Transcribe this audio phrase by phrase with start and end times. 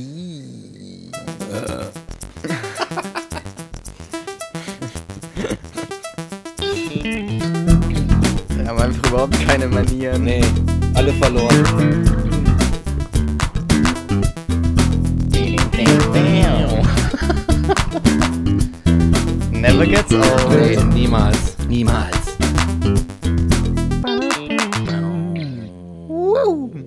[0.00, 1.10] I.
[8.56, 10.24] Wir haben einfach überhaupt keine Manieren.
[10.24, 10.42] Nee,
[10.94, 12.06] alle verloren.
[19.52, 20.50] Never gets old.
[20.50, 21.56] Nee, niemals.
[21.68, 22.16] Niemals.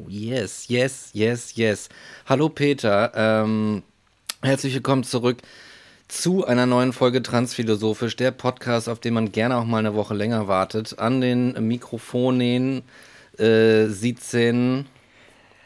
[0.07, 1.89] Yes, yes, yes, yes.
[2.26, 3.84] Hallo Peter, ähm,
[4.42, 5.39] herzlich willkommen zurück
[6.07, 10.14] zu einer neuen Folge Transphilosophisch, der Podcast, auf den man gerne auch mal eine Woche
[10.14, 10.97] länger wartet.
[11.00, 12.83] An den Mikrofonen
[13.38, 14.86] äh, sitzen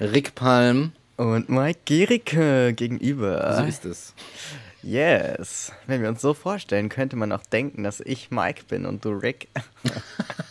[0.02, 0.94] Rick Palm.
[1.18, 3.58] Und Mike Gericke gegenüber.
[3.60, 4.14] So ist es.
[4.88, 5.74] Yes.
[5.86, 9.10] Wenn wir uns so vorstellen, könnte man auch denken, dass ich Mike bin und du
[9.10, 9.50] Rick.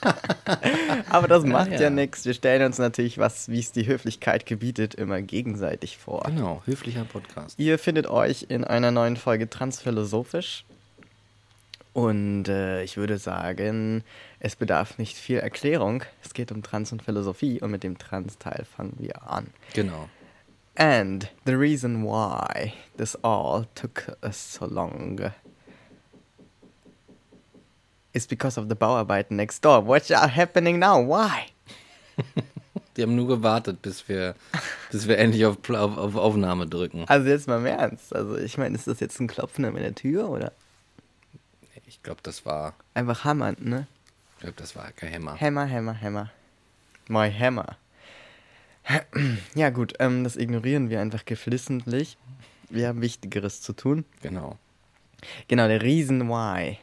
[1.08, 1.90] Aber das macht ja, ja.
[1.90, 2.26] nichts.
[2.26, 6.24] Wir stellen uns natürlich, was, wie es die Höflichkeit gebietet, immer gegenseitig vor.
[6.26, 7.58] Genau, höflicher Podcast.
[7.58, 10.66] Ihr findet euch in einer neuen Folge Transphilosophisch.
[11.94, 14.04] Und äh, ich würde sagen,
[14.38, 16.04] es bedarf nicht viel Erklärung.
[16.22, 19.46] Es geht um Trans und Philosophie und mit dem Trans-Teil fangen wir an.
[19.72, 20.10] Genau.
[20.76, 25.32] And the reason why this all took us so long
[28.12, 29.80] is because of the Bauarbeiten next door.
[29.80, 31.00] What's happening now?
[31.00, 31.48] Why?
[32.96, 34.34] Die haben nur gewartet, bis wir,
[34.90, 37.04] bis wir endlich auf, auf, auf Aufnahme drücken.
[37.08, 38.14] Also jetzt mal im Ernst.
[38.14, 40.52] Also ich meine, ist das jetzt ein Klopfen an der Tür oder
[41.84, 43.86] Ich glaube, das war, einfach hammern, ne?
[44.36, 45.38] ich glaube, das war kein Hämmer.
[45.38, 46.30] Hammer, Hammer, Hammer.
[47.08, 47.76] My Hammer.
[49.54, 52.16] Ja gut, ähm, das ignorieren wir einfach geflissentlich.
[52.68, 54.04] Wir haben Wichtigeres zu tun.
[54.22, 54.58] Genau.
[55.48, 56.78] Genau, der Reason why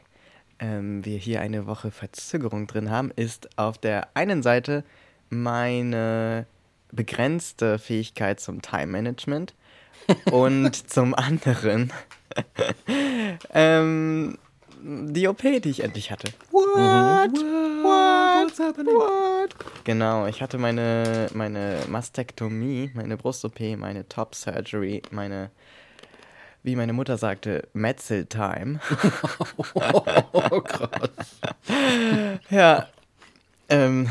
[0.59, 4.83] ähm, wir hier eine Woche Verzögerung drin haben, ist auf der einen Seite
[5.29, 6.45] meine
[6.91, 9.53] begrenzte Fähigkeit zum Time Management
[10.31, 11.91] und zum anderen
[13.53, 14.37] ähm,
[14.83, 16.27] die OP, die ich endlich hatte.
[16.51, 17.31] What?
[17.31, 18.59] What?
[18.85, 19.55] What?
[19.85, 25.51] Genau, ich hatte meine, meine Mastektomie, meine Brust-OP, meine Top-Surgery, meine,
[26.63, 28.79] wie meine Mutter sagte, Metzel-Time.
[29.75, 31.11] Oh Gott.
[32.49, 32.87] Ja.
[33.69, 34.09] Ähm,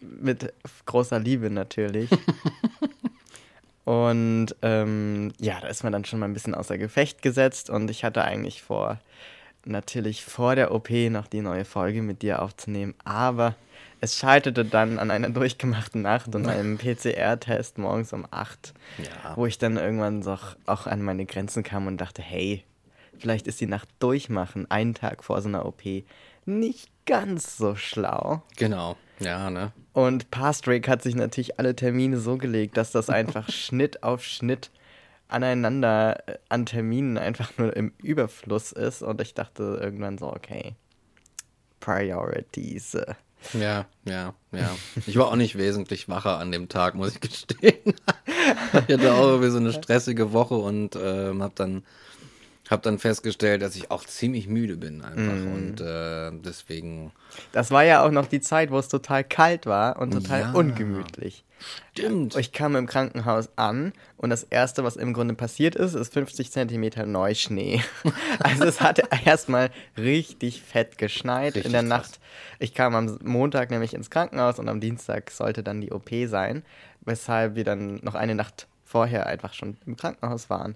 [0.00, 0.52] mit
[0.84, 2.10] großer Liebe natürlich.
[3.84, 7.90] und ähm, ja, da ist man dann schon mal ein bisschen außer Gefecht gesetzt und
[7.90, 8.98] ich hatte eigentlich vor,
[9.64, 13.54] natürlich vor der OP noch die neue Folge mit dir aufzunehmen, aber
[14.00, 19.36] es scheiterte dann an einer durchgemachten Nacht und einem PCR-Test morgens um 8, Ja.
[19.36, 20.36] wo ich dann irgendwann so
[20.66, 22.64] auch an meine Grenzen kam und dachte, hey,
[23.18, 25.82] vielleicht ist die Nacht durchmachen, einen Tag vor so einer OP,
[26.44, 28.42] nicht ganz so schlau.
[28.56, 28.96] Genau.
[29.20, 29.70] Ja, ne?
[29.92, 34.70] Und Pastrake hat sich natürlich alle Termine so gelegt, dass das einfach Schnitt auf Schnitt
[35.28, 39.02] aneinander äh, an Terminen einfach nur im Überfluss ist.
[39.02, 40.74] Und ich dachte irgendwann so, okay,
[41.80, 42.94] Priorities.
[42.94, 43.14] äh.
[43.54, 44.70] Ja, ja, ja.
[45.06, 47.74] Ich war auch nicht wesentlich wacher an dem Tag, muss ich gestehen.
[48.26, 51.84] ich hatte auch irgendwie so eine stressige Woche und ähm, habe dann,
[52.72, 55.46] hab dann festgestellt, dass ich auch ziemlich müde bin einfach.
[55.54, 57.12] Und äh, deswegen.
[57.52, 60.52] Das war ja auch noch die Zeit, wo es total kalt war und total Ja.
[60.52, 61.44] ungemütlich.
[61.92, 62.34] Stimmt.
[62.36, 66.50] Ich kam im Krankenhaus an und das Erste, was im Grunde passiert ist, ist 50
[66.50, 67.80] Zentimeter Neuschnee.
[68.40, 71.88] Also es hatte erstmal richtig fett geschneit Richtig in der krass.
[71.88, 72.20] Nacht.
[72.58, 76.64] Ich kam am Montag nämlich ins Krankenhaus und am Dienstag sollte dann die OP sein,
[77.02, 80.74] weshalb wir dann noch eine Nacht vorher einfach schon im Krankenhaus waren.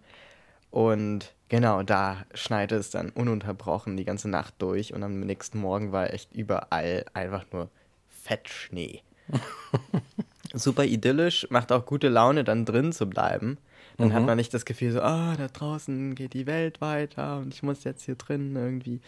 [0.76, 5.90] Und genau, da schneite es dann ununterbrochen die ganze Nacht durch und am nächsten Morgen
[5.90, 7.70] war echt überall einfach nur
[8.10, 9.00] Fettschnee
[10.52, 13.56] super idyllisch, macht auch gute Laune, dann drin zu bleiben.
[13.98, 17.54] Dann hat man nicht das Gefühl so, ah, da draußen geht die Welt weiter und
[17.54, 19.00] ich muss jetzt hier drin irgendwie.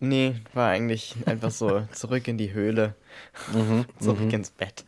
[0.00, 2.94] Nee, war eigentlich einfach so zurück in die Höhle,
[4.00, 4.84] zurück ins Bett.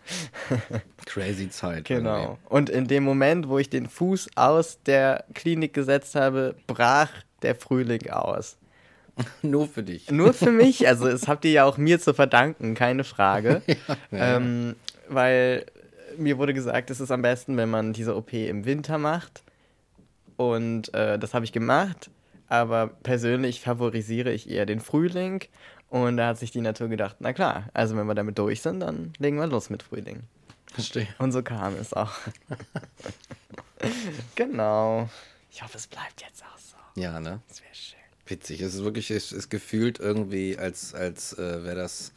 [1.07, 1.85] Crazy Zeit.
[1.85, 2.39] Genau.
[2.49, 7.11] Und in dem Moment, wo ich den Fuß aus der Klinik gesetzt habe, brach
[7.43, 8.57] der Frühling aus.
[9.17, 9.47] irgendwie.
[9.49, 10.11] Nur für dich.
[10.11, 13.63] Nur für mich, also es habt ihr ja auch mir zu verdanken, keine Frage.
[14.11, 14.37] ja.
[14.37, 14.77] ähm,
[15.09, 15.67] weil
[16.19, 19.43] mir wurde gesagt, es ist am besten, wenn man diese OP im Winter macht.
[20.37, 22.11] Und äh, das habe ich gemacht.
[22.49, 25.43] Aber persönlich favorisiere ich eher den Frühling.
[25.89, 28.81] Und da hat sich die Natur gedacht, na klar, also wenn wir damit durch sind,
[28.81, 30.23] dann legen wir los mit Frühling.
[30.73, 31.09] Verstehe.
[31.19, 32.13] Und so kam es auch.
[34.35, 35.09] genau.
[35.51, 37.01] Ich hoffe, es bleibt jetzt auch so.
[37.01, 37.41] Ja, ne?
[37.49, 37.99] Das wäre schön.
[38.27, 38.61] Witzig.
[38.61, 42.13] Es ist wirklich, es ist gefühlt irgendwie, als, als äh, wäre das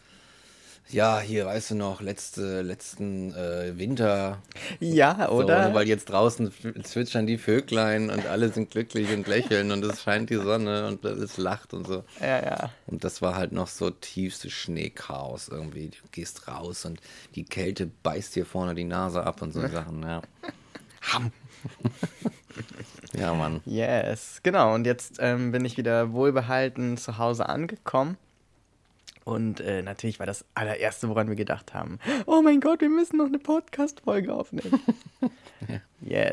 [0.91, 4.41] Ja, hier, weißt du noch, letzte, letzten äh, Winter.
[4.79, 5.67] Ja, oder?
[5.67, 6.51] So, weil jetzt draußen
[6.83, 11.05] zwitschern die Vöglein und alle sind glücklich und lächeln und es scheint die Sonne und
[11.05, 12.03] alles lacht und so.
[12.19, 12.71] Ja, ja.
[12.87, 15.89] Und das war halt noch so tiefste Schneechaos irgendwie.
[15.89, 16.99] Du gehst raus und
[17.35, 20.23] die Kälte beißt dir vorne die Nase ab und so Sachen, ja.
[21.13, 21.31] Ham.
[23.13, 23.61] ja, Mann.
[23.65, 24.73] Yes, genau.
[24.73, 28.17] Und jetzt ähm, bin ich wieder wohlbehalten zu Hause angekommen.
[29.29, 33.17] Und äh, natürlich war das allererste, woran wir gedacht haben, oh mein Gott, wir müssen
[33.17, 34.81] noch eine Podcast-Folge aufnehmen.
[35.67, 35.81] ja.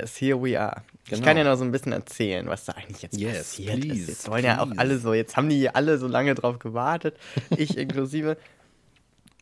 [0.01, 0.83] Yes, here we are.
[1.05, 1.19] Genau.
[1.19, 4.01] Ich kann ja noch so ein bisschen erzählen, was da eigentlich jetzt yes, passiert please,
[4.01, 4.09] ist.
[4.09, 4.57] Jetzt wollen please.
[4.57, 7.19] ja auch alle so, jetzt haben die alle so lange drauf gewartet,
[7.55, 8.39] ich inklusive.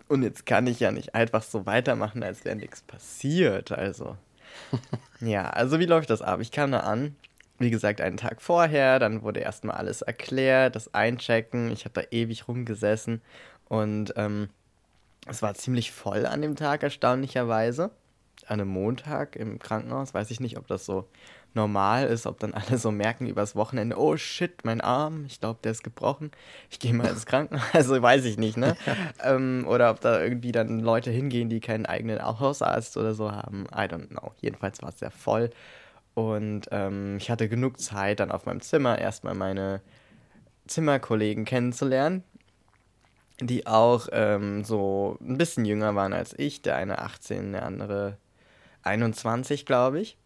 [0.08, 3.70] Und jetzt kann ich ja nicht einfach so weitermachen, als wäre nichts passiert.
[3.70, 4.16] Also,
[5.20, 6.40] ja, also wie läuft das ab?
[6.40, 7.14] Ich kam da an,
[7.64, 11.72] wie gesagt, einen Tag vorher, dann wurde erstmal alles erklärt, das Einchecken.
[11.72, 13.22] Ich habe da ewig rumgesessen
[13.68, 14.50] und ähm,
[15.26, 17.90] es war ziemlich voll an dem Tag, erstaunlicherweise.
[18.46, 20.12] An einem Montag im Krankenhaus.
[20.12, 21.08] Weiß ich nicht, ob das so
[21.54, 25.60] normal ist, ob dann alle so merken übers Wochenende, oh shit, mein Arm, ich glaube,
[25.62, 26.30] der ist gebrochen.
[26.68, 27.64] Ich gehe mal ins Krankenhaus.
[27.72, 28.76] Also weiß ich nicht, ne?
[29.22, 33.64] ähm, oder ob da irgendwie dann Leute hingehen, die keinen eigenen Hausarzt oder so haben.
[33.72, 34.32] I don't know.
[34.40, 35.50] Jedenfalls war es sehr voll.
[36.14, 39.80] Und ähm, ich hatte genug Zeit, dann auf meinem Zimmer erstmal meine
[40.66, 42.22] Zimmerkollegen kennenzulernen,
[43.40, 46.62] die auch ähm, so ein bisschen jünger waren als ich.
[46.62, 48.18] Der eine 18, der andere
[48.82, 50.16] 21, glaube ich.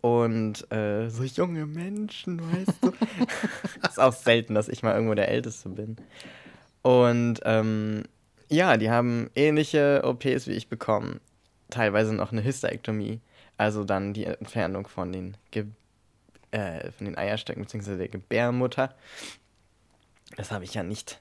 [0.00, 2.92] Und äh, so junge Menschen, weißt du.
[3.88, 5.96] ist auch selten, dass ich mal irgendwo der Älteste bin.
[6.82, 8.04] Und ähm,
[8.50, 11.20] ja, die haben ähnliche OPs wie ich bekommen.
[11.70, 13.20] Teilweise noch eine Hysterektomie.
[13.56, 15.66] Also dann die Entfernung von den, Ge
[16.50, 17.96] äh, von den Eierstöcken bzw.
[17.96, 18.94] der Gebärmutter.
[20.36, 21.20] Das habe ich ja nicht,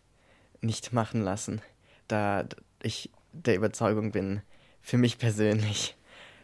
[0.61, 1.61] nicht machen lassen,
[2.07, 2.45] da
[2.81, 4.41] ich der Überzeugung bin,
[4.81, 5.95] für mich persönlich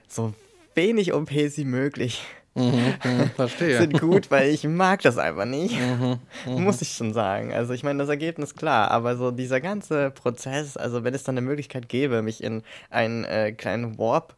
[0.08, 0.34] so
[0.76, 2.24] wenig OPs wie möglich
[2.56, 3.78] mhm, mhm verstehe.
[3.80, 5.80] sind gut, weil ich mag das einfach nicht.
[5.80, 7.54] Mhm, mhm, Muss ich schon sagen.
[7.54, 11.38] Also ich meine, das Ergebnis klar, aber so dieser ganze Prozess, also wenn es dann
[11.38, 14.36] eine Möglichkeit gäbe, mich in einen äh, kleinen Warp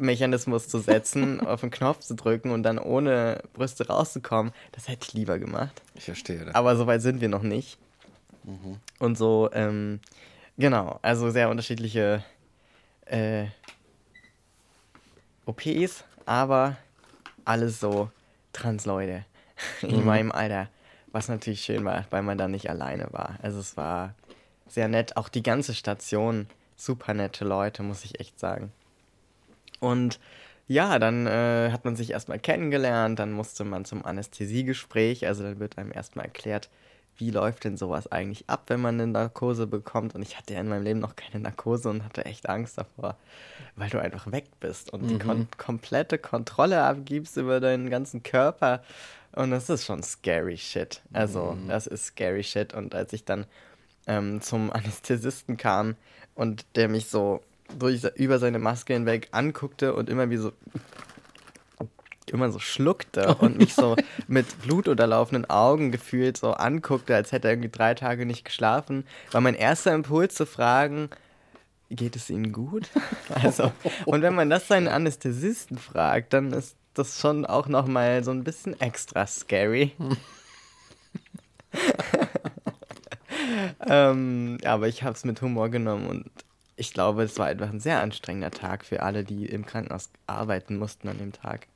[0.00, 5.06] Mechanismus zu setzen, auf den Knopf zu drücken und dann ohne Brüste rauszukommen, das hätte
[5.08, 5.82] ich lieber gemacht.
[5.94, 6.44] Ich verstehe.
[6.44, 6.54] Das.
[6.54, 7.78] Aber so weit sind wir noch nicht.
[8.44, 8.78] Mhm.
[8.98, 10.00] Und so, ähm,
[10.56, 12.24] genau, also sehr unterschiedliche
[13.06, 13.46] äh,
[15.46, 16.76] OPs, aber
[17.44, 18.10] alles so
[18.52, 19.24] Transleute
[19.82, 20.04] in mhm.
[20.04, 20.68] meinem Alter.
[21.10, 23.38] Was natürlich schön war, weil man da nicht alleine war.
[23.40, 24.14] Also es war
[24.68, 25.16] sehr nett.
[25.16, 26.46] Auch die ganze Station,
[26.76, 28.72] super nette Leute, muss ich echt sagen.
[29.80, 30.18] Und
[30.66, 35.60] ja, dann äh, hat man sich erstmal kennengelernt, dann musste man zum Anästhesiegespräch, also dann
[35.60, 36.68] wird einem erstmal erklärt,
[37.18, 40.14] wie läuft denn sowas eigentlich ab, wenn man eine Narkose bekommt.
[40.14, 43.16] Und ich hatte ja in meinem Leben noch keine Narkose und hatte echt Angst davor,
[43.76, 45.08] weil du einfach weg bist und mhm.
[45.08, 48.82] die kon komplette Kontrolle abgibst über deinen ganzen Körper.
[49.32, 51.02] Und das ist schon scary shit.
[51.12, 51.68] Also, mhm.
[51.68, 52.72] das ist scary shit.
[52.72, 53.46] Und als ich dann
[54.06, 55.96] ähm, zum Anästhesisten kam
[56.34, 57.42] und der mich so
[57.78, 60.52] durch, über seine Maske hinweg anguckte und immer wie so
[62.26, 67.48] immer so schluckte oh und mich so mit blutunterlaufenden Augen gefühlt so anguckte, als hätte
[67.48, 71.08] er irgendwie drei Tage nicht geschlafen, war mein erster Impuls zu fragen,
[71.88, 72.88] geht es Ihnen gut?
[73.42, 73.72] Also,
[74.04, 78.44] und wenn man das seinen Anästhesisten fragt, dann ist das schon auch nochmal so ein
[78.44, 79.92] bisschen extra scary.
[83.86, 86.30] ähm, aber ich habe es mit Humor genommen und
[86.78, 90.78] ich glaube, es war einfach ein sehr anstrengender Tag für alle, die im Krankenhaus arbeiten
[90.78, 91.66] mussten an dem Tag.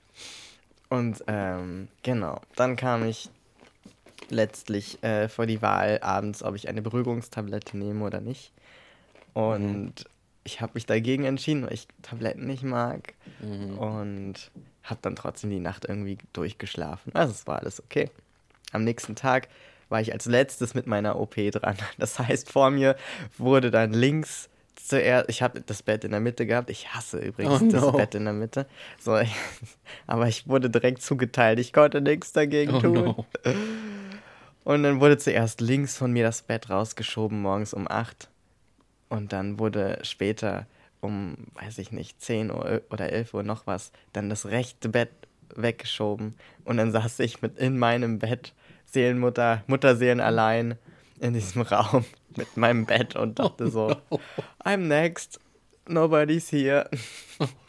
[0.88, 3.28] Und ähm, genau, dann kam ich
[4.28, 8.52] letztlich äh, vor die Wahl abends, ob ich eine Beruhigungstablette nehme oder nicht.
[9.34, 9.92] Und mhm.
[10.44, 13.14] ich habe mich dagegen entschieden, weil ich Tabletten nicht mag.
[13.40, 13.78] Mhm.
[13.78, 14.50] Und
[14.84, 17.14] habe dann trotzdem die Nacht irgendwie durchgeschlafen.
[17.14, 18.10] Also es war alles okay.
[18.70, 19.48] Am nächsten Tag
[19.88, 21.76] war ich als letztes mit meiner OP dran.
[21.98, 22.96] Das heißt, vor mir
[23.36, 24.48] wurde dann links
[24.86, 26.70] zuerst, ich habe das Bett in der Mitte gehabt.
[26.70, 27.72] Ich hasse übrigens oh, no.
[27.72, 28.66] das Bett in der Mitte.
[28.98, 29.18] So,
[30.06, 31.58] aber ich wurde direkt zugeteilt.
[31.58, 32.94] Ich konnte nichts dagegen oh, tun.
[32.94, 33.26] No.
[34.64, 38.28] Und dann wurde zuerst links von mir das Bett rausgeschoben, morgens um 8.
[39.08, 40.66] Und dann wurde später
[41.00, 45.10] um, weiß ich nicht, 10 Uhr oder 11 Uhr noch was, dann das rechte Bett
[45.54, 46.34] weggeschoben.
[46.64, 48.54] Und dann saß ich mit in meinem Bett,
[48.86, 50.76] Seelenmutter, Mutterseelen allein
[51.18, 52.04] in diesem Raum
[52.36, 53.96] mit meinem Bett und dachte so,
[54.64, 55.40] I'm next,
[55.86, 56.88] nobody's here.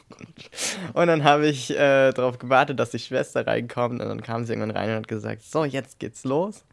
[0.94, 4.54] und dann habe ich äh, darauf gewartet, dass die Schwester reinkommt und dann kam sie
[4.54, 6.66] irgendwann rein und hat gesagt, so, jetzt geht's los.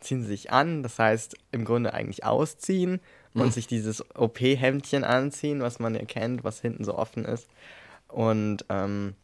[0.00, 3.00] Ziehen sie sich an, das heißt im Grunde eigentlich ausziehen
[3.32, 7.48] und sich dieses OP-Hemdchen anziehen, was man ja kennt, was hinten so offen ist.
[8.08, 9.14] Und ähm,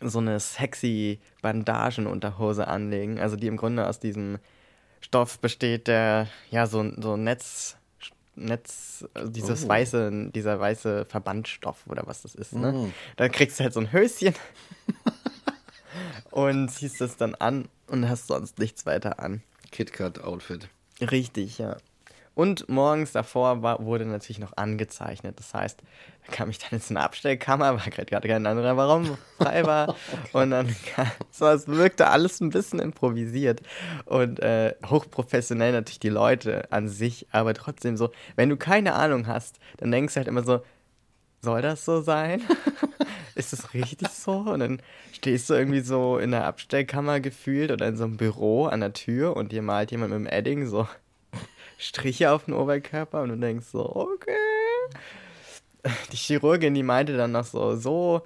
[0.00, 4.38] so eine sexy Bandagenunterhose anlegen, also die im Grunde aus diesem
[5.00, 7.76] Stoff besteht, der ja so, so Netz,
[8.34, 9.68] Netz, also dieses Oh.
[9.68, 12.72] weiße, dieser weiße Verbandstoff oder was das ist, ne?
[12.72, 12.92] Mm.
[13.16, 14.34] Da kriegst du halt so ein Höschen
[16.30, 19.42] und ziehst es dann an und hast sonst nichts weiter an.
[19.72, 20.68] KitKat-Outfit.
[21.00, 21.76] Richtig, ja.
[22.38, 25.40] Und morgens davor war, wurde natürlich noch angezeichnet.
[25.40, 25.82] Das heißt,
[26.24, 29.96] da kam ich dann in so eine Abstellkammer, weil gerade kein anderer Raum frei war.
[30.32, 30.72] Und dann
[31.32, 33.62] so, es wirkte alles ein bisschen improvisiert.
[34.04, 39.26] Und äh, hochprofessionell natürlich die Leute an sich, aber trotzdem so, wenn du keine Ahnung
[39.26, 40.60] hast, dann denkst du halt immer so,
[41.42, 42.40] soll das so sein?
[43.34, 44.36] Ist das richtig so?
[44.36, 48.66] Und dann stehst du irgendwie so in der Abstellkammer gefühlt oder in so einem Büro
[48.66, 50.86] an der Tür und dir malt jemand mit dem Edding so
[51.78, 54.32] Striche auf den Oberkörper und du denkst so, okay.
[56.12, 58.22] Die Chirurgin, die meinte dann noch so, so,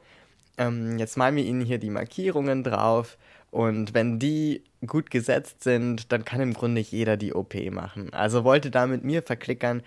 [0.59, 3.19] ähm, jetzt malen wir Ihnen hier die Markierungen drauf
[3.51, 8.13] und wenn die gut gesetzt sind, dann kann im Grunde jeder die OP machen.
[8.15, 9.83] Also wollte da mit mir verklickern,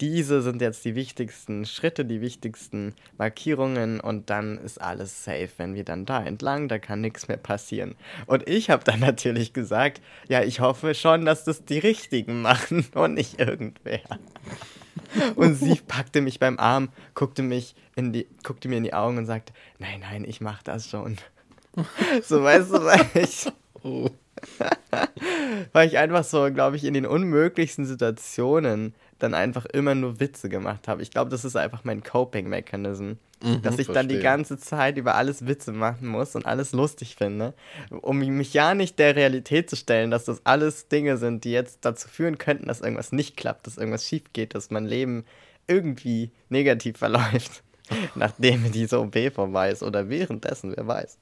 [0.00, 5.50] diese sind jetzt die wichtigsten Schritte, die wichtigsten Markierungen und dann ist alles safe.
[5.56, 7.94] Wenn wir dann da entlang, da kann nichts mehr passieren.
[8.26, 12.86] Und ich habe dann natürlich gesagt, ja, ich hoffe schon, dass das die Richtigen machen
[12.94, 14.00] und nicht irgendwer.
[15.34, 19.18] Und sie packte mich beim Arm, guckte mich in die, guckte mir in die Augen
[19.18, 21.18] und sagte, nein, nein, ich mach das schon.
[22.22, 23.48] So weißt du, weil ich,
[23.84, 24.08] Oh.
[25.72, 30.48] weil ich einfach so, glaube ich, in den unmöglichsten Situationen dann einfach immer nur Witze
[30.48, 31.02] gemacht habe.
[31.02, 33.12] Ich glaube, das ist einfach mein Coping-Mechanism.
[33.42, 34.20] Mhm, dass ich dann die verstehe.
[34.20, 37.52] ganze Zeit über alles Witze machen muss und alles lustig finde,
[37.90, 41.84] um mich ja nicht der Realität zu stellen, dass das alles Dinge sind, die jetzt
[41.84, 45.24] dazu führen könnten, dass irgendwas nicht klappt, dass irgendwas schief geht, dass mein Leben
[45.66, 47.62] irgendwie negativ verläuft,
[48.14, 51.18] nachdem diese OP vorbei ist oder währenddessen, wer weiß.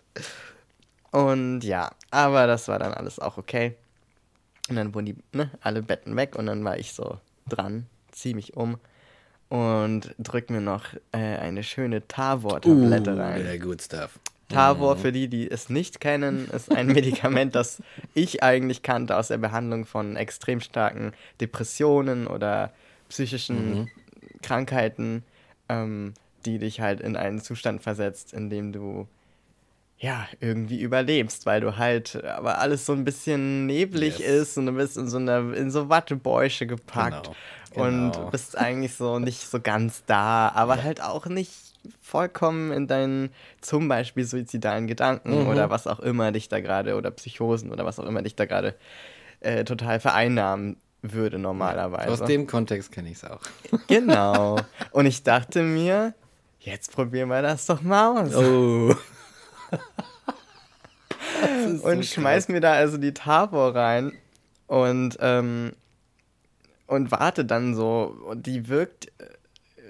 [1.10, 3.74] Und ja, aber das war dann alles auch okay.
[4.68, 7.18] Und dann wurden die, ne, alle Betten weg und dann war ich so
[7.48, 8.78] dran, zieh mich um
[9.48, 13.44] und drück mir noch äh, eine schöne Tavor-Tablette rein.
[13.44, 14.18] der good stuff.
[14.48, 17.82] Tavor, für die, die es nicht kennen, ist ein Medikament, das
[18.14, 22.72] ich eigentlich kannte aus der Behandlung von extrem starken Depressionen oder
[23.08, 23.90] psychischen
[24.42, 25.22] Krankheiten,
[25.68, 29.06] ähm, die dich halt in einen Zustand versetzt, in dem du
[30.02, 34.28] ja irgendwie überlebst, weil du halt aber alles so ein bisschen neblig Yes.
[34.50, 37.30] ist und du bist in so einer in so Wattebäusche gepackt
[37.72, 38.30] Genau, und genau.
[38.30, 41.52] bist eigentlich so nicht so ganz da, aber halt auch nicht
[42.00, 43.30] vollkommen in deinen
[43.60, 45.48] zum Beispiel suizidalen Gedanken Mhm.
[45.48, 48.44] oder was auch immer dich da gerade oder Psychosen oder was auch immer dich da
[48.46, 48.74] gerade
[49.40, 52.10] äh, total vereinnahmen würde normalerweise.
[52.12, 53.40] Aus dem Kontext kenne ich es auch.
[53.88, 54.56] genau.
[54.90, 56.14] Und ich dachte mir,
[56.60, 58.34] jetzt probieren wir das doch mal aus.
[58.36, 58.94] Oh.
[61.82, 64.12] Und schmeiß mir da also die Tavor rein
[64.66, 65.72] und, ähm,
[66.86, 68.16] und warte dann so.
[68.26, 69.26] Und die wirkt äh,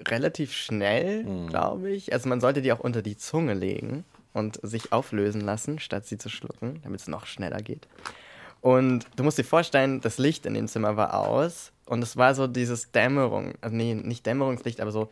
[0.09, 1.47] relativ schnell, Mhm.
[1.47, 2.13] glaube ich.
[2.13, 6.17] Also man sollte die auch unter die Zunge legen und sich auflösen lassen, statt sie
[6.17, 7.87] zu schlucken, damit es noch schneller geht.
[8.61, 12.33] Und du musst dir vorstellen, das Licht in dem Zimmer war aus und es war
[12.33, 15.09] so dieses Dämmerung, also nee, nicht Dämmerungslicht, aber so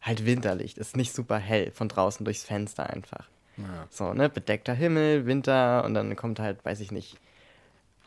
[0.00, 0.78] halt Winterlicht.
[0.78, 3.28] Ist nicht super hell von draußen durchs Fenster einfach.
[3.56, 3.86] Ja.
[3.90, 7.16] So, ne, bedeckter Himmel, Winter und dann kommt halt, weiß ich nicht,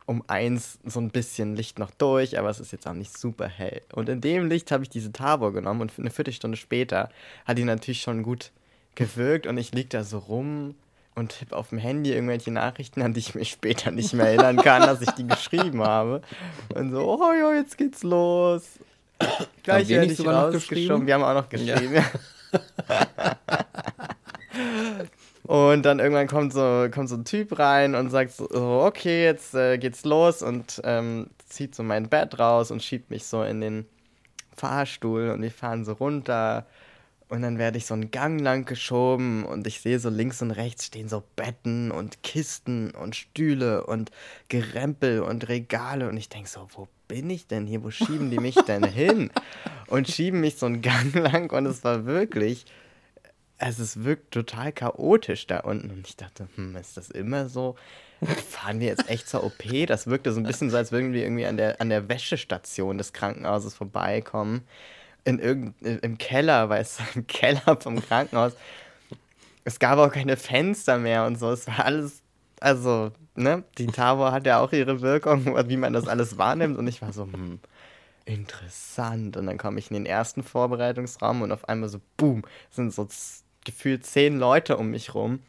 [0.06, 3.48] um eins so ein bisschen Licht noch durch, aber es ist jetzt auch nicht super
[3.48, 3.82] hell.
[3.94, 7.10] Und in dem Licht habe ich diese Tavor genommen und eine Viertelstunde später
[7.46, 8.52] hat die natürlich schon gut
[8.96, 10.74] gewirkt und ich lieg da so rum
[11.14, 14.58] und tippe auf dem Handy irgendwelche Nachrichten, an die ich mich später nicht mehr erinnern
[14.58, 16.22] kann, dass ich die geschrieben habe.
[16.74, 18.64] Und so, oh ja, jetzt geht's los.
[19.64, 20.86] Gleich werde ich sogar noch rausgeschoben.
[20.86, 21.08] geschrieben?
[21.08, 22.06] Wir haben auch noch geschrieben, ja.
[25.50, 29.56] Und dann irgendwann kommt so, kommt so ein Typ rein und sagt so, okay, jetzt
[29.56, 33.60] äh, geht's los und ähm, zieht so mein Bett raus und schiebt mich so in
[33.60, 33.88] den
[34.56, 36.68] Fahrstuhl und wir fahren so runter
[37.30, 40.52] und dann werde ich so einen Gang lang geschoben und ich sehe so links und
[40.52, 44.12] rechts stehen so Betten und Kisten und Stühle und
[44.50, 47.84] Gerempel und Regale und ich denke so, wo bin ich denn hier?
[47.84, 49.32] Wo schieben die mich denn hin?
[49.88, 52.68] Und schieben mich so einen Gang lang und es war wirklich,
[53.60, 57.76] also es wirkt total chaotisch da unten und ich dachte, hm, ist das immer so?
[58.50, 59.64] Fahren wir jetzt echt zur OP?
[59.88, 62.98] Das wirkte so ein bisschen so, als würden wir irgendwie an der, an der Wäschestation
[62.98, 64.62] des Krankenhauses vorbeikommen.
[65.26, 68.54] In irgend, Im Keller, weißt du, im Keller vom Krankenhaus.
[69.66, 71.52] Es gab auch keine Fenster mehr und so.
[71.52, 72.24] Es war alles,
[72.60, 76.78] also, ne, die Tavor hat ja auch ihre Wirkung, wie man das alles wahrnimmt.
[76.78, 77.60] Und ich war so, hm,
[78.26, 79.38] interessant.
[79.38, 83.08] Und dann komme ich in den ersten Vorbereitungsraum und auf einmal so, boom, sind so
[83.66, 85.40] gefühlt zehn Leute um mich rum.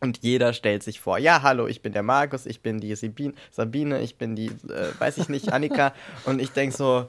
[0.00, 4.00] Und jeder stellt sich vor, ja, hallo, ich bin der Markus, ich bin die Sabine,
[4.00, 5.92] ich bin die, äh, weiß ich nicht, Annika.
[6.24, 7.08] Und ich denke so,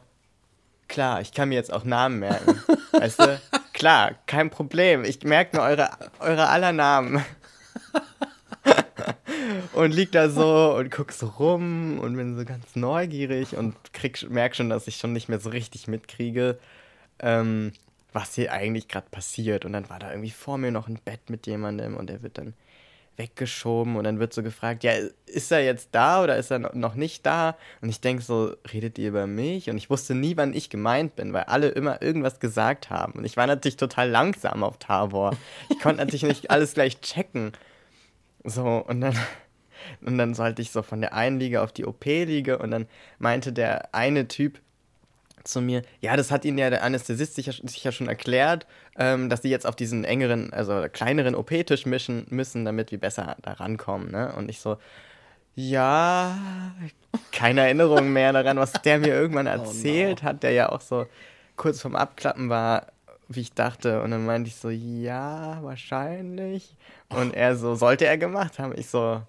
[0.87, 2.59] klar, ich kann mir jetzt auch Namen merken.
[2.91, 3.39] Weißt du?
[3.73, 5.03] Klar, kein Problem.
[5.03, 7.23] Ich merke mir eure, eure aller Namen.
[9.73, 14.29] und lieg da so und guck so rum und bin so ganz neugierig und krieg,
[14.29, 16.59] merk schon, dass ich schon nicht mehr so richtig mitkriege,
[17.19, 17.73] ähm,
[18.13, 19.65] was hier eigentlich gerade passiert.
[19.65, 22.37] Und dann war da irgendwie vor mir noch ein Bett mit jemandem und der wird
[22.37, 22.53] dann
[23.19, 24.93] weggeschoben und dann wird so gefragt, ja,
[25.25, 27.57] ist er jetzt da oder ist er noch nicht da?
[27.81, 29.69] Und ich denke so, redet ihr über mich?
[29.69, 33.13] Und ich wusste nie, wann ich gemeint bin, weil alle immer irgendwas gesagt haben.
[33.13, 35.35] Und ich war natürlich total langsam auf Tabor.
[35.69, 37.51] Ich konnte natürlich nicht alles gleich checken.
[38.45, 39.15] So, und dann,
[40.01, 42.87] und dann sollte ich so von der einen Liege auf die OP-Liege und dann
[43.19, 44.61] meinte der eine Typ,
[45.43, 48.67] zu mir, ja, das hat Ihnen ja der Anästhesist sicher, sicher schon erklärt,
[48.97, 53.37] ähm, dass Sie jetzt auf diesen engeren, also kleineren OP-Tisch mischen müssen, damit wir besser
[53.41, 54.11] da rankommen.
[54.11, 54.33] Ne?
[54.35, 54.77] Und ich so,
[55.55, 56.37] ja,
[57.31, 60.29] keine Erinnerung mehr daran, was der mir irgendwann erzählt oh no.
[60.29, 61.05] hat, der ja auch so
[61.55, 62.87] kurz vorm Abklappen war,
[63.27, 64.01] wie ich dachte.
[64.01, 66.75] Und dann meinte ich so, ja, wahrscheinlich.
[67.09, 68.73] Und er so, sollte er gemacht haben.
[68.77, 69.21] Ich so,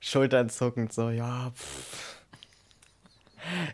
[0.00, 2.13] schulternzuckend, so, ja, pff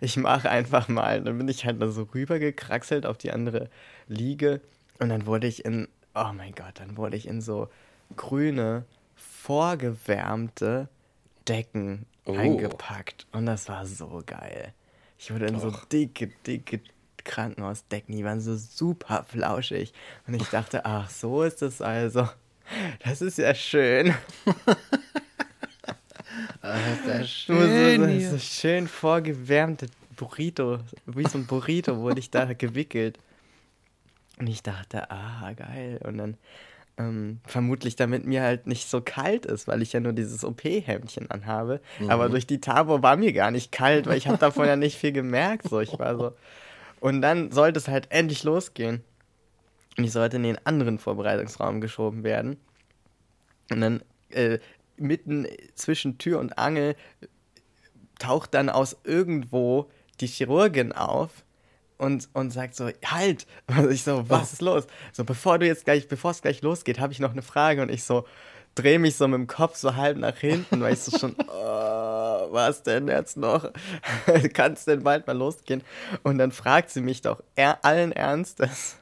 [0.00, 1.22] ich mache einfach mal.
[1.22, 3.68] Dann bin ich halt da so rübergekraxelt auf die andere
[4.08, 4.60] Liege
[4.98, 7.68] und dann wurde ich in, oh mein Gott, dann wurde ich in so
[8.16, 8.84] grüne,
[9.16, 10.88] vorgewärmte
[11.48, 12.34] Decken oh.
[12.34, 14.72] eingepackt und das war so geil.
[15.18, 15.62] Ich wurde in Doch.
[15.62, 16.80] so dicke, dicke
[17.24, 19.92] Krankenhausdecken, die waren so super flauschig
[20.26, 22.28] und ich dachte, ach, so ist es also.
[23.04, 24.14] Das ist ja schön.
[26.72, 28.20] Das ist ja schön.
[28.20, 29.86] So, so, so schön vorgewärmte
[30.16, 33.18] Burrito, wie so ein Burrito wurde ich da gewickelt.
[34.38, 36.00] Und ich dachte, ah, geil.
[36.04, 36.36] Und dann
[36.98, 41.30] ähm, vermutlich, damit mir halt nicht so kalt ist, weil ich ja nur dieses OP-Hemdchen
[41.30, 41.80] anhabe.
[41.98, 42.10] Mhm.
[42.10, 44.98] Aber durch die Tabor war mir gar nicht kalt, weil ich habe davon ja nicht
[44.98, 45.68] viel gemerkt.
[45.68, 46.32] So, ich war so.
[47.00, 49.02] Und dann sollte es halt endlich losgehen.
[49.96, 52.58] Und ich sollte in den anderen Vorbereitungsraum geschoben werden.
[53.70, 54.58] Und dann äh,
[55.00, 56.96] mitten zwischen Tür und Angel
[58.18, 61.44] taucht dann aus irgendwo die Chirurgin auf
[62.00, 63.46] und, und sagt so, halt!
[63.66, 64.86] Und ich so, was ist los?
[65.12, 67.90] So, bevor du jetzt gleich, bevor es gleich losgeht, habe ich noch eine Frage und
[67.90, 68.24] ich so,
[68.74, 72.52] drehe mich so mit dem Kopf so halb nach hinten, weil ich so schon, oh,
[72.52, 73.70] was denn jetzt noch?
[74.54, 75.82] Kann es denn bald mal losgehen?
[76.22, 78.96] Und dann fragt sie mich doch er, allen Ernstes,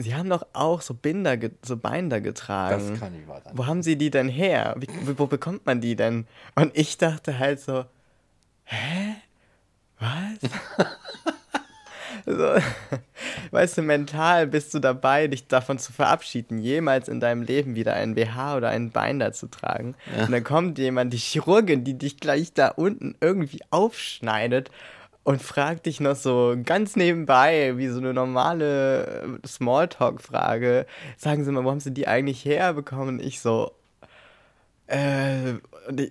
[0.00, 2.90] Sie haben doch auch so Binder, so Binder getragen.
[2.90, 4.76] Das kann ich wahr Wo haben Sie die denn her?
[4.78, 4.86] Wie,
[5.18, 6.28] wo bekommt man die denn?
[6.54, 7.84] Und ich dachte halt so,
[8.64, 9.16] hä?
[9.98, 10.38] Was?
[12.26, 12.54] so,
[13.50, 17.94] weißt du, mental bist du dabei, dich davon zu verabschieden, jemals in deinem Leben wieder
[17.94, 19.96] einen BH oder einen Binder zu tragen.
[20.16, 20.26] Ja.
[20.26, 24.70] Und dann kommt jemand, die Chirurgin, die dich gleich da unten irgendwie aufschneidet
[25.24, 31.52] und fragt dich noch so ganz nebenbei, wie so eine normale äh, Smalltalk-Frage, sagen Sie
[31.52, 33.18] mal, wo haben Sie die eigentlich herbekommen?
[33.18, 33.72] Und ich so,
[34.86, 35.54] äh,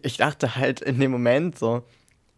[0.03, 1.83] ich dachte halt in dem Moment so,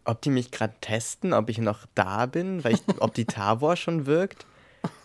[0.04, 3.76] ob die mich gerade testen, ob ich noch da bin, weil ich, ob die Tavor
[3.76, 4.46] schon wirkt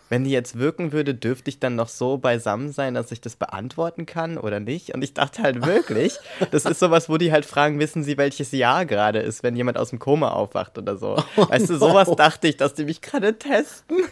[0.08, 3.36] wenn die jetzt wirken würde, dürfte ich dann noch so beisammen sein, dass ich das
[3.36, 4.94] beantworten kann oder nicht?
[4.94, 6.18] Und ich dachte halt wirklich,
[6.50, 9.78] das ist sowas, wo die halt fragen, wissen sie, welches Jahr gerade ist, wenn jemand
[9.78, 11.22] aus dem Koma aufwacht oder so.
[11.36, 14.04] Oh weißt du, sowas dachte ich, dass die mich gerade testen.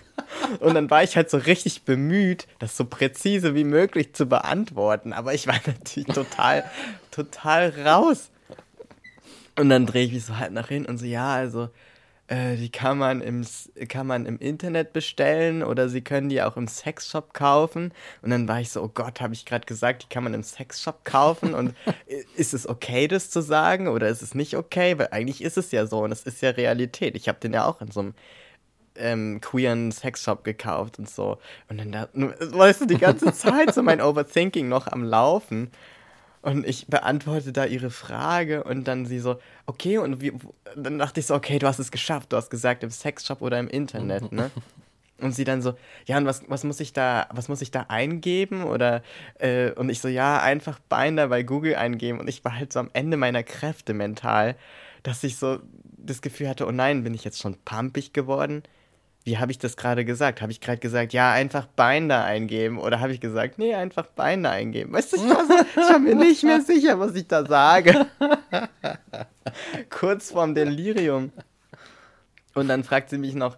[0.61, 5.13] Und dann war ich halt so richtig bemüht, das so präzise wie möglich zu beantworten.
[5.13, 6.65] Aber ich war natürlich total,
[7.11, 8.31] total raus.
[9.57, 11.69] Und dann drehe ich mich so halt nach hinten und so, ja, also
[12.29, 13.45] äh, die kann man, im,
[13.89, 17.93] kann man im Internet bestellen oder sie können die auch im Sexshop kaufen.
[18.23, 20.43] Und dann war ich so, oh Gott, habe ich gerade gesagt, die kann man im
[20.43, 21.55] Sexshop kaufen.
[21.55, 21.75] Und
[22.37, 24.99] ist es okay, das zu sagen oder ist es nicht okay?
[24.99, 27.15] Weil eigentlich ist es ja so und es ist ja Realität.
[27.17, 28.15] Ich habe den ja auch in so einem
[28.97, 31.39] ähm, queeren Sexshop gekauft und so.
[31.69, 35.71] Und dann da, weißt du, die ganze Zeit so mein Overthinking noch am Laufen.
[36.45, 40.35] Und ich beantworte da ihre Frage und dann sie so, okay, und wie,
[40.77, 43.59] dann dachte ich so, okay, du hast es geschafft, du hast gesagt im Sexshop oder
[43.59, 44.51] im Internet, ne?
[45.21, 45.75] Und sie dann so,
[46.07, 48.65] ja, und was, was muss ich da, was muss ich da eingeben?
[48.65, 49.01] Oder
[49.39, 52.19] äh, und ich so, ja, einfach Binder bei Google eingeben.
[52.19, 54.57] Und ich war halt so am Ende meiner Kräfte mental,
[55.05, 55.61] dass ich so
[55.97, 58.65] das Gefühl hatte, oh nein, bin ich jetzt schon pumpig geworden?
[59.25, 60.43] Wie habe ich das gerade gesagt?
[60.43, 62.79] Habe ich gerade gesagt, ja, einfach Binder eingeben?
[62.79, 64.93] Oder habe ich gesagt, nee, einfach Binder eingeben?
[64.93, 68.07] Weißt du, ich war, so, ich war mir nicht mehr sicher, was ich da sage.
[69.91, 71.33] Kurz vorm Delirium.
[72.55, 73.57] Und dann fragt sie mich noch,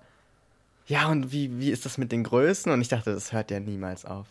[0.87, 2.71] ja, und wie, wie ist das mit den Größen?
[2.71, 4.29] Und ich dachte, das hört ja niemals auf.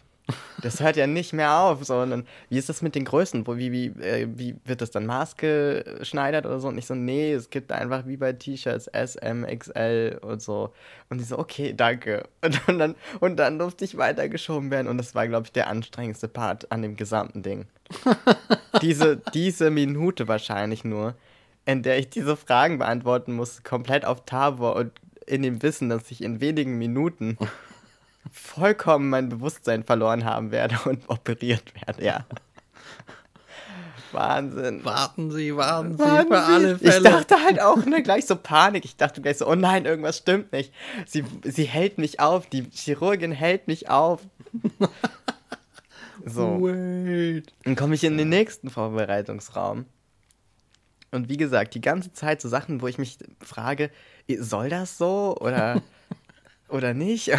[0.61, 3.45] Das hört ja nicht mehr auf, sondern wie ist das mit den Größen?
[3.45, 6.67] Wie, wie, äh, wie wird das dann maßgeschneidert oder so?
[6.67, 10.73] Und ich so, nee, es gibt einfach wie bei T-Shirts S, M, XL und so.
[11.09, 12.23] Und die so, okay, danke.
[12.41, 15.67] Und, und, dann, und dann durfte ich weitergeschoben werden und das war, glaube ich, der
[15.67, 17.67] anstrengendste Part an dem gesamten Ding.
[18.81, 21.13] diese, diese Minute wahrscheinlich nur,
[21.65, 24.91] in der ich diese Fragen beantworten muss, komplett auf Tabor und
[25.27, 27.37] in dem Wissen, dass ich in wenigen Minuten
[28.31, 32.25] vollkommen mein Bewusstsein verloren haben werde und operiert werde, ja.
[34.11, 34.85] Wahnsinn.
[34.85, 36.97] Warten Sie, warten Sie warten für alle Fälle.
[36.97, 38.85] Ich dachte halt auch ne, gleich so Panik.
[38.85, 40.73] Ich dachte gleich so, oh nein, irgendwas stimmt nicht.
[41.05, 44.21] Sie, sie hält mich auf, die Chirurgin hält mich auf.
[46.25, 46.61] So.
[46.61, 47.53] Wait.
[47.63, 49.85] Dann komme ich in den nächsten Vorbereitungsraum.
[51.11, 53.91] Und wie gesagt, die ganze Zeit so Sachen, wo ich mich frage,
[54.39, 55.81] soll das so oder,
[56.67, 57.31] oder nicht?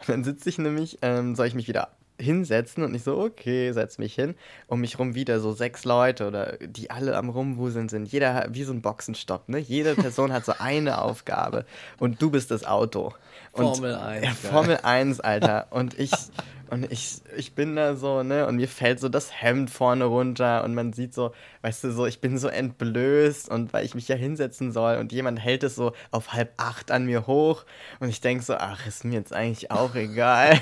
[0.00, 3.72] Und dann sitze ich nämlich, ähm, soll ich mich wieder hinsetzen und ich so, okay,
[3.72, 4.34] setz mich hin.
[4.66, 8.10] Um mich rum wieder so sechs Leute oder die alle am Rumwuseln sind.
[8.10, 9.58] Jeder wie so ein Boxenstopp, ne?
[9.58, 11.66] Jede Person hat so eine Aufgabe
[11.98, 13.12] und du bist das Auto.
[13.52, 14.24] Und, Formel 1.
[14.24, 15.66] Ja, Formel 1, Alter.
[15.70, 16.10] Und ich,
[16.70, 20.64] und ich, ich bin da so, ne, und mir fällt so das Hemd vorne runter
[20.64, 24.08] und man sieht so, weißt du, so, ich bin so entblößt und weil ich mich
[24.08, 27.64] ja hinsetzen soll und jemand hält es so auf halb acht an mir hoch
[28.00, 30.60] und ich denke so, ach, ist mir jetzt eigentlich auch egal.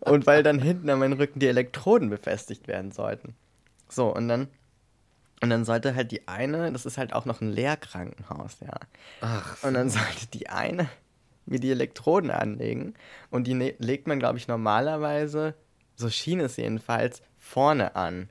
[0.00, 3.34] und weil dann hinten an meinem Rücken die Elektroden befestigt werden sollten.
[3.88, 4.48] So, und dann,
[5.42, 8.74] und dann sollte halt die eine, das ist halt auch noch ein Lehrkrankenhaus, ja.
[9.20, 9.62] Ach.
[9.62, 10.88] Und dann sollte die eine
[11.46, 12.94] mir die Elektroden anlegen.
[13.30, 15.54] Und die ne legt man, glaube ich, normalerweise,
[15.96, 18.28] so schien es jedenfalls, vorne an,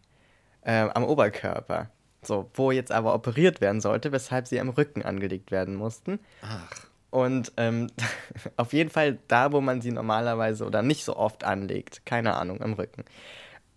[0.62, 1.90] äh, am Oberkörper.
[2.22, 6.20] So, wo jetzt aber operiert werden sollte, weshalb sie am Rücken angelegt werden mussten.
[6.42, 6.90] Ach.
[7.12, 7.88] Und ähm,
[8.58, 12.06] auf jeden Fall da, wo man sie normalerweise oder nicht so oft anlegt.
[12.06, 13.06] Keine Ahnung, am Rücken.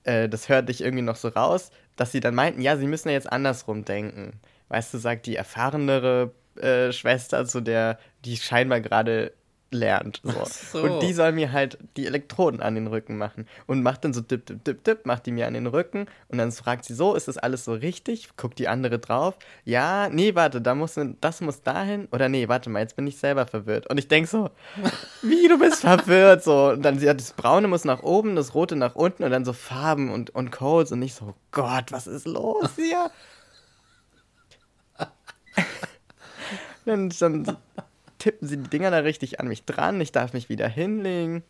[0.04, 3.08] Äh, das hörte ich irgendwie noch so raus, dass sie dann meinten, ja, sie müssen
[3.08, 4.40] ja jetzt andersrum denken.
[4.68, 9.32] Weißt du, sagt die erfahrenere äh, Schwester, zu der die scheinbar gerade
[9.72, 10.20] lernt.
[10.22, 10.44] So.
[10.44, 10.82] so.
[10.82, 13.46] Und die soll mir halt die Elektroden an den Rücken machen.
[13.66, 16.06] Und macht dann so dip, dip, dip, dip, macht die mir an den Rücken.
[16.28, 18.28] Und dann fragt sie so, ist das alles so richtig?
[18.36, 19.36] Guckt die andere drauf.
[19.64, 22.06] Ja, nee, warte, da muss, das muss dahin.
[22.12, 23.88] Oder nee, warte mal, jetzt bin ich selber verwirrt.
[23.88, 24.50] Und ich denke so,
[25.22, 26.44] wie, du bist verwirrt?
[26.44, 26.70] So.
[26.70, 29.52] Und dann, ja, das Braune muss nach oben, das Rote nach unten und dann so
[29.52, 30.92] Farben und, und Codes.
[30.92, 33.10] Und ich so, Gott, was ist los hier?
[36.84, 37.56] Dann, dann
[38.18, 40.00] tippen sie die Dinger da richtig an mich dran.
[40.00, 41.42] Ich darf mich wieder hinlegen.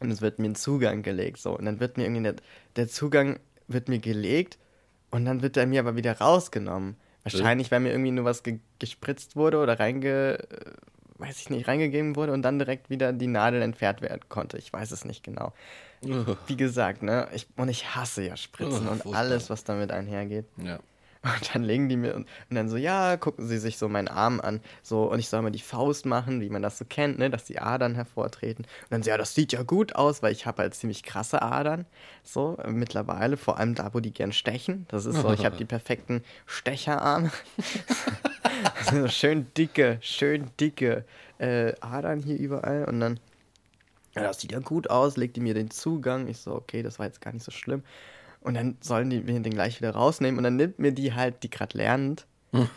[0.00, 1.38] Und es wird mir ein Zugang gelegt.
[1.38, 1.56] So.
[1.56, 2.34] Und dann wird mir irgendwie der,
[2.76, 3.38] der Zugang
[3.68, 4.58] wird mir gelegt
[5.10, 6.96] und dann wird er mir aber wieder rausgenommen.
[7.22, 10.70] Wahrscheinlich, weil mir irgendwie nur was ge gespritzt wurde oder reinge, äh,
[11.18, 14.58] weiß ich nicht, reingegeben wurde und dann direkt wieder die Nadel entfernt werden konnte.
[14.58, 15.54] Ich weiß es nicht genau.
[16.46, 17.28] Wie gesagt, ne?
[17.32, 20.44] Ich, und ich hasse ja Spritzen und alles, was damit einhergeht.
[20.62, 20.80] Ja.
[21.24, 24.08] Und dann legen die mir und, und, dann so, ja, gucken sie sich so meinen
[24.08, 24.60] Arm an.
[24.82, 27.44] So, und ich soll mal die Faust machen, wie man das so kennt, ne, dass
[27.44, 28.64] die Adern hervortreten.
[28.64, 31.40] Und dann so, ja, das sieht ja gut aus, weil ich habe halt ziemlich krasse
[31.40, 31.86] Adern.
[32.22, 34.84] So, mittlerweile, vor allem da, wo die gern stechen.
[34.88, 37.30] Das ist so, ich habe die perfekten Stecherarme.
[38.90, 41.04] so schön dicke, schön dicke
[41.38, 42.84] äh, Adern hier überall.
[42.84, 43.20] Und dann,
[44.14, 46.28] ja, das sieht ja gut aus, legt die mir den Zugang.
[46.28, 47.82] Ich so, okay, das war jetzt gar nicht so schlimm.
[48.44, 50.38] Und dann sollen die mir den gleich wieder rausnehmen.
[50.38, 52.26] Und dann nimmt mir die halt, die gerade lernend,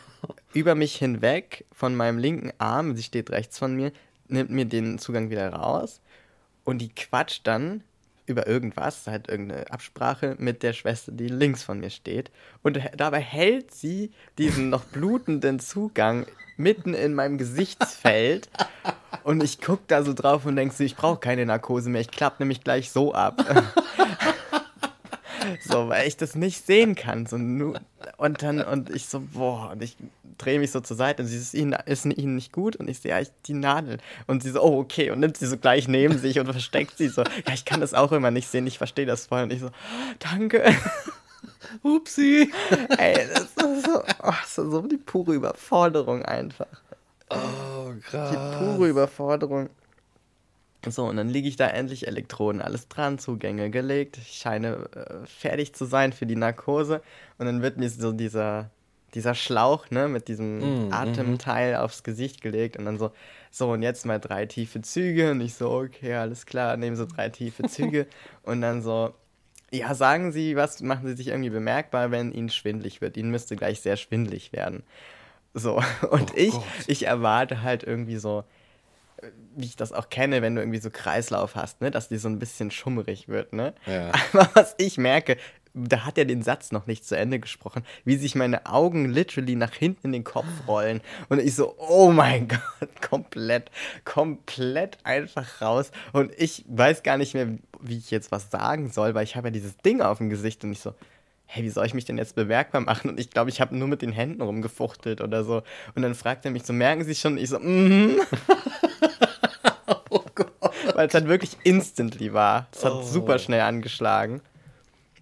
[0.54, 3.92] über mich hinweg von meinem linken Arm, sie steht rechts von mir,
[4.28, 6.02] nimmt mir den Zugang wieder raus.
[6.64, 7.84] Und die quatscht dann
[8.26, 12.32] über irgendwas, halt irgendeine Absprache mit der Schwester, die links von mir steht.
[12.64, 16.26] Und dabei hält sie diesen noch blutenden Zugang
[16.58, 18.50] mitten in meinem Gesichtsfeld.
[19.24, 22.12] Und ich gucke da so drauf und denke so, ich brauche keine Narkose mehr, ich
[22.12, 23.44] klappe nämlich gleich so ab.
[25.64, 27.26] so, weil ich das nicht sehen kann.
[27.26, 27.80] So, nur,
[28.18, 29.96] und dann, und ich so, boah, und ich
[30.38, 33.00] drehe mich so zur Seite und sie ist ihnen, ist ihnen nicht gut und ich
[33.00, 33.98] sehe, ja, ich, die Nadel.
[34.28, 37.08] Und sie so, oh, okay, und nimmt sie so gleich neben sich und versteckt sie
[37.08, 37.24] so.
[37.24, 39.44] Ja, ich kann das auch immer nicht sehen, ich verstehe das voll.
[39.44, 39.70] Und ich so,
[40.20, 40.64] danke.
[41.84, 42.52] Upsi.
[42.98, 46.68] Ey, das ist so, oh, das ist so die pure Überforderung einfach.
[47.30, 48.32] Oh, krass.
[48.32, 49.70] Die pure Überforderung.
[50.86, 54.18] So, und dann liege ich da endlich Elektroden, alles dran, Zugänge gelegt.
[54.18, 57.02] Ich scheine äh, fertig zu sein für die Narkose.
[57.38, 58.70] Und dann wird mir so dieser,
[59.14, 61.78] dieser Schlauch, ne, mit diesem mm, Atemteil mm.
[61.78, 62.78] aufs Gesicht gelegt.
[62.78, 63.12] Und dann so,
[63.52, 65.32] so, und jetzt mal drei tiefe Züge.
[65.32, 68.08] Und ich so, okay, alles klar, nehme so drei tiefe Züge.
[68.44, 69.14] und dann so,
[69.72, 73.18] ja, sagen Sie was, machen Sie sich irgendwie bemerkbar, wenn Ihnen schwindlig wird.
[73.18, 74.84] Ihnen müsste gleich sehr schwindlig werden.
[75.54, 75.78] So,
[76.12, 76.64] und Oh ich, Gott.
[76.86, 78.44] ich erwarte halt irgendwie so,
[79.56, 82.30] wie ich das auch kenne, wenn du irgendwie so Kreislauf hast, ne, dass die so
[82.30, 83.74] ein bisschen schummerig wird, ne?
[83.86, 84.12] Ja.
[84.34, 85.38] Aber was ich merke,
[85.74, 89.56] da hat er den Satz noch nicht zu Ende gesprochen, wie sich meine Augen literally
[89.56, 91.02] nach hinten in den Kopf rollen.
[91.30, 92.48] Und ich so, oh mein
[92.80, 93.72] Gott, komplett,
[94.06, 95.92] komplett einfach raus.
[96.14, 97.48] Und ich weiß gar nicht mehr,
[97.80, 100.64] wie ich jetzt was sagen soll, weil ich habe ja dieses Ding auf dem Gesicht
[100.64, 100.94] und ich so,
[101.46, 103.10] hey, wie soll ich mich denn jetzt bemerkbar machen?
[103.10, 105.64] Und ich glaube, ich habe nur mit den Händen rumgefuchtelt oder so.
[105.96, 107.34] Und dann fragt er mich so, merken Sie schon?
[107.34, 108.18] Und ich so, mhm.
[108.48, 108.58] Gott.
[110.98, 112.66] Weil es halt wirklich instantly war.
[112.72, 113.02] Es hat Oh.
[113.04, 114.42] super schnell angeschlagen.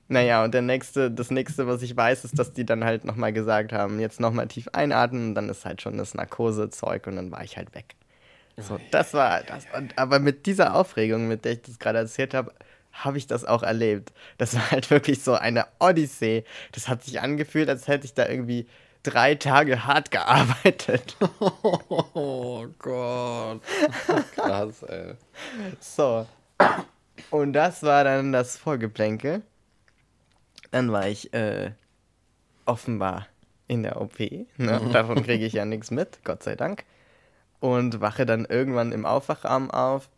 [0.08, 3.34] Naja, und der nächste, das nächste, was ich weiß, ist, dass die dann halt nochmal
[3.34, 7.30] gesagt haben, jetzt nochmal tief einatmen und dann ist halt schon das Narkosezeug und dann
[7.32, 7.96] war ich halt weg.
[8.56, 9.66] So, das war das.
[9.76, 12.54] Und, aber mit dieser Aufregung, mit der ich das gerade erzählt habe,
[12.94, 14.14] habe ich das auch erlebt.
[14.38, 16.46] Das war halt wirklich so eine Odyssee.
[16.72, 18.66] Das hat sich angefühlt, als hätte ich da irgendwie
[19.06, 21.16] drei Tage hart gearbeitet.
[22.18, 23.62] Oh Gott.
[24.36, 25.14] Krass, ey.
[25.80, 26.26] So.
[27.30, 29.42] Und das war dann das Vorgeplänkel.
[30.72, 31.72] Dann war ich äh,
[32.66, 33.28] offenbar
[33.68, 34.20] in der OP.
[34.20, 34.46] Ne?
[34.94, 36.86] Davon kriege ich ja nichts mit, Gott sei Dank.
[37.60, 40.10] Und wache dann irgendwann im Aufwachraum auf,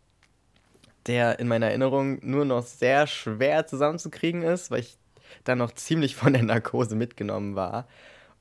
[1.08, 4.97] der in meiner Erinnerung nur noch sehr schwer zusammenzukriegen ist, weil ich
[5.43, 7.88] dann noch ziemlich von der Narkose mitgenommen war.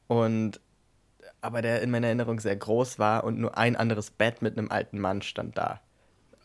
[0.08, 0.60] Und
[1.40, 4.70] aber der in meiner Erinnerung sehr groß war und nur ein anderes Bett mit einem
[4.70, 5.80] alten Mann stand da.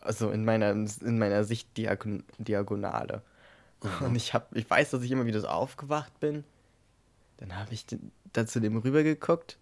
[0.01, 3.21] Also in meiner, in meiner Sichtdiagonale.
[3.99, 6.43] Und ich, hab, ich weiß, dass ich immer wieder so aufgewacht bin.
[7.37, 7.85] Dann habe ich
[8.33, 9.57] da zu dem rübergeguckt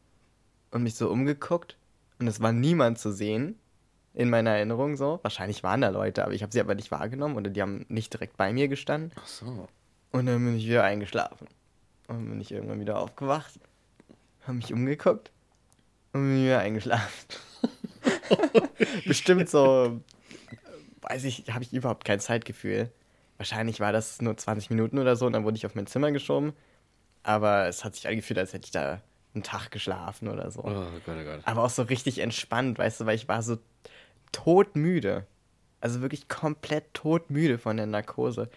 [0.72, 1.78] und mich so umgeguckt.
[2.20, 3.58] Und es war niemand zu sehen
[4.14, 5.20] in meiner Erinnerung so.
[5.22, 8.12] Wahrscheinlich waren da Leute, aber ich habe sie aber nicht wahrgenommen oder die haben nicht
[8.12, 9.12] direkt bei mir gestanden.
[9.16, 9.68] Ach so.
[10.12, 11.48] Und dann bin ich wieder eingeschlafen.
[12.08, 13.60] Und bin ich irgendwann wieder aufgewacht,
[14.50, 15.32] habe mich umgeguckt
[16.12, 17.28] und bin wieder eingeschlafen.
[19.06, 20.02] Bestimmt so,
[21.02, 22.92] weiß ich, habe ich überhaupt kein Zeitgefühl.
[23.38, 26.12] Wahrscheinlich war das nur 20 Minuten oder so und dann wurde ich auf mein Zimmer
[26.12, 26.54] geschoben.
[27.24, 29.02] Aber es hat sich angefühlt, als hätte ich da
[29.36, 30.62] einen Tag geschlafen oder so.
[30.62, 31.42] Oh Gott, oh Gott.
[31.46, 33.58] Aber auch so richtig entspannt, weißt du, weil ich war so
[34.32, 35.28] todmüde.
[35.80, 38.50] Also wirklich komplett todmüde von der Narkose.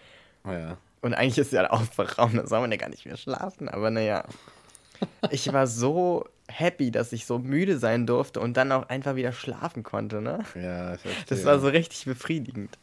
[0.43, 0.77] Oh, ja.
[1.01, 3.91] Und eigentlich ist ja der Aufwachraum, da soll man ja gar nicht mehr schlafen, aber
[3.91, 4.25] naja.
[5.31, 9.31] Ich war so happy, dass ich so müde sein durfte und dann auch einfach wieder
[9.31, 10.43] schlafen konnte, ne?
[10.55, 10.97] Ja.
[11.27, 12.77] Das war so richtig befriedigend.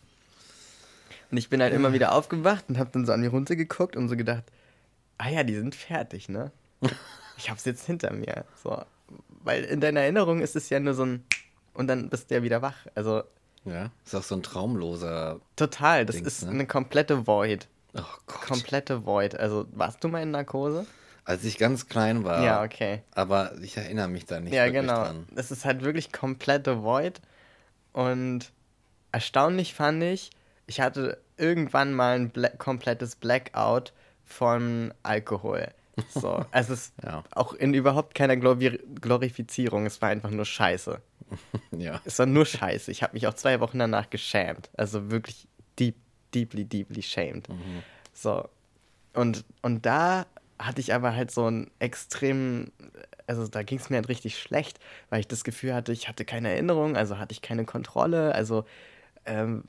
[1.30, 4.08] Und ich bin halt immer wieder aufgewacht und hab dann so an mir runtergeguckt und
[4.08, 4.44] so gedacht,
[5.18, 6.50] ah ja, die sind fertig, ne?
[7.36, 8.44] Ich hab's jetzt hinter mir.
[8.62, 8.82] So.
[9.44, 11.24] Weil in deiner Erinnerung ist es ja nur so ein
[11.74, 12.76] und dann bist du ja wieder wach.
[12.94, 13.22] Also
[13.64, 15.40] Ja, ist auch so ein traumloser.
[15.56, 16.50] total, das Dings, ist ne?
[16.50, 17.68] eine komplette Void.
[17.94, 18.40] Oh Gott.
[18.42, 19.38] Komplette Void.
[19.38, 20.86] Also warst du mal in Narkose?
[21.24, 22.42] Als ich ganz klein war.
[22.42, 23.02] Ja, okay.
[23.14, 25.04] Aber ich erinnere mich da nicht Ja, wirklich genau.
[25.04, 25.26] dran.
[25.32, 27.20] Das ist halt wirklich komplette Void.
[27.92, 28.50] Und
[29.12, 30.30] erstaunlich fand ich,
[30.66, 33.92] ich hatte irgendwann mal ein Bla komplettes Blackout
[34.24, 35.68] von Alkohol.
[36.08, 37.24] So, also es ist Ja.
[37.32, 41.00] auch in überhaupt keiner Glori Glorifizierung, es war einfach nur Scheiße.
[41.76, 42.00] Ja.
[42.04, 42.90] Es war nur Scheiße.
[42.90, 44.68] Ich habe mich auch zwei Wochen danach geschämt.
[44.76, 45.46] Also wirklich
[45.78, 45.94] deep,
[46.34, 47.46] deeply, deeply shamed.
[48.12, 48.48] So.
[49.14, 50.26] Und, und da
[50.60, 52.72] hatte ich aber halt so einen extremen,
[53.26, 56.24] also da ging es mir halt richtig schlecht, weil ich das Gefühl hatte, ich hatte
[56.24, 58.64] keine Erinnerung, also hatte ich keine Kontrolle, also
[59.24, 59.64] ähm,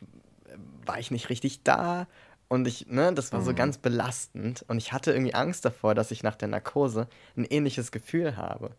[0.85, 2.07] war ich nicht richtig da.
[2.47, 4.65] Und ich, ne, das war so ganz belastend.
[4.67, 8.71] Und ich hatte irgendwie Angst davor, dass ich nach der Narkose ein ähnliches Gefühl habe.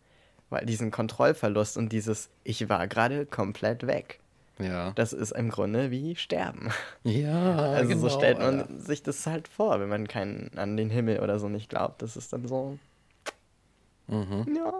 [0.51, 4.19] Weil diesen Kontrollverlust und dieses, ich war gerade komplett weg.
[4.59, 4.91] Ja.
[4.91, 6.69] Das ist im Grunde wie Sterben.
[7.03, 8.79] Ja, Also genau, so stellt man Alter.
[8.79, 12.01] sich das halt vor, wenn man keinen an den Himmel oder so nicht glaubt.
[12.01, 12.77] Das ist dann so,
[14.07, 14.45] Mhm.
[14.55, 14.73] ja.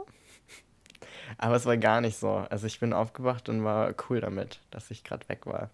[1.38, 2.30] Aber es war gar nicht so.
[2.50, 5.70] Also ich bin aufgewacht und war cool damit, dass ich gerade weg war.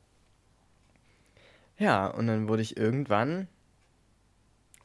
[1.78, 3.48] Ja, und dann wurde ich irgendwann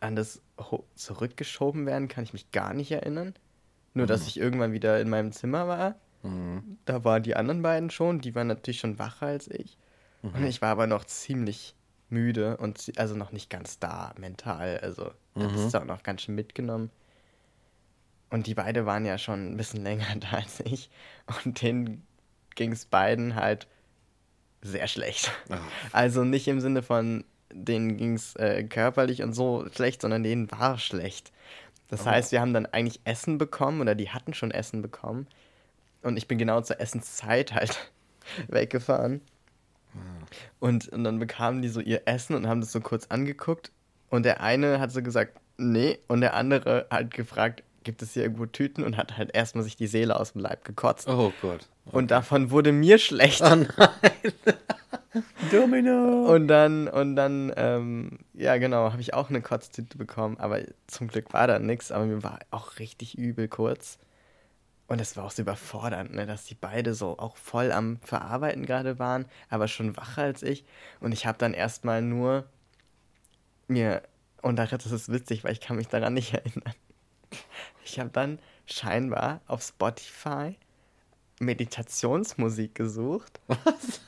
[0.00, 3.34] an das ho- zurückgeschoben werden, kann ich mich gar nicht erinnern.
[3.94, 5.94] Nur, dass ich irgendwann wieder in meinem Zimmer war.
[6.24, 6.78] Mhm.
[6.84, 9.76] Da waren die anderen beiden schon, die waren natürlich schon wacher als ich.
[10.22, 11.74] Und ich war aber noch ziemlich
[12.08, 14.78] müde und also noch nicht ganz da mental.
[14.78, 16.90] Also da bist du auch noch ganz schön mitgenommen.
[18.30, 20.90] Und die beiden waren ja schon ein bisschen länger da als ich.
[21.44, 22.06] Und denen
[22.54, 23.66] ging es beiden halt
[24.62, 25.30] sehr schlecht.
[25.50, 25.56] Oh.
[25.92, 30.50] Also nicht im Sinne von, denen ging es äh, körperlich und so schlecht, sondern denen
[30.50, 31.32] war schlecht.
[31.88, 35.26] Das heißt, wir haben dann eigentlich Essen bekommen oder die hatten schon Essen bekommen.
[36.04, 37.90] Und ich bin genau zur Essenszeit halt
[38.48, 39.20] weggefahren.
[40.58, 43.70] Und, und dann bekamen die so ihr Essen und haben das so kurz angeguckt.
[44.10, 45.98] Und der eine hat so gesagt, nee.
[46.08, 49.76] Und der andere hat gefragt, gibt es hier irgendwo Tüten und hat halt erstmal sich
[49.76, 51.08] die Seele aus dem Leib gekotzt.
[51.08, 51.68] Oh Gott.
[51.84, 53.42] Und davon wurde mir schlecht.
[53.42, 53.66] Oh nein.
[55.52, 56.32] Domino.
[56.34, 61.06] Und dann, und dann, ähm, ja genau, habe ich auch eine Kotztüte bekommen, aber zum
[61.08, 63.98] Glück war da nichts, aber mir war auch richtig übel kurz.
[64.86, 68.66] Und es war auch so überfordernd, ne, dass die beide so auch voll am Verarbeiten
[68.66, 70.64] gerade waren, aber schon wacher als ich.
[71.00, 72.44] Und ich habe dann erstmal nur
[73.66, 74.02] mir,
[74.42, 76.74] und das ist witzig, weil ich kann mich daran nicht erinnern.
[77.84, 80.56] Ich habe dann scheinbar auf Spotify
[81.40, 83.40] Meditationsmusik gesucht.
[83.46, 84.00] Was?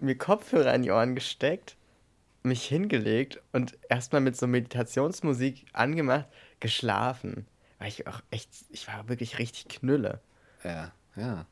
[0.00, 1.76] mir Kopfhörer in die Ohren gesteckt,
[2.42, 6.26] mich hingelegt und erstmal mit so Meditationsmusik angemacht,
[6.60, 7.46] geschlafen.
[7.78, 10.20] Weil ich auch echt, ich war wirklich richtig knülle.
[10.64, 11.46] Ja, ja.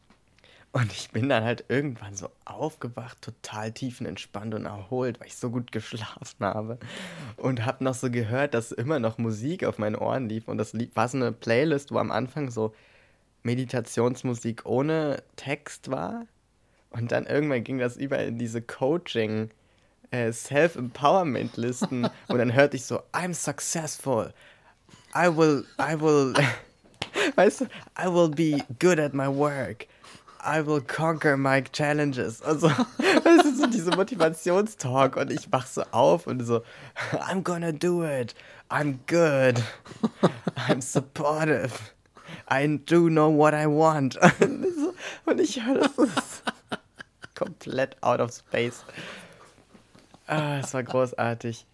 [0.75, 5.49] Und ich bin dann halt irgendwann so aufgewacht, total tiefenentspannt und erholt, weil ich so
[5.49, 6.79] gut geschlafen habe.
[7.37, 10.49] Und hab noch so gehört, dass immer noch Musik auf meinen Ohren lief.
[10.49, 12.75] Und das war so eine Playlist, wo am Anfang so
[13.45, 16.27] Meditationsmusik ohne Text war.
[16.91, 19.51] Und dann irgendwann ging das über in diese Coaching,
[20.11, 22.09] äh, Self-Empowerment-Listen.
[22.29, 24.35] und dann hörte ich so, I'm successful.
[25.15, 26.35] I will, I will,
[27.37, 29.87] weißt du, I will be good at my work.
[30.41, 32.43] I will conquer my challenges.
[32.43, 36.63] Also, weißt du, so diese Motivationstalk und ich wach so auf und so,
[37.13, 38.35] I'm gonna do it.
[38.71, 39.63] I'm good.
[40.57, 41.93] I'm supportive.
[42.49, 44.19] I do know what I want.
[45.27, 46.43] Und ich höre das ist
[47.35, 48.85] komplett out of space.
[50.27, 51.67] Ah, es war großartig.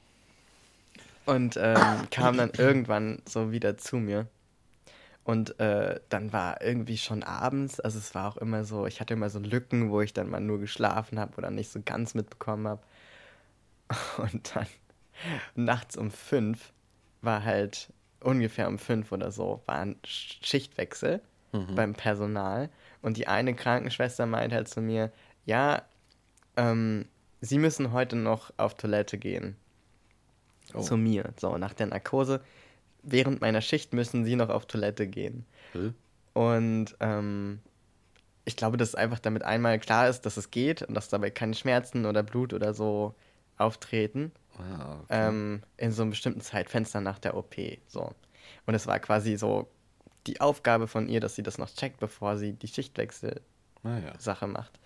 [1.31, 4.27] Und ähm, kam dann irgendwann so wieder zu mir.
[5.23, 9.15] Und äh, dann war irgendwie schon abends, also es war auch immer so, ich hatte
[9.15, 12.67] immer so Lücken, wo ich dann mal nur geschlafen habe oder nicht so ganz mitbekommen
[12.67, 12.83] habe.
[14.17, 14.67] Und dann
[15.55, 16.73] nachts um fünf
[17.23, 21.21] war halt ungefähr um fünf oder so, war ein Schichtwechsel
[21.53, 21.75] mhm.
[21.77, 22.71] beim Personal.
[23.03, 25.13] Und die eine Krankenschwester meinte halt zu mir,
[25.45, 25.83] ja,
[26.57, 27.07] ähm,
[27.43, 29.57] Sie müssen heute noch auf Toilette gehen.
[30.75, 30.81] Oh.
[30.81, 31.33] Zu mir.
[31.39, 32.41] So, nach der Narkose
[33.03, 35.47] während meiner Schicht müssen sie noch auf Toilette gehen.
[35.73, 35.95] Hm?
[36.33, 37.61] Und ähm,
[38.45, 41.55] ich glaube, dass einfach damit einmal klar ist, dass es geht und dass dabei keine
[41.55, 43.15] Schmerzen oder Blut oder so
[43.57, 44.33] auftreten.
[44.59, 45.07] Ah, okay.
[45.11, 47.55] ähm, in so einem bestimmten Zeitfenster nach der OP.
[47.87, 48.15] So.
[48.67, 49.69] Und es war quasi so
[50.27, 53.43] die Aufgabe von ihr, dass sie das noch checkt, bevor sie die Schichtwechsel-Sache
[53.85, 54.53] ah, ja.
[54.53, 54.79] macht.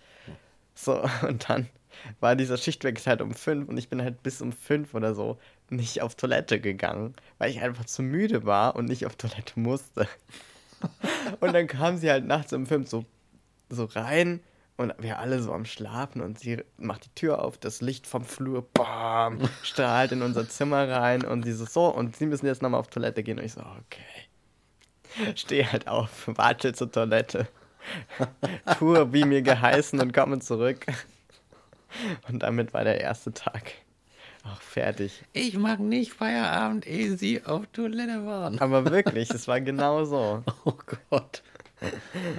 [0.73, 1.69] So, und dann
[2.19, 5.37] war dieser Schichtwechsel halt um fünf und ich bin halt bis um fünf oder so
[5.69, 10.07] nicht auf Toilette gegangen, weil ich einfach zu müde war und nicht auf Toilette musste.
[11.39, 13.05] und dann kam sie halt nachts um fünf so,
[13.69, 14.41] so rein
[14.77, 18.23] und wir alle so am Schlafen und sie macht die Tür auf, das Licht vom
[18.23, 22.61] Flur, bam, strahlt in unser Zimmer rein und sie so, so, und sie müssen jetzt
[22.61, 23.39] nochmal auf Toilette gehen.
[23.39, 25.35] Und ich so, okay.
[25.35, 27.47] Stehe halt auf, warte zur Toilette.
[28.77, 30.85] Tue wie mir geheißen und komme zurück.
[32.27, 33.71] Und damit war der erste Tag
[34.45, 35.23] auch fertig.
[35.33, 38.59] Ich mache nicht Feierabend, ehe sie auf Toilette waren.
[38.59, 40.43] Aber wirklich, es war genau so.
[40.65, 40.73] Oh
[41.09, 41.43] Gott.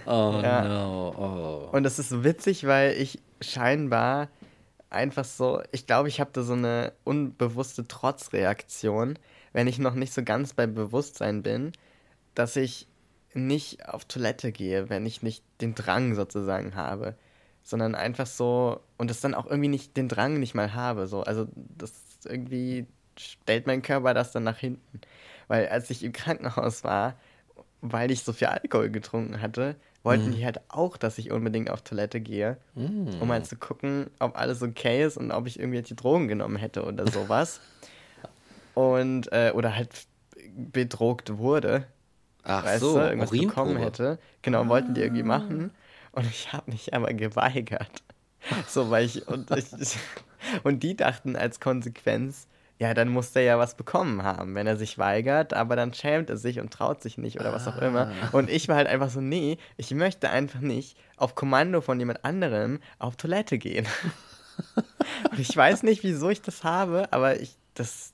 [0.07, 0.65] Oh ja.
[0.67, 1.69] no.
[1.71, 1.77] Oh.
[1.77, 4.29] Und es ist witzig, weil ich scheinbar
[4.89, 9.19] einfach so, ich glaube, ich habe da so eine unbewusste Trotzreaktion,
[9.53, 11.73] wenn ich noch nicht so ganz bei Bewusstsein bin,
[12.35, 12.87] dass ich
[13.35, 17.17] nicht auf Toilette gehe, wenn ich nicht den Drang sozusagen habe,
[17.67, 21.23] sondern einfach so und das dann auch irgendwie nicht den Drang nicht mal habe, so
[21.23, 21.93] also das
[22.25, 22.87] irgendwie
[23.19, 25.01] stellt mein Körper das dann nach hinten,
[25.49, 27.15] weil als ich im Krankenhaus war,
[27.81, 29.75] weil ich so viel Alkohol getrunken hatte,
[30.05, 30.33] wollten mm.
[30.35, 33.21] die halt auch, dass ich unbedingt auf Toilette gehe, mm.
[33.21, 36.85] um mal zu gucken, ob alles okay ist und ob ich irgendwelche Drogen genommen hätte
[36.85, 37.61] oder sowas.
[38.75, 39.91] und, äh, oder halt
[40.55, 41.87] bedrogt wurde.
[42.45, 44.21] Ach weißt so, du, irgendwas bekommen hätte.
[44.43, 44.69] Genau, ah.
[44.69, 45.73] wollten die irgendwie machen.
[46.17, 48.03] Und ich habe mich aber geweigert.
[48.69, 49.67] So, weil ich und, ich
[50.63, 52.47] und die dachten als Konsequenz,
[52.79, 56.31] ja, dann muss der ja was bekommen haben, wenn er sich weigert, aber dann schämt
[56.31, 58.13] er sich und traut sich nicht oder was auch immer.
[58.23, 58.29] Ah.
[58.31, 62.25] Und ich war halt einfach so, nee, ich möchte einfach nicht auf Kommando von jemand
[62.25, 63.89] anderem auf Toilette gehen.
[65.31, 68.13] und ich weiß nicht, wieso ich das habe, aber ich, das,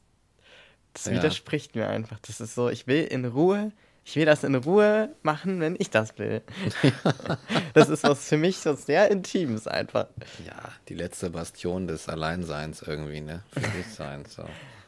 [0.94, 1.12] das ja.
[1.12, 2.18] widerspricht mir einfach.
[2.20, 3.70] Das ist so, ich will in Ruhe
[4.04, 6.42] ich will das in Ruhe machen, wenn ich das will.
[7.74, 10.08] das ist was für mich so sehr Intimes einfach.
[10.44, 13.42] Ja, die letzte Bastion des Alleinseins irgendwie, ne?
[13.52, 14.44] Für sich sein, so.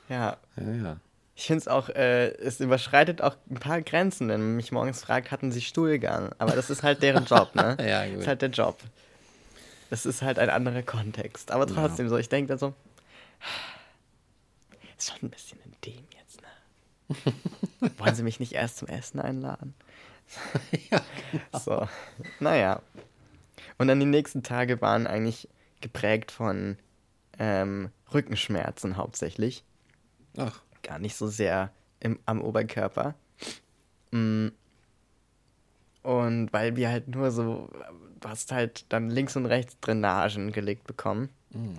[0.08, 0.36] Ja.
[0.56, 0.96] Ja, ja.
[1.36, 5.02] Ich finde es auch, äh, es überschreitet auch ein paar Grenzen, wenn man mich morgens
[5.02, 6.32] fragt, hatten sie Stuhlgang?
[6.38, 7.76] Aber das ist halt deren Job, ne?
[7.86, 8.16] ja, gut.
[8.16, 8.78] Das ist halt der Job.
[9.90, 11.50] Das ist halt ein anderer Kontext.
[11.50, 12.10] Aber trotzdem ja.
[12.10, 12.72] so, ich denke dann so,
[14.98, 16.13] ist schon ein bisschen intim jetzt, ne?
[17.98, 19.74] Wollen Sie mich nicht erst zum Essen einladen?
[20.90, 21.00] ja,
[21.30, 21.58] genau.
[21.58, 21.88] So,
[22.40, 22.82] naja.
[23.78, 25.48] Und dann die nächsten Tage waren eigentlich
[25.80, 26.78] geprägt von
[27.38, 29.64] ähm, Rückenschmerzen hauptsächlich.
[30.36, 30.62] Ach.
[30.82, 33.14] Gar nicht so sehr im, am Oberkörper.
[34.10, 34.48] Mm.
[36.02, 37.70] Und weil wir halt nur so,
[38.20, 41.30] du hast halt dann links und rechts Drainagen gelegt bekommen.
[41.50, 41.74] Mm.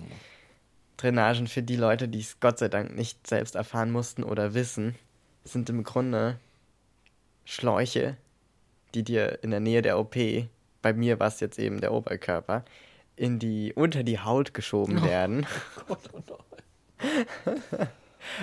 [0.96, 4.96] Drainagen für die Leute, die es Gott sei Dank nicht selbst erfahren mussten oder wissen,
[5.46, 6.38] sind im Grunde
[7.44, 8.16] Schläuche,
[8.94, 10.16] die dir in der Nähe der OP,
[10.82, 12.64] bei mir war es jetzt eben der Oberkörper,
[13.16, 15.46] in die, unter die Haut geschoben oh werden.
[15.88, 16.36] Oh Gott, oh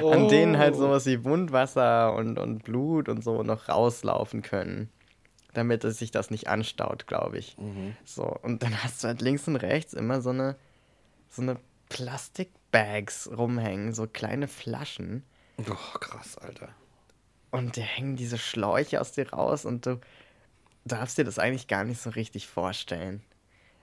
[0.12, 4.90] An denen halt sowas wie Wundwasser und, und Blut und so noch rauslaufen können.
[5.54, 7.58] Damit es sich das nicht anstaut, glaube ich.
[7.58, 7.96] Mhm.
[8.06, 10.56] So, und dann hast du halt links und rechts immer so eine,
[11.30, 11.58] so eine
[11.90, 15.24] Plastikbags rumhängen, so kleine Flaschen.
[15.60, 16.70] Oh, krass, Alter.
[17.54, 20.00] Und da hängen diese Schläuche aus dir raus und du
[20.86, 23.22] darfst dir das eigentlich gar nicht so richtig vorstellen.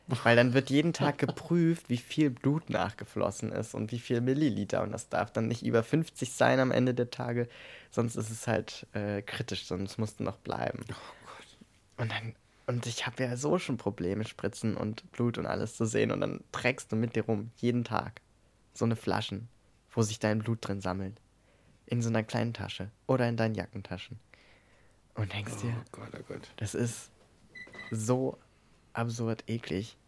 [0.08, 4.82] Weil dann wird jeden Tag geprüft, wie viel Blut nachgeflossen ist und wie viel Milliliter.
[4.82, 7.48] Und das darf dann nicht über 50 sein am Ende der Tage,
[7.92, 10.80] sonst ist es halt äh, kritisch, sonst musst du noch bleiben.
[10.90, 11.58] Oh Gott.
[11.96, 12.34] Und dann,
[12.66, 16.10] und ich habe ja so schon Probleme, Spritzen und Blut und alles zu sehen.
[16.10, 18.20] Und dann trägst du mit dir rum, jeden Tag,
[18.74, 19.46] so eine Flaschen,
[19.92, 21.20] wo sich dein Blut drin sammelt.
[21.90, 24.18] In so einer kleinen Tasche oder in deinen Jackentaschen.
[25.14, 26.48] Und denkst oh dir, Gott, oh Gott.
[26.56, 27.10] das ist
[27.90, 28.38] so
[28.94, 29.98] absurd eklig.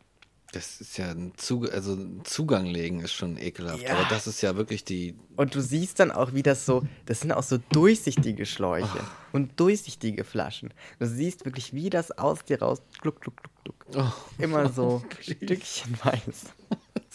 [0.52, 3.82] Das ist ja ein Zugang, also ein Zugang legen ist schon ekelhaft.
[3.82, 3.96] Ja.
[3.96, 5.14] Aber das ist ja wirklich die.
[5.36, 9.36] Und du siehst dann auch, wie das so, das sind auch so durchsichtige Schläuche oh.
[9.36, 10.72] und durchsichtige Flaschen.
[10.98, 13.86] Du siehst wirklich, wie das aus dir raus, gluck, gluck, gluck, gluck.
[13.96, 14.12] Oh.
[14.42, 16.48] Immer so stückchenweise.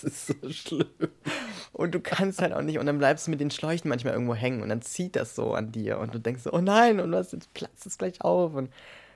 [0.01, 0.89] Das ist so schlimm.
[1.73, 4.35] Und du kannst halt auch nicht, und dann bleibst du mit den Schläuchen manchmal irgendwo
[4.35, 7.11] hängen und dann zieht das so an dir und du denkst so, oh nein, und
[7.11, 8.71] was, jetzt platzt es gleich auf und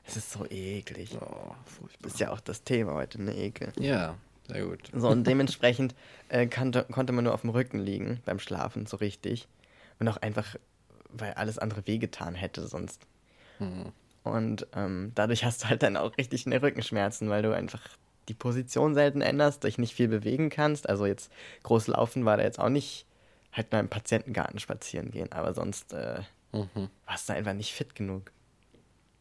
[0.06, 1.18] es ist so eklig.
[1.22, 1.54] Oh,
[2.02, 3.72] das ist ja auch das Thema heute, ne Ekel.
[3.80, 4.16] Ja,
[4.48, 4.80] sehr gut.
[4.94, 5.94] So, und dementsprechend
[6.30, 9.48] äh, konnte, konnte man nur auf dem Rücken liegen beim Schlafen, so richtig.
[10.00, 10.56] Und auch einfach,
[11.10, 13.06] weil alles andere wehgetan hätte sonst.
[13.60, 13.92] Mhm.
[14.24, 17.82] Und ähm, dadurch hast du halt dann auch richtig eine Rückenschmerzen, weil du einfach
[18.32, 20.88] die Position selten änderst, dich nicht viel bewegen kannst.
[20.88, 21.30] Also jetzt
[21.64, 23.06] groß laufen war da jetzt auch nicht,
[23.52, 26.22] halt nur im Patientengarten spazieren gehen, aber sonst äh,
[26.54, 26.90] mhm.
[27.06, 28.32] warst du einfach nicht fit genug.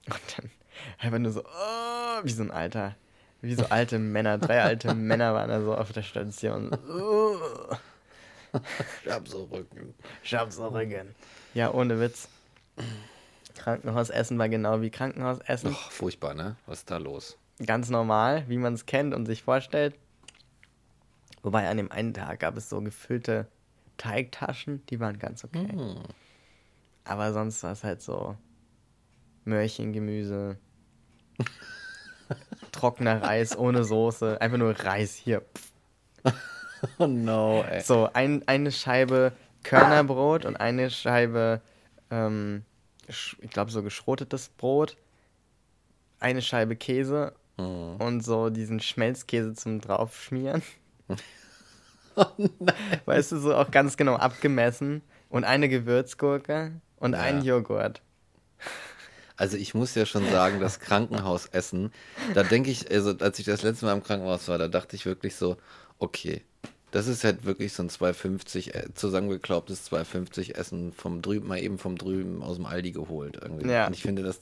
[0.06, 0.50] Und dann
[0.98, 2.94] einfach nur so, oh, wie so ein alter,
[3.40, 6.70] wie so alte Männer, drei alte Männer waren da so auf der Station.
[6.88, 7.36] Oh.
[9.04, 9.94] Ich hab so Rücken.
[10.24, 11.14] Ich hab so Rücken.
[11.54, 12.28] Ja, ohne Witz.
[13.54, 15.70] Krankenhausessen war genau wie Krankenhausessen.
[15.70, 16.56] Oh, furchtbar, ne?
[16.66, 17.38] Was ist da los?
[17.64, 19.94] Ganz normal, wie man es kennt und sich vorstellt.
[21.42, 23.46] Wobei an dem einen Tag gab es so gefüllte
[23.96, 25.72] Teigtaschen, die waren ganz okay.
[25.72, 26.02] Mm.
[27.04, 28.36] Aber sonst war es halt so
[29.44, 30.58] Möhrchengemüse,
[32.72, 35.42] trockener Reis ohne Soße, einfach nur Reis hier.
[36.98, 37.80] oh no, ey.
[37.80, 39.32] So, ein, eine Scheibe
[39.62, 41.60] Körnerbrot und eine Scheibe,
[42.10, 42.64] ähm,
[43.06, 44.96] ich glaube, so geschrotetes Brot,
[46.20, 47.96] eine Scheibe Käse mhm.
[48.00, 50.62] und so diesen Schmelzkäse zum Draufschmieren.
[52.16, 52.26] oh
[53.04, 57.20] weißt du, so auch ganz genau abgemessen und eine Gewürzgurke und ja.
[57.20, 58.02] ein Joghurt.
[59.36, 61.92] Also ich muss ja schon sagen, das Krankenhausessen,
[62.34, 65.06] da denke ich, also als ich das letzte Mal im Krankenhaus war, da dachte ich
[65.06, 65.56] wirklich so,
[65.98, 66.42] okay,
[66.90, 71.78] das ist halt wirklich so ein 250 äh, zusammengeklaubtes 250 Essen vom drüben, mal eben
[71.78, 73.70] vom drüben aus dem Aldi geholt irgendwie.
[73.70, 73.86] Ja.
[73.86, 74.40] Und ich finde das,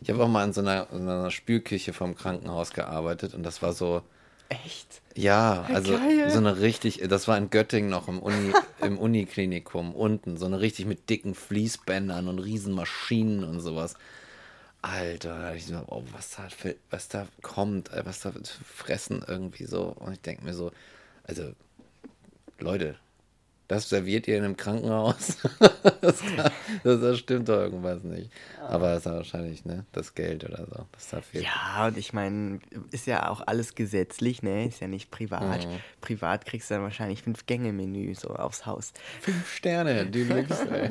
[0.00, 3.62] ich habe auch mal in so einer, in einer Spülküche vom Krankenhaus gearbeitet und das
[3.62, 4.02] war so,
[4.48, 5.00] Echt?
[5.16, 6.30] Ja, also Geil.
[6.30, 10.60] so eine richtig, das war in Göttingen noch im, Uni, im Uniklinikum unten, so eine
[10.60, 13.94] richtig mit dicken Fließbändern und Riesenmaschinen und sowas.
[14.82, 18.32] Alter, ich so, oh, was da, für, was da kommt, äh, was da
[18.64, 19.96] fressen irgendwie so.
[19.98, 20.72] Und ich denke mir so,
[21.26, 21.52] also,
[22.58, 22.96] Leute,
[23.68, 25.38] das serviert ihr in einem Krankenhaus.
[26.00, 26.22] das,
[26.82, 28.30] das, das, stimmt doch irgendwas nicht.
[28.60, 31.44] Aber das ist wahrscheinlich ne, das Geld oder so, das da fehlt.
[31.44, 32.60] Ja, und ich meine,
[32.90, 34.66] ist ja auch alles gesetzlich, ne?
[34.66, 35.66] Ist ja nicht privat.
[35.66, 35.80] Mhm.
[36.00, 38.92] Privat kriegst du dann wahrscheinlich fünf Gänge-Menü so aufs Haus.
[39.20, 40.90] Fünf Sterne, Deluxe, ey.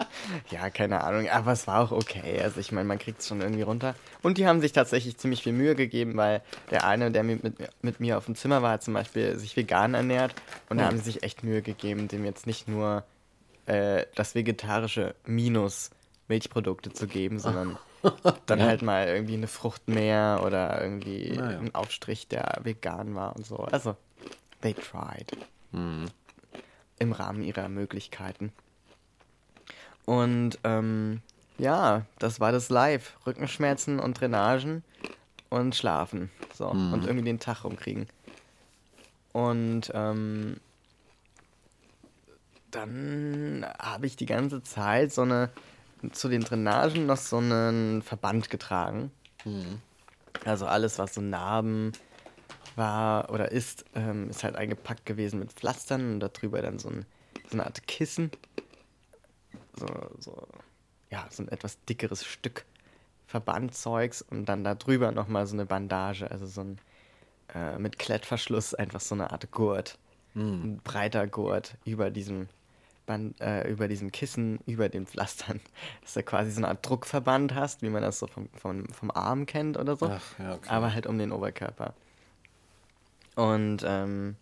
[0.50, 1.28] ja, keine Ahnung.
[1.28, 2.40] Aber es war auch okay.
[2.40, 3.94] Also ich meine, man kriegt es schon irgendwie runter.
[4.22, 7.54] Und die haben sich tatsächlich ziemlich viel Mühe gegeben, weil der eine, der mit, mit,
[7.82, 10.34] mit mir auf dem Zimmer war, hat zum Beispiel sich vegan ernährt.
[10.68, 13.04] Und da haben sie sich echt Mühe gegeben, dem jetzt nicht nur
[13.66, 15.90] äh, das vegetarische Minus
[16.28, 17.78] Milchprodukte zu geben, sondern
[18.46, 18.66] dann ja.
[18.66, 21.58] halt mal irgendwie eine Frucht mehr oder irgendwie naja.
[21.58, 23.56] ein Aufstrich, der vegan war und so.
[23.56, 23.96] Also,
[24.60, 25.30] they tried.
[25.72, 26.06] Mhm.
[26.98, 28.52] Im Rahmen ihrer Möglichkeiten.
[30.04, 31.22] Und ähm,
[31.58, 33.16] ja, das war das live.
[33.26, 34.82] Rückenschmerzen und Drainagen
[35.48, 36.30] und schlafen.
[36.54, 36.72] So.
[36.72, 36.92] Mhm.
[36.92, 38.06] Und irgendwie den Tag rumkriegen.
[39.32, 40.56] Und ähm,
[42.70, 45.50] dann habe ich die ganze Zeit so eine,
[46.12, 49.10] zu den Drainagen noch so einen Verband getragen.
[50.44, 51.92] Also alles, was so Narben
[52.76, 57.04] war oder ist, ähm, ist halt eingepackt gewesen mit Pflastern und darüber dann so, ein,
[57.48, 58.30] so eine Art Kissen.
[59.78, 59.86] So,
[60.18, 60.48] so,
[61.12, 62.64] ja, so ein etwas dickeres Stück
[63.26, 66.78] Verbandzeugs und dann darüber nochmal so eine Bandage, also so ein
[67.54, 69.98] äh, mit Klettverschluss, einfach so eine Art Gurt.
[70.64, 72.48] Ein breiter Gurt über diesem
[73.04, 75.60] Band, äh, über diesem Kissen, über den Pflastern.
[76.00, 79.10] Dass du quasi so eine Art Druckverband hast, wie man das so vom, vom, vom
[79.10, 80.06] Arm kennt oder so.
[80.06, 80.68] Ach, ja, okay.
[80.70, 81.94] Aber halt um den Oberkörper.
[83.34, 84.36] Und ähm,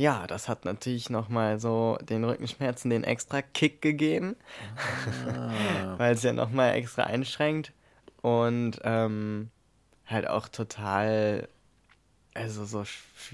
[0.00, 4.34] ja, das hat natürlich nochmal so den Rückenschmerzen den extra Kick gegeben,
[5.98, 7.74] weil es ja nochmal extra einschränkt.
[8.22, 9.50] Und ähm,
[10.06, 11.48] halt auch total,
[12.32, 12.84] also so,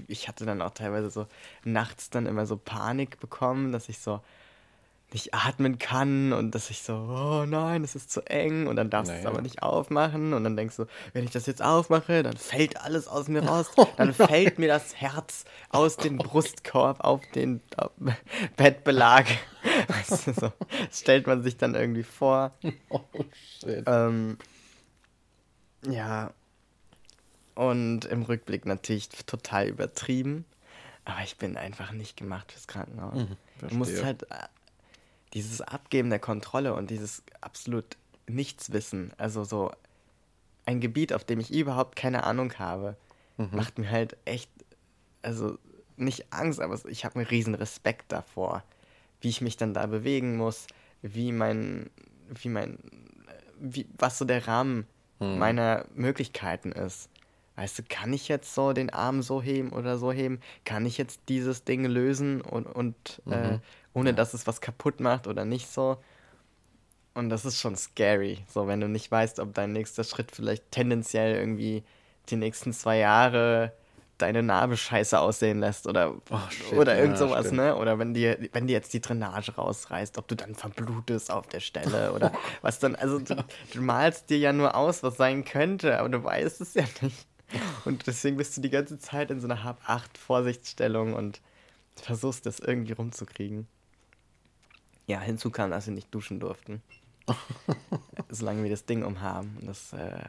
[0.09, 1.27] ich hatte dann auch teilweise so
[1.63, 4.19] nachts dann immer so Panik bekommen, dass ich so
[5.13, 8.89] nicht atmen kann und dass ich so, oh nein, es ist zu eng und dann
[8.89, 12.23] darfst du es aber nicht aufmachen und dann denkst du, wenn ich das jetzt aufmache,
[12.23, 17.21] dann fällt alles aus mir raus, dann fällt mir das Herz aus dem Brustkorb auf
[17.33, 17.91] den auf
[18.57, 19.27] Bettbelag.
[19.87, 20.51] Weißt du, so,
[20.87, 22.51] das stellt man sich dann irgendwie vor.
[22.89, 23.01] Oh,
[23.59, 23.83] shit.
[23.85, 24.37] Ähm,
[25.85, 26.31] ja.
[27.55, 30.45] Und im Rückblick natürlich total übertrieben.
[31.05, 33.25] Aber ich bin einfach nicht gemacht fürs Krankenhaus.
[33.61, 34.25] du musst halt
[35.33, 37.97] dieses Abgeben der Kontrolle und dieses absolut
[38.27, 39.71] Nichtswissen, also so
[40.65, 42.97] ein Gebiet, auf dem ich überhaupt keine Ahnung habe,
[43.55, 44.49] macht mir halt echt,
[45.21, 45.57] also
[45.95, 48.63] nicht Angst, aber ich habe einen riesen Respekt davor,
[49.21, 50.67] wie ich mich dann da bewegen muss,
[51.01, 51.89] wie mein,
[52.29, 52.79] wie mein,
[53.59, 54.87] wie, was so der Rahmen
[55.19, 57.09] meiner Möglichkeiten ist.
[57.57, 60.39] Weißt du, kann ich jetzt so den Arm so heben oder so heben?
[60.63, 63.57] Kann ich jetzt dieses Ding lösen und, und äh,
[63.93, 65.97] ohne dass es was kaputt macht oder nicht so?
[67.15, 70.71] Und das ist schon scary, so wenn du nicht weißt, ob dein nächster Schritt vielleicht
[70.71, 71.83] tendenziell irgendwie
[72.29, 73.73] die nächsten zwei Jahre
[74.19, 77.57] deine Narbe scheiße aussehen lässt oder, Oh, shit, oder ja, irgend sowas, stimmt.
[77.57, 77.75] ne?
[77.75, 81.59] Oder wenn dir, wenn dir jetzt die Drainage rausreißt, ob du dann verblutest auf der
[81.59, 82.31] Stelle oder
[82.61, 83.35] was dann, also du,
[83.73, 87.27] du malst dir ja nur aus, was sein könnte, aber du weißt es ja nicht.
[87.85, 91.41] Und deswegen bist du die ganze Zeit in so einer Hab-8-Vorsichtsstellung und
[91.95, 93.67] versuchst das irgendwie rumzukriegen.
[95.07, 96.81] Ja, hinzu kam, dass wir nicht duschen durften.
[98.29, 99.57] Solange wir das Ding umhaben.
[99.61, 100.19] Und das, äh,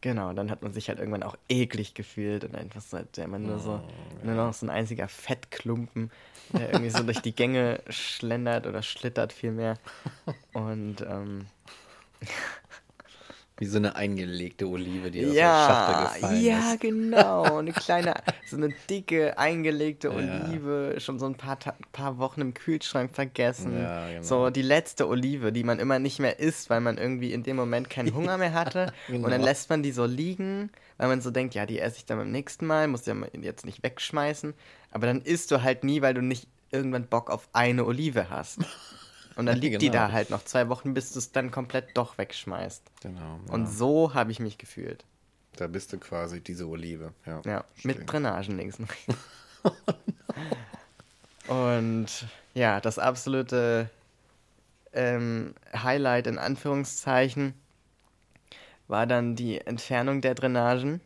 [0.00, 3.42] genau, dann hat man sich halt irgendwann auch eklig gefühlt und einfach so, wäre man
[3.42, 3.82] nur so,
[4.22, 6.10] nur noch so ein einziger Fettklumpen,
[6.52, 9.78] der irgendwie so durch die Gänge schlendert oder schlittert vielmehr.
[10.54, 11.46] Und, ähm,
[13.56, 16.80] Wie so eine eingelegte Olive, die aus der ja, Schachtel gefallen ja, ist.
[16.80, 17.58] genau.
[17.58, 18.14] Eine kleine,
[18.50, 20.14] so eine dicke, eingelegte Ja.
[20.14, 21.56] Olive, schon so ein paar,
[21.92, 23.78] paar Wochen im Kühlschrank vergessen.
[23.80, 24.22] Ja, genau.
[24.22, 27.54] So die letzte Olive, die man immer nicht mehr isst, weil man irgendwie in dem
[27.54, 28.92] Moment keinen Hunger mehr hatte.
[29.08, 29.44] Und dann Genau.
[29.44, 32.32] lässt man die so liegen, weil man so denkt, ja, die esse ich dann beim
[32.32, 34.52] nächsten Mal, muss ja jetzt nicht wegschmeißen.
[34.90, 38.58] Aber dann isst du halt nie, weil du nicht irgendwann Bock auf eine Olive hast.
[39.36, 40.06] Und dann liegt die Genau.
[40.06, 42.82] da halt noch zwei Wochen, bis du es dann komplett doch wegschmeißt.
[43.02, 43.40] Genau.
[43.48, 43.70] Und ja.
[43.70, 45.04] so habe ich mich gefühlt.
[45.56, 47.12] Da bist du quasi diese Olive.
[47.26, 49.14] Ja, Ja, mit Drainagen links und rechts.
[51.48, 53.90] Und ja, das absolute
[54.92, 57.54] ähm, Highlight in Anführungszeichen
[58.88, 61.00] war dann die Entfernung der Drainagen.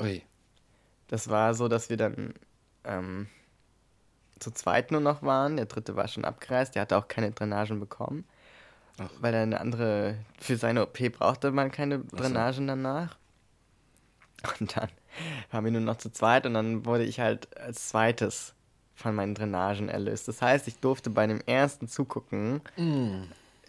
[0.00, 0.22] Ui.
[1.08, 2.34] Das war so, dass wir dann
[2.84, 3.28] ähm,
[4.42, 5.56] zu zweit nur noch waren.
[5.56, 8.24] Der dritte war schon abgereist, der hatte auch keine Drainagen bekommen.
[8.98, 9.08] Ach.
[9.20, 13.16] Weil er eine andere, für seine OP brauchte man keine Drainagen danach.
[14.60, 14.88] Und dann
[15.50, 18.54] waren wir nur noch zu zweit und dann wurde ich halt als zweites
[18.94, 20.26] von meinen Drainagen erlöst.
[20.28, 22.60] Das heißt, ich durfte bei dem ersten zugucken,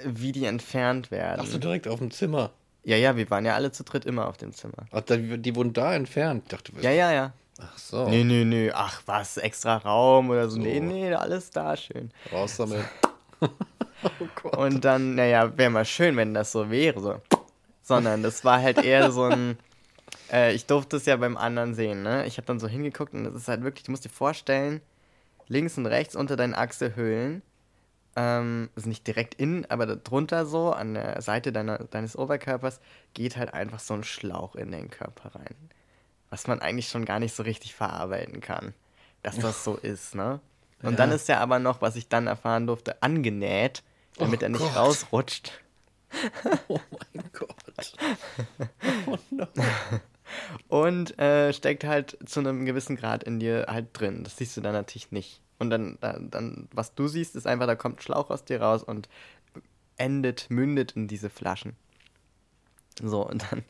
[0.04, 1.42] wie die entfernt werden.
[1.44, 2.52] Ach so, direkt auf dem Zimmer.
[2.84, 4.86] Ja, ja, wir waren ja alle zu dritt immer auf dem Zimmer.
[4.92, 6.44] Ach, die wurden da entfernt.
[6.46, 7.34] Ich dachte, bist- Ja, ja, ja.
[7.60, 8.10] Ach so.
[8.10, 8.72] Nee, nee, nee.
[8.74, 9.38] Ach, was?
[9.38, 10.56] Extra Raum oder so?
[10.56, 10.62] So.
[10.62, 12.12] Nee, nee, alles da schön.
[12.32, 12.84] Raus damit.
[13.42, 13.48] oh
[14.42, 14.58] Gott.
[14.58, 17.00] Und dann, naja, wäre mal schön, wenn das so wäre.
[17.00, 17.22] So.
[17.82, 19.58] Sondern das war halt eher so ein.
[20.32, 22.26] Äh, ich durfte es ja beim anderen sehen, ne?
[22.26, 24.82] Ich habe dann so hingeguckt und das ist halt wirklich, du musst dir vorstellen,
[25.48, 27.42] links und rechts unter deinen Achselhöhlen,
[28.16, 32.80] ähm, also nicht direkt innen, aber drunter so, an der Seite deiner, deines Oberkörpers,
[33.14, 35.56] geht halt einfach so ein Schlauch in den Körper rein.
[36.34, 38.74] Was man eigentlich schon gar nicht so richtig verarbeiten kann,
[39.22, 40.40] dass das so ist, ne?
[40.82, 40.98] Und Ja.
[40.98, 43.84] dann ist ja aber noch, was ich dann erfahren durfte, angenäht
[44.18, 44.76] damit Oh er nicht Gott.
[44.76, 45.52] rausrutscht.
[46.68, 46.80] Oh
[47.14, 47.94] mein Gott.
[49.08, 49.48] Oh no.
[50.70, 54.24] Und äh, steckt halt zu einem gewissen Grad in dir halt drin.
[54.24, 55.40] Das siehst du dann natürlich nicht.
[55.60, 58.60] Und dann, dann, dann, was du siehst, ist einfach, da kommt ein Schlauch aus dir
[58.60, 59.08] raus und
[59.98, 61.76] endet, mündet in diese Flaschen.
[63.00, 63.64] So, und dann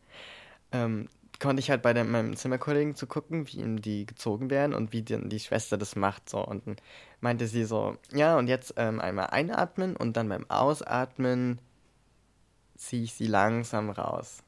[0.72, 1.10] ähm,
[1.44, 4.94] konnte ich halt bei der, meinem Zimmerkollegen zu gucken, wie ihm die gezogen werden und
[4.94, 6.30] wie die, die Schwester das macht.
[6.30, 6.78] So, und dann
[7.20, 11.60] meinte sie so, ja, und jetzt ähm, einmal einatmen und dann beim Ausatmen
[12.78, 14.42] ziehe ich sie langsam raus.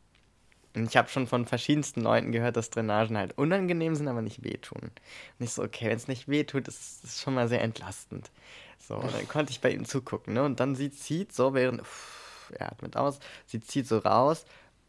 [0.73, 4.43] Und ich habe schon von verschiedensten Leuten gehört, dass Drainagen halt unangenehm sind, aber nicht
[4.43, 4.81] wehtun.
[4.81, 8.31] Und ich so, okay, wenn es nicht wehtut, ist es schon mal sehr entlastend.
[8.79, 10.43] So, und dann konnte ich bei ihm zugucken, ne?
[10.43, 14.45] Und dann sie zieht so, während, uff, er atmet aus, sie zieht so raus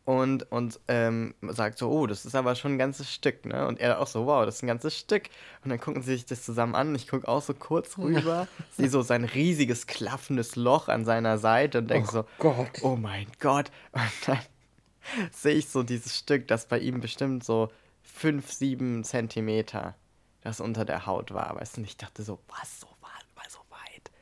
[0.06, 3.66] und, und ähm, sagt so, oh, das ist aber schon ein ganzes Stück, ne?
[3.66, 5.24] Und er auch so, wow, das ist ein ganzes Stück.
[5.64, 8.88] Und dann gucken sie sich das zusammen an ich gucke auch so kurz rüber, sehe
[8.88, 12.70] so sein riesiges, klaffendes Loch an seiner Seite und denke so, Gott.
[12.82, 13.72] oh mein Gott.
[13.90, 14.38] Und dann
[15.32, 17.72] sehe ich so dieses Stück, das bei ihm bestimmt so
[18.04, 19.96] 5, 7 Zentimeter,
[20.42, 21.56] das unter der Haut war.
[21.56, 24.12] Weißt du, und ich dachte so, was, so weit, so weit.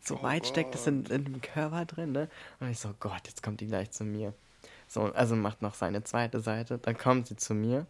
[0.00, 2.28] So weit steckt es in, in dem Körper drin, ne?
[2.60, 4.34] Und ich so, Gott, jetzt kommt die gleich zu mir.
[4.92, 7.86] So, also macht noch seine zweite Seite, dann kommt sie zu mir.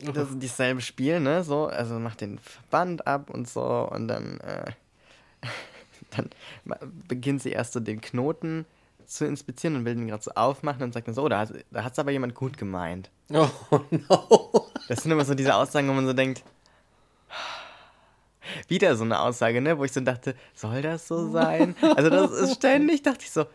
[0.00, 1.44] Das ist dieselbe Spiel, ne?
[1.44, 4.72] So, also macht den Verband ab und so und dann, äh,
[6.10, 6.30] dann
[7.06, 8.66] beginnt sie erst so den Knoten
[9.06, 11.52] zu inspizieren und will den gerade so aufmachen und sagt dann so, oh, da, hat-
[11.70, 13.08] da hat es aber jemand gut gemeint.
[13.30, 14.66] Oh no.
[14.88, 16.42] Das sind immer so diese Aussagen, wo man so denkt,
[18.68, 21.76] wieder so eine Aussage, ne, wo ich so dachte, soll das so sein?
[21.96, 23.46] Also das ist ständig, dachte ich so,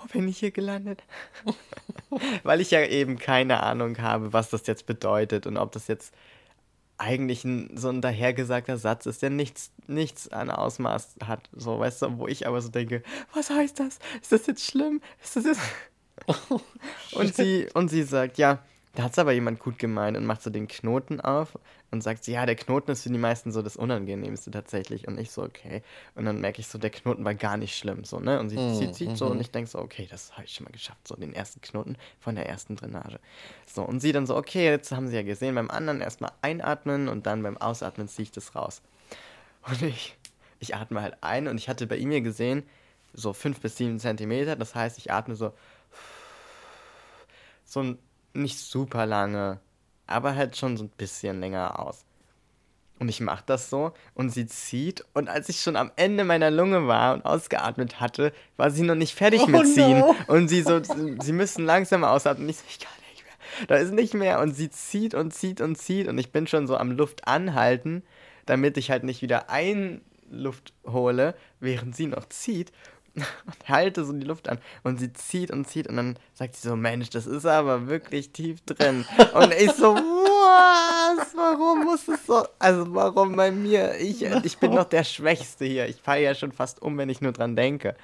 [0.00, 1.02] wo bin ich hier gelandet?
[2.42, 6.14] Weil ich ja eben keine Ahnung habe, was das jetzt bedeutet und ob das jetzt
[6.98, 11.48] eigentlich ein, so ein dahergesagter Satz ist, der nichts, nichts an Ausmaß hat.
[11.52, 13.02] So, weißt du, wo ich aber so denke,
[13.32, 13.98] was heißt das?
[14.20, 15.00] Ist das jetzt schlimm?
[15.22, 15.60] Ist das jetzt.
[17.12, 18.58] und, sie, und sie sagt, ja,
[18.98, 21.56] da hat es aber jemand gut gemeint und macht so den Knoten auf
[21.92, 25.06] und sagt, ja, der Knoten ist für die meisten so das Unangenehmste tatsächlich.
[25.06, 25.84] Und ich so, okay.
[26.16, 28.40] Und dann merke ich so, der Knoten war gar nicht schlimm, so, ne?
[28.40, 30.72] Und sie zieht, zieht so und ich denke so, okay, das habe ich schon mal
[30.72, 33.20] geschafft, so den ersten Knoten von der ersten Drainage.
[33.72, 37.06] So, und sie dann so, okay, jetzt haben sie ja gesehen, beim anderen erstmal einatmen
[37.06, 38.82] und dann beim Ausatmen ziehe ich das raus.
[39.68, 40.16] Und ich,
[40.58, 42.64] ich atme halt ein und ich hatte bei ihm ja gesehen,
[43.12, 45.52] so fünf bis sieben Zentimeter, das heißt, ich atme so
[47.64, 47.98] so ein
[48.34, 49.60] nicht super lange,
[50.06, 52.04] aber halt schon so ein bisschen länger aus.
[53.00, 56.50] Und ich mache das so und sie zieht und als ich schon am Ende meiner
[56.50, 60.00] Lunge war und ausgeatmet hatte, war sie noch nicht fertig Oh mit ziehen.
[60.00, 60.16] no.
[60.26, 62.46] Und sie so, sie müssen langsam ausatmen.
[62.46, 63.66] Und ich so, ich kann nicht mehr.
[63.68, 64.40] Da ist nicht mehr.
[64.40, 68.02] Und sie zieht und zieht und zieht und ich bin schon so am Luft anhalten,
[68.46, 72.72] damit ich halt nicht wieder Einluft hole, während sie noch zieht.
[73.46, 76.68] Und halte so die Luft an und sie zieht und zieht und dann sagt sie
[76.68, 79.04] so, Mensch, das ist aber wirklich tief drin.
[79.34, 81.34] Und ich so, was?
[81.34, 82.46] Warum muss es so?
[82.58, 83.96] Also warum bei mir?
[83.96, 85.88] Ich, ich bin noch der Schwächste hier.
[85.88, 87.96] Ich falle ja schon fast um, wenn ich nur dran denke.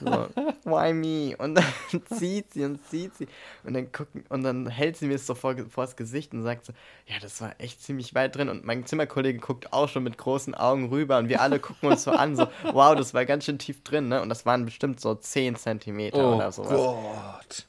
[0.00, 0.28] So,
[0.64, 1.36] why me?
[1.36, 1.64] Und dann
[2.18, 3.28] zieht sie und zieht sie
[3.64, 6.42] und dann gucken und dann hält sie mir es so vor, vor das Gesicht und
[6.42, 6.72] sagt so,
[7.06, 10.54] ja, das war echt ziemlich weit drin und mein Zimmerkollege guckt auch schon mit großen
[10.54, 13.58] Augen rüber und wir alle gucken uns so an, so, wow, das war ganz schön
[13.58, 14.22] tief drin, ne?
[14.22, 16.70] Und das waren bestimmt so 10 Zentimeter Oh oder sowas.
[16.70, 17.66] Gott.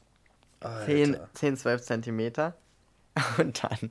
[0.86, 1.28] 10, Alter.
[1.34, 2.54] 10, 12 Zentimeter.
[3.38, 3.90] Und dann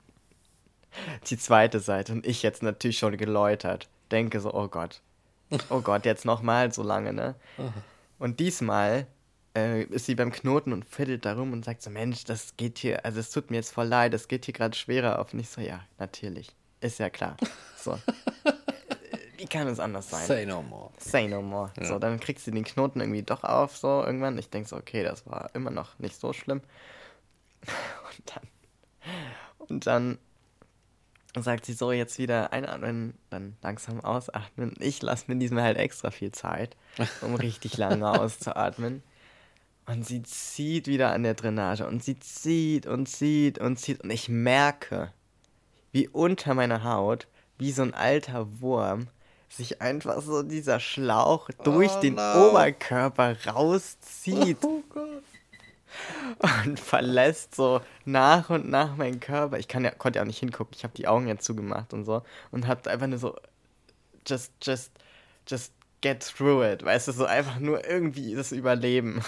[1.28, 2.14] die zweite Seite.
[2.14, 3.88] Und ich jetzt natürlich schon geläutert.
[4.12, 5.02] Denke so, oh Gott.
[5.70, 7.36] Oh Gott, jetzt nochmal so lange, ne?
[8.22, 9.08] Und diesmal
[9.58, 12.78] äh, ist sie beim Knoten und fiddelt da rum und sagt so, Mensch, das geht
[12.78, 15.34] hier, also es tut mir jetzt voll leid, das geht hier gerade schwerer auf.
[15.34, 16.56] Und ich so, ja, natürlich.
[16.82, 17.36] Ist ja klar.
[17.76, 17.98] So.
[19.38, 20.28] Wie kann es anders sein?
[20.28, 20.92] Say no more.
[21.00, 21.72] Say no more.
[21.82, 24.38] So, dann kriegst du den Knoten irgendwie doch auf, so irgendwann.
[24.38, 26.62] Ich denke so, okay, das war immer noch nicht so schlimm.
[27.66, 28.48] Und dann,
[29.58, 30.18] und dann
[31.38, 34.74] sagt sie so, jetzt wieder einatmen, dann langsam ausatmen.
[34.80, 36.76] Ich lasse mir diesmal halt extra viel Zeit,
[37.22, 39.04] um richtig lange auszuatmen.
[39.86, 44.02] Und sie zieht wieder an der Drainage und sie zieht und zieht und zieht.
[44.04, 45.12] Und ich merke,
[45.92, 47.28] wie unter meiner Haut,
[47.58, 49.08] wie so ein alter Wurm,
[49.50, 52.50] sich einfach so dieser Schlauch durch Oh den no.
[52.50, 55.11] Oberkörper rauszieht Oh Gott.
[56.66, 59.60] Und verlässt so nach und nach meinen Körper.
[59.60, 60.74] Ich kann ja, konnte ja auch nicht hingucken.
[60.76, 63.36] Ich habe die Augen ja zugemacht und so und hab einfach nur so
[64.28, 64.92] just just
[65.48, 69.22] just get through it, weißt du, so einfach nur irgendwie das Überleben.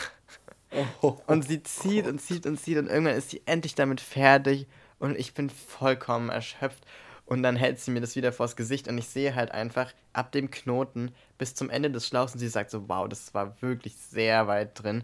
[1.01, 4.67] Oh, Und sie zieht und zieht und zieht und irgendwann ist sie endlich damit fertig
[4.99, 6.83] und ich bin vollkommen erschöpft
[7.25, 10.31] Und dann hält sie mir das wieder vors Gesicht und ich sehe halt einfach ab
[10.31, 13.95] dem Knoten bis zum Ende des Schlauchs und sie sagt so, wow, das war wirklich
[13.97, 15.03] sehr weit drin.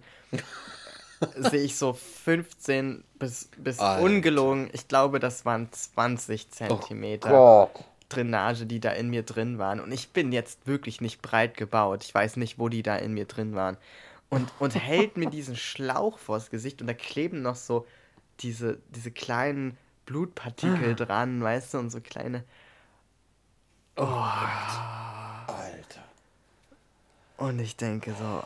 [1.36, 7.70] Sehe ich so 15 bis, bis ungelogen, ich glaube, das waren 20 Zentimeter oh
[8.10, 9.80] Drainage, die da in mir drin waren.
[9.80, 12.04] Und ich bin jetzt wirklich nicht breit gebaut.
[12.04, 13.78] Ich weiß nicht, wo die da in mir drin waren.
[14.30, 17.86] Und, und hält mir diesen Schlauch vors Gesicht und da kleben noch so
[18.42, 20.94] diese, diese kleinen Blutpartikel ah.
[20.94, 22.44] dran, weißt du, und so kleine.
[23.96, 24.04] Oh.
[25.48, 26.04] Alter.
[27.38, 28.44] Und ich denke so,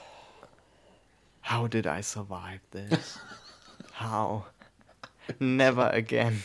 [1.44, 3.20] how did I survive this?
[3.94, 4.46] How?
[5.40, 6.44] Never again.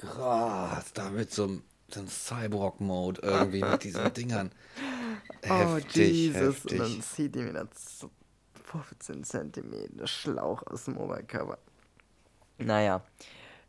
[0.00, 1.60] Krass, da mit so
[1.90, 4.52] so Cyborg-Mode irgendwie mit diesen Dingern.
[5.44, 6.56] Oh, heftig, oh, Jesus.
[6.56, 6.72] Heftig.
[6.72, 8.06] Und dann zieht die mir das
[8.64, 11.58] 15 cm Schlauch aus dem Oberkörper.
[12.58, 13.02] Naja.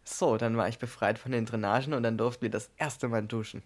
[0.03, 3.25] So, dann war ich befreit von den Drainagen und dann durften wir das erste Mal
[3.25, 3.63] duschen.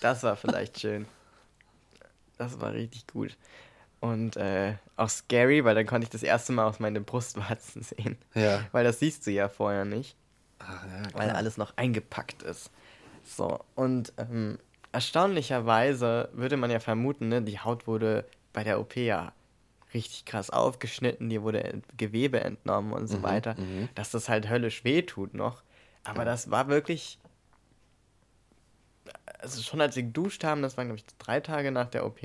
[0.00, 1.06] Das war vielleicht schön.
[2.38, 3.36] Das war richtig gut.
[4.00, 8.16] Und äh, auch scary, weil dann konnte ich das erste Mal aus meinen Brustwarzen sehen.
[8.34, 8.64] Ja.
[8.72, 10.16] Weil das siehst du ja vorher nicht.
[10.58, 12.70] Ach, ja, weil alles noch eingepackt ist.
[13.24, 14.58] So, und ähm,
[14.92, 19.32] erstaunlicherweise würde man ja vermuten, ne, die Haut wurde bei der OP ja
[19.94, 23.88] richtig krass aufgeschnitten, dir wurde Gewebe entnommen und so mhm, weiter, mhm.
[23.94, 25.62] dass das halt höllisch weh tut noch.
[26.04, 26.24] Aber ja.
[26.24, 27.18] das war wirklich.
[29.38, 32.18] Also schon als wir geduscht haben, das waren glaube ich drei Tage nach der OP,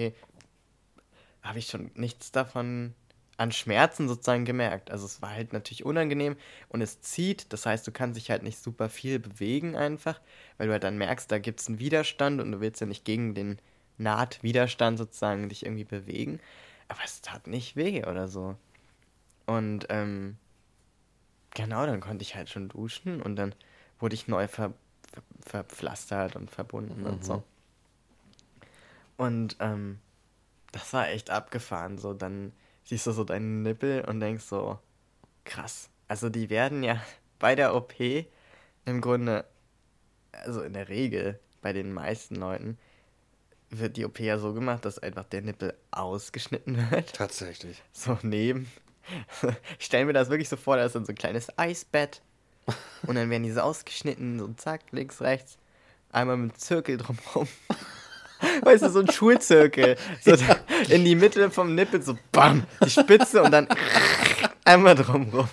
[1.45, 2.93] habe ich schon nichts davon
[3.37, 4.91] an Schmerzen sozusagen gemerkt.
[4.91, 6.37] Also es war halt natürlich unangenehm
[6.69, 10.21] und es zieht, das heißt, du kannst dich halt nicht super viel bewegen einfach,
[10.57, 13.05] weil du halt dann merkst, da gibt es einen Widerstand und du willst ja nicht
[13.05, 13.59] gegen den
[13.97, 16.39] Nahtwiderstand sozusagen dich irgendwie bewegen.
[16.87, 18.55] Aber es tat nicht weh oder so.
[19.45, 20.37] Und ähm,
[21.53, 23.53] genau, dann konnte ich halt schon duschen und dann
[23.99, 24.73] wurde ich neu ver,
[25.11, 27.07] ver, verpflastert und verbunden mhm.
[27.07, 27.43] und so.
[29.17, 29.99] Und ähm,
[30.75, 31.97] das war echt abgefahren.
[31.97, 32.51] So, dann
[32.83, 34.77] siehst du so deinen Nippel und denkst so,
[35.45, 35.89] krass.
[36.07, 37.01] Also die werden ja
[37.39, 37.93] bei der OP
[38.85, 39.45] im Grunde,
[40.31, 42.77] also in der Regel bei den meisten Leuten,
[43.69, 47.13] wird die OP ja so gemacht, dass einfach der Nippel ausgeschnitten wird.
[47.13, 47.81] Tatsächlich.
[47.93, 48.69] So neben.
[49.79, 52.21] Ich stelle mir das wirklich so vor, da ist dann so ein kleines Eisbett.
[53.05, 55.59] Und dann werden diese ausgeschnitten, so zack, links, rechts.
[56.11, 57.47] Einmal mit einem Zirkel drumherum.
[58.61, 59.95] Weißt du, so ein Schulzirkel.
[60.23, 60.35] So
[60.89, 63.67] in die Mitte vom Nippel, so bam, die Spitze und dann
[64.63, 65.49] einmal drumrum.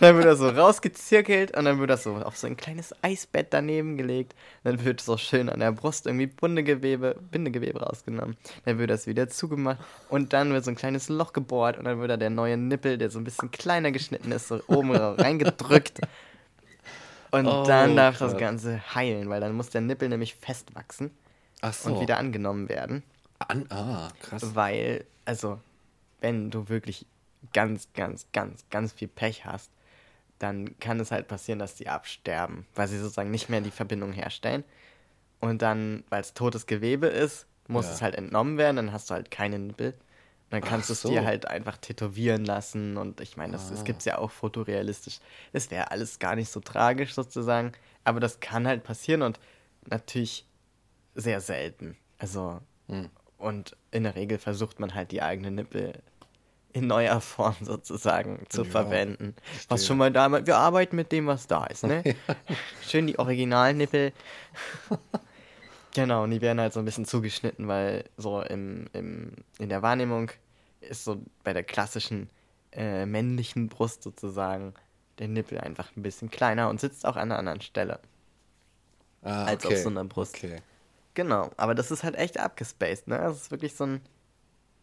[0.00, 3.48] Dann wird das so rausgezirkelt und dann wird das so auf so ein kleines Eisbett
[3.50, 4.34] daneben gelegt.
[4.62, 8.36] Dann wird so schön an der Brust irgendwie Bindegewebe, Bindegewebe rausgenommen.
[8.64, 9.78] Dann wird das wieder zugemacht
[10.08, 12.98] und dann wird so ein kleines Loch gebohrt und dann wird da der neue Nippel,
[12.98, 16.00] der so ein bisschen kleiner geschnitten ist, so oben reingedrückt.
[17.30, 18.32] Und oh, dann darf Gott.
[18.32, 21.10] das Ganze heilen, weil dann muss der Nippel nämlich festwachsen
[21.72, 21.90] so.
[21.90, 23.02] und wieder angenommen werden.
[23.38, 24.54] An ah, krass.
[24.54, 25.60] Weil, also,
[26.20, 27.06] wenn du wirklich
[27.52, 29.70] ganz, ganz, ganz, ganz viel Pech hast,
[30.38, 34.12] dann kann es halt passieren, dass die absterben, weil sie sozusagen nicht mehr die Verbindung
[34.12, 34.64] herstellen.
[35.40, 37.92] Und dann, weil es totes Gewebe ist, muss ja.
[37.92, 39.94] es halt entnommen werden, dann hast du halt keine Nippel.
[40.50, 43.70] Dann kannst du es dir halt einfach tätowieren lassen und ich meine, das, ah.
[43.72, 45.18] das gibt es ja auch fotorealistisch.
[45.52, 47.72] Das wäre alles gar nicht so tragisch sozusagen,
[48.04, 49.38] aber das kann halt passieren und
[49.86, 50.46] natürlich
[51.14, 51.96] sehr selten.
[52.18, 53.10] Also, hm.
[53.36, 55.92] und in der Regel versucht man halt die eigene Nippel
[56.72, 59.34] in neuer Form sozusagen zu ja, verwenden.
[59.42, 59.66] Verstehe.
[59.68, 62.02] Was schon mal damals, wir arbeiten mit dem, was da ist, ne?
[62.88, 64.12] Schön die Originalnippel.
[65.98, 69.82] Genau, und die werden halt so ein bisschen zugeschnitten, weil so im, im, in der
[69.82, 70.30] Wahrnehmung
[70.80, 72.30] ist so bei der klassischen
[72.70, 74.74] äh, männlichen Brust sozusagen
[75.18, 77.98] der Nippel einfach ein bisschen kleiner und sitzt auch an einer anderen Stelle.
[79.22, 80.36] Ah, als auf so einer Brust.
[80.36, 80.62] Okay.
[81.14, 83.18] Genau, aber das ist halt echt abgespaced, ne?
[83.18, 84.00] Das ist wirklich so ein.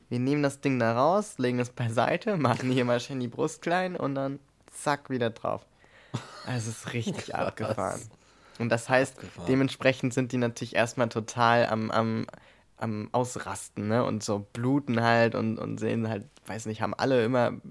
[0.09, 3.61] Wir nehmen das Ding da raus, legen es beiseite, machen hier mal schön die Brust
[3.61, 5.65] klein und dann zack, wieder drauf.
[6.45, 8.01] Also es ist richtig abgefahren.
[8.59, 12.27] Und das heißt, dementsprechend sind die natürlich erstmal total am, am,
[12.77, 14.03] am Ausrasten, ne?
[14.03, 17.53] Und so bluten halt und, und sehen halt, weiß nicht, haben alle immer.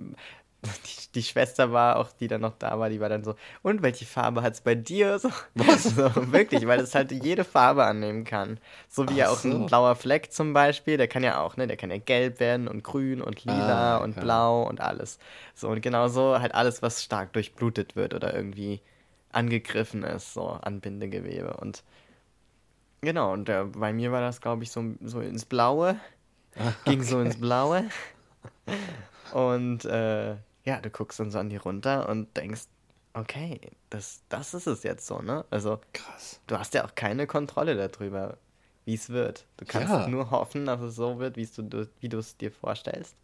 [0.65, 3.83] Die, die Schwester war auch, die dann noch da war, die war dann so, und
[3.83, 5.19] welche Farbe hat es bei dir?
[5.19, 5.83] So, Was?
[5.95, 8.59] so wirklich, weil es halt jede Farbe annehmen kann.
[8.89, 9.51] So wie ja auch so.
[9.51, 12.67] ein blauer Fleck zum Beispiel, der kann ja auch, ne, der kann ja gelb werden
[12.67, 15.19] und grün und lila ah, und blau und alles.
[15.55, 18.81] So, und genau so halt alles, was stark durchblutet wird oder irgendwie
[19.35, 21.57] angegriffen ist, so an Bindegewebe.
[21.59, 21.83] Und
[23.01, 25.99] genau, und äh, bei mir war das, glaube ich, so, so ins Blaue.
[26.85, 27.85] Ging so ins Blaue.
[29.33, 32.63] Und äh, ja, du guckst dann so an die runter und denkst,
[33.15, 33.61] okay,
[33.91, 35.45] das, das ist es jetzt so, ne?
[35.51, 36.41] Also, Krass.
[36.47, 38.39] du hast ja auch keine Kontrolle darüber,
[38.85, 39.47] wie es wird.
[39.57, 40.09] Du kannst Ja.
[40.09, 43.17] nur hoffen, dass es so wird, du- wie du es dir vorstellst.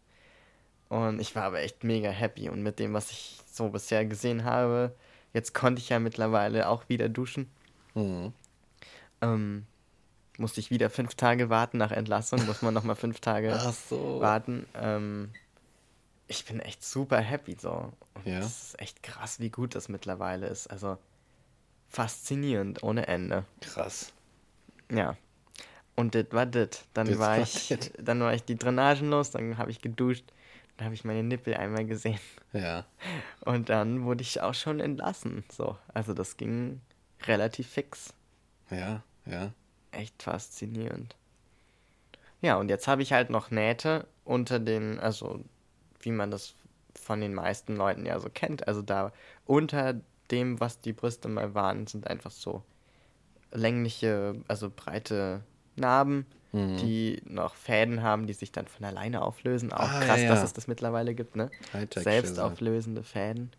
[0.89, 2.49] Und ich war aber echt mega happy.
[2.49, 4.93] Und mit dem, was ich so bisher gesehen habe,
[5.33, 7.49] jetzt konnte ich ja mittlerweile auch wieder duschen.
[7.93, 8.33] Mhm.
[9.21, 9.65] Ähm,
[10.37, 14.19] musste ich wieder fünf Tage warten nach Entlassung, muss man nochmal fünf Tage Ach so.
[14.21, 14.65] warten.
[14.73, 15.29] Ähm,
[16.27, 17.91] ich bin echt super happy so.
[18.15, 18.39] Und Ja.
[18.39, 20.67] Das ist echt krass, wie gut das mittlerweile ist.
[20.67, 20.97] Also
[21.89, 23.45] faszinierend ohne Ende.
[23.61, 24.13] Krass.
[24.91, 25.17] Ja.
[25.95, 26.85] Und das war das.
[26.93, 27.91] Dann Das war war ich, das.
[27.99, 30.23] dann war ich die Drainagen los, dann habe ich geduscht,
[30.81, 32.19] dann habe ich meine Nippel einmal gesehen
[32.53, 32.85] Ja.
[33.41, 35.43] und dann wurde ich auch schon entlassen.
[35.51, 36.81] So, also das ging
[37.27, 38.15] relativ fix.
[38.71, 39.03] Ja.
[39.27, 39.51] Ja.
[39.91, 41.15] Echt faszinierend.
[42.41, 45.45] Ja, und jetzt habe ich halt noch Nähte unter den, also
[45.99, 46.55] wie man das
[46.99, 48.67] von den meisten Leuten ja so kennt.
[48.67, 49.13] Also da
[49.45, 50.01] unter
[50.31, 52.63] dem, was die Brüste mal waren, sind einfach so
[53.51, 55.43] längliche, also breite
[55.75, 56.77] Narben, Mhm.
[56.77, 59.71] die noch Fäden haben, die sich dann von alleine auflösen.
[59.71, 60.43] Auch Ah, krass, ja, dass ja.
[60.45, 61.49] es das mittlerweile gibt, ne?
[61.95, 63.51] Selbstauflösende Fäden.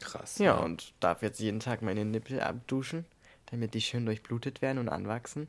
[0.00, 0.38] Krass.
[0.38, 3.06] Ja, und darf jetzt jeden Tag meine Nippel abduschen,
[3.50, 5.46] damit die schön durchblutet werden und anwachsen.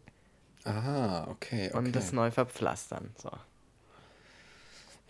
[0.63, 1.77] Aha, okay, okay.
[1.77, 3.09] Und das neu verpflastern.
[3.21, 3.29] So.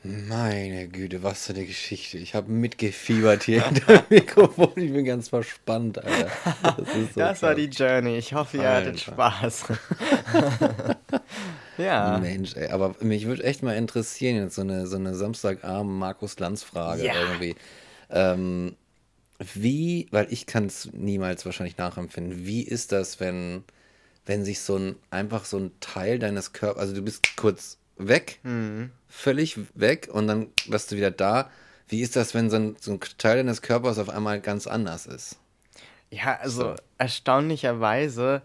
[0.06, 2.18] Meine Güte, was für eine Geschichte.
[2.18, 4.72] Ich habe mitgefiebert hier hinter dem Mikrofon.
[4.76, 6.30] Ich bin ganz verspannt, Alter.
[6.78, 8.18] Das, so das war die Journey.
[8.18, 9.12] Ich hoffe, ihr hattet Alter.
[9.14, 9.66] Spaß.
[11.78, 12.19] ja.
[12.19, 16.39] Mensch, ey, aber mich würde echt mal interessieren, jetzt so eine, so eine Samstagabend Markus
[16.39, 17.13] Lanz-Frage Ja.
[17.13, 17.55] irgendwie.
[18.09, 18.76] Ähm,
[19.53, 23.63] wie, weil ich kann es niemals wahrscheinlich nachempfinden, wie ist das, wenn,
[24.26, 28.39] wenn sich so ein, einfach so ein Teil deines Körpers, also du bist kurz weg,
[28.43, 28.91] Mhm.
[29.09, 31.49] völlig weg und dann wirst du wieder da.
[31.88, 35.05] Wie ist das, wenn so ein, so ein Teil deines Körpers auf einmal ganz anders
[35.05, 35.38] ist?
[36.09, 36.76] Ja, also So.
[36.97, 38.41] erstaunlicherweise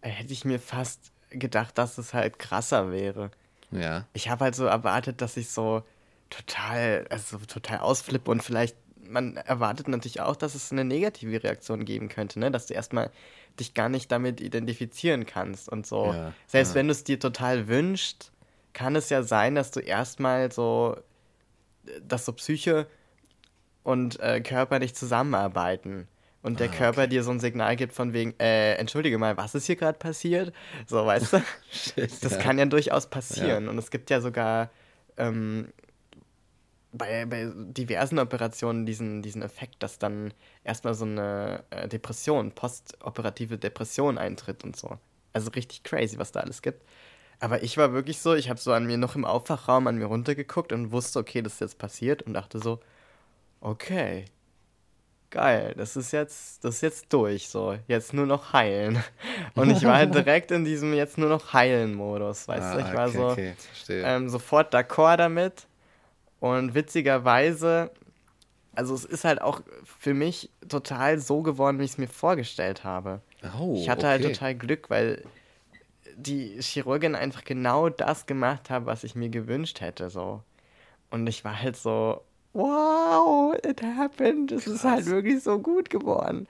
[0.00, 3.30] hätte ich mir fast gedacht, dass es halt krasser wäre.
[3.70, 4.06] Ja.
[4.12, 5.82] Ich habe halt so erwartet, dass ich so
[6.30, 8.76] total, also total ausflippe und vielleicht,
[9.08, 12.50] man erwartet natürlich auch, dass es eine negative Reaktion geben könnte, ne?
[12.50, 13.10] Dass du erstmal
[13.58, 16.12] dich gar nicht damit identifizieren kannst und so.
[16.12, 16.74] Ja, Selbst ja.
[16.76, 18.32] wenn du es dir total wünschst,
[18.72, 20.96] kann es ja sein, dass du erstmal so,
[22.06, 22.86] dass so Psyche
[23.84, 26.08] und äh, Körper nicht zusammenarbeiten.
[26.46, 29.54] Und der Ah, Körper dir so ein Signal gibt von wegen, äh, entschuldige mal, was
[29.56, 30.52] ist hier gerade passiert?
[30.86, 31.44] So, weißt du?
[31.72, 32.38] Shit, Das ja.
[32.38, 33.68] kann ja durchaus passieren.
[33.68, 34.70] Und es gibt ja sogar
[35.16, 35.72] ähm,
[36.92, 40.32] bei, bei diversen Operationen diesen, diesen Effekt, dass dann
[40.64, 44.98] erstmal so eine äh, Depression, postoperative Depression eintritt und so.
[45.32, 46.82] Also richtig crazy, was da alles gibt.
[47.40, 50.06] Aber ich war wirklich so, ich habe so an mir noch im Aufwachraum an mir
[50.06, 52.80] runtergeguckt und wusste, okay, das ist jetzt passiert und dachte so,
[53.60, 54.26] okay,
[55.36, 59.02] geil, das ist jetzt, das ist jetzt durch, so, jetzt nur noch heilen.
[59.54, 62.92] Und ich war halt direkt in diesem jetzt nur noch heilen Modus, weißt du, ich
[62.94, 63.54] war Ah, okay, so okay,
[64.02, 65.66] ähm, sofort d'accord damit
[66.40, 67.90] und witzigerweise,
[68.74, 69.60] also es ist halt auch
[69.98, 73.20] für mich total so geworden, wie ich es mir vorgestellt habe.
[73.58, 74.32] oh, Ich hatte halt okay.
[74.32, 75.22] total Glück, weil
[76.16, 80.42] die Chirurgin einfach genau das gemacht hat, was ich mir gewünscht hätte, so.
[81.10, 82.22] Und ich war halt so,
[82.56, 84.52] wow, it happened.
[84.52, 86.46] Es ist halt wirklich so gut geworden.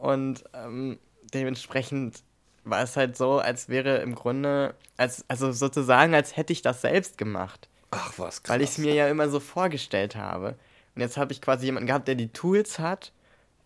[0.00, 0.98] Und ähm,
[1.34, 2.22] dementsprechend
[2.64, 6.82] war es halt so, als wäre im Grunde, als, also sozusagen, als hätte ich das
[6.82, 7.68] selbst gemacht.
[7.90, 8.54] Ach, was krass.
[8.54, 10.56] Weil ich es mir ja immer so vorgestellt habe.
[10.94, 13.12] Und jetzt habe ich quasi jemanden gehabt, der die Tools hat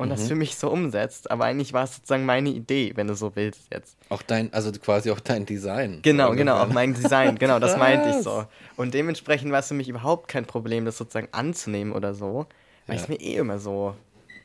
[0.03, 0.13] und Mhm.
[0.13, 1.31] das für mich so umsetzt.
[1.31, 3.97] Aber eigentlich war es sozusagen meine Idee, wenn du so willst jetzt.
[4.11, 6.01] Auch dein, also quasi auch dein Design.
[6.03, 8.45] Genau, genau, auch mein Design, genau, das meinte ich so.
[8.77, 12.47] Und dementsprechend war es für mich überhaupt kein Problem, das sozusagen anzunehmen oder so,
[12.87, 13.03] weil Ja.
[13.03, 13.95] ich es mir eh immer so,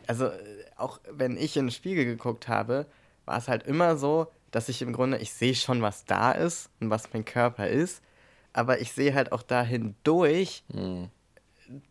[0.08, 0.32] also äh,
[0.78, 2.86] auch wenn ich in den Spiegel geguckt habe,
[3.26, 6.70] war es halt immer so, dass ich im Grunde, ich sehe schon, was da ist
[6.80, 8.02] und was mein Körper ist,
[8.54, 11.10] aber ich sehe halt auch da hindurch Hm.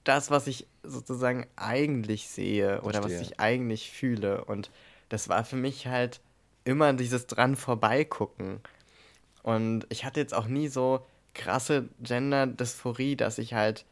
[0.05, 3.23] Das, was ich sozusagen eigentlich sehe oder was Verstehe.
[3.23, 4.45] ich eigentlich fühle.
[4.45, 4.71] Und
[5.09, 6.21] das war für mich halt
[6.65, 8.61] immer dieses dran vorbeigucken.
[9.43, 11.05] Und ich hatte jetzt auch nie so
[11.35, 13.85] krasse Gender-Dysphorie, dass ich halt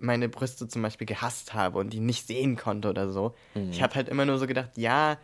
[0.00, 3.34] meine Brüste zum Beispiel gehasst habe und die nicht sehen konnte oder so.
[3.70, 5.18] Ich habe halt immer nur so gedacht, ja,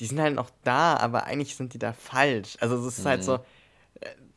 [0.00, 2.56] die sind halt noch da, aber eigentlich sind die da falsch.
[2.60, 3.38] Also es ist halt so,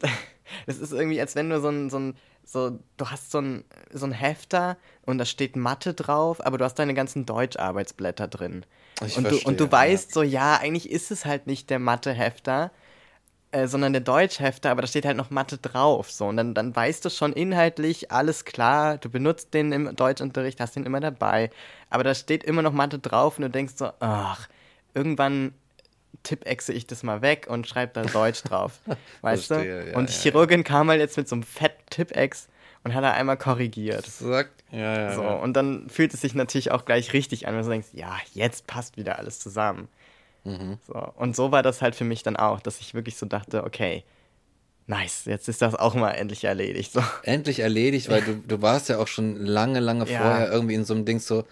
[0.65, 2.17] es ist irgendwie, als wenn du so ein, so ein,
[2.47, 6.63] so, du hast so ein, so ein Hefter und da steht Mathe drauf, aber du
[6.63, 8.65] hast deine ganzen Deutscharbeitsblätter drin.
[9.05, 11.79] Ich und, du, und du verstehe, weißt so, ja, eigentlich ist es halt nicht der
[11.79, 12.71] Mathe-Hefter,
[13.51, 16.09] äh, sondern der Deutschhefter, aber da steht halt noch Mathe drauf.
[16.09, 16.27] So.
[16.27, 20.77] Und dann, dann weißt du schon inhaltlich, alles klar, du benutzt den im Deutschunterricht, hast
[20.77, 21.51] den immer dabei,
[21.89, 24.47] aber da steht immer noch Mathe drauf und du denkst so, ach,
[24.93, 25.53] irgendwann
[26.23, 28.79] tippexe ich das mal weg und schreibe da Deutsch drauf.
[29.21, 29.91] weißt Verstehe, du?
[29.91, 30.63] Ja, und die Chirurgin ja.
[30.63, 32.47] kam halt jetzt mit so einem fetten Tippex
[32.83, 34.05] und hat er einmal korrigiert.
[34.05, 35.15] Sagt, ja, ja.
[35.15, 38.17] So, und dann fühlt es sich natürlich auch gleich richtig an, wenn du denkst, ja,
[38.33, 39.87] jetzt passt wieder alles zusammen.
[40.43, 40.77] Mhm.
[40.85, 43.63] So, und so war das halt für mich dann auch, dass ich wirklich so dachte,
[43.63, 44.03] okay,
[44.87, 46.93] nice, jetzt ist das auch mal endlich erledigt.
[46.93, 47.03] So.
[47.23, 50.93] Endlich erledigt, weil du, du warst ja auch schon lange, lange vorher irgendwie in so
[50.93, 51.43] einem Ding so,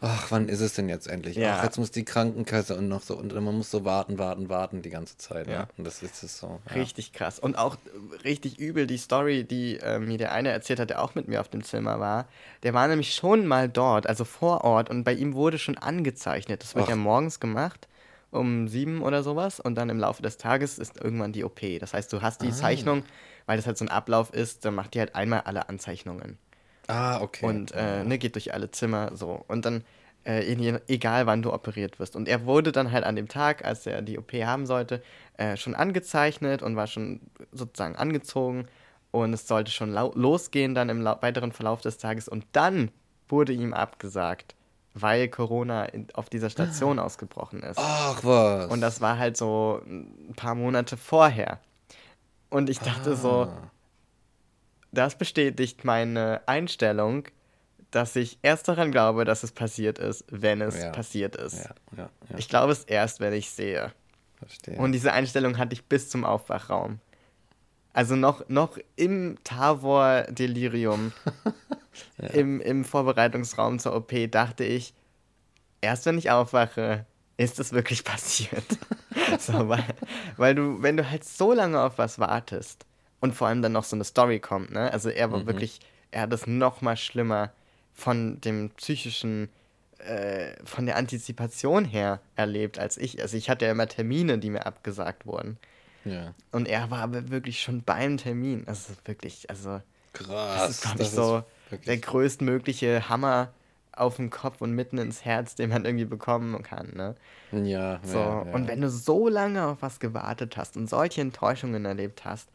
[0.00, 1.36] ach, wann ist es denn jetzt endlich?
[1.36, 1.58] Ja.
[1.58, 4.82] Ach, jetzt muss die Krankenkasse und noch so, und man muss so warten, warten, warten
[4.82, 5.46] die ganze Zeit.
[5.46, 5.52] Ne?
[5.52, 5.68] Ja.
[5.76, 6.60] Und das ist es so.
[6.68, 6.74] Ja.
[6.74, 7.38] Richtig krass.
[7.38, 7.76] Und auch
[8.24, 11.40] richtig übel die Story, die äh, mir der eine erzählt hat, der auch mit mir
[11.40, 12.26] auf dem Zimmer war.
[12.62, 16.62] Der war nämlich schon mal dort, also vor Ort, und bei ihm wurde schon angezeichnet.
[16.62, 16.90] Das wird ach.
[16.90, 17.88] ja morgens gemacht
[18.30, 21.60] um sieben oder sowas und dann im Laufe des Tages ist irgendwann die OP.
[21.80, 22.52] Das heißt, du hast die ah.
[22.52, 23.04] Zeichnung,
[23.46, 26.38] weil das halt so ein Ablauf ist, dann macht die halt einmal alle Anzeichnungen.
[26.88, 27.46] Ah, okay.
[27.46, 29.44] Und äh, ne, geht durch alle Zimmer so.
[29.48, 29.84] Und dann,
[30.24, 30.42] äh,
[30.88, 32.16] egal wann du operiert wirst.
[32.16, 35.02] Und er wurde dann halt an dem Tag, als er die OP haben sollte,
[35.36, 37.20] äh, schon angezeichnet und war schon
[37.52, 38.66] sozusagen angezogen.
[39.10, 42.28] Und es sollte schon losgehen dann im weiteren Verlauf des Tages.
[42.28, 42.90] Und dann
[43.28, 44.54] wurde ihm abgesagt,
[44.94, 47.78] weil Corona in, auf dieser Station ausgebrochen ist.
[47.78, 48.70] Ach was.
[48.70, 51.60] Und das war halt so ein paar Monate vorher.
[52.50, 53.16] Und ich dachte ah.
[53.16, 53.48] so,
[54.96, 57.28] das bestätigt meine Einstellung,
[57.90, 60.90] dass ich erst daran glaube, dass es passiert ist, wenn es ja.
[60.90, 61.64] passiert ist.
[61.64, 63.92] Ja, ja, ich glaube es erst, wenn ich sehe.
[64.36, 64.76] Verstehe.
[64.76, 67.00] Und diese Einstellung hatte ich bis zum Aufwachraum.
[67.92, 71.12] Also noch, noch im Tavor-Delirium,
[72.32, 74.92] im, im Vorbereitungsraum zur OP, dachte ich,
[75.80, 77.06] erst wenn ich aufwache,
[77.38, 78.64] ist es wirklich passiert.
[79.38, 79.84] so, weil,
[80.36, 82.84] weil du, wenn du halt so lange auf was wartest,
[83.20, 84.92] und vor allem dann noch so eine Story kommt, ne?
[84.92, 85.46] Also er war mhm.
[85.46, 87.50] wirklich, er hat es noch mal schlimmer
[87.94, 89.48] von dem psychischen,
[89.98, 93.20] äh, von der Antizipation her erlebt als ich.
[93.22, 95.58] Also ich hatte ja immer Termine, die mir abgesagt wurden.
[96.04, 96.34] Ja.
[96.52, 98.64] Und er war aber wirklich schon beim Termin.
[98.66, 99.80] Also wirklich, also
[100.12, 100.58] krass.
[100.58, 101.42] Das ist, glaube ich, so
[101.86, 103.52] der größtmögliche Hammer
[103.92, 107.14] auf den Kopf und mitten ins Herz, den man irgendwie bekommen kann, ne?
[107.50, 107.98] Ja.
[108.02, 108.52] So, ja, ja.
[108.52, 112.48] und wenn du so lange auf was gewartet hast und solche Enttäuschungen erlebt hast,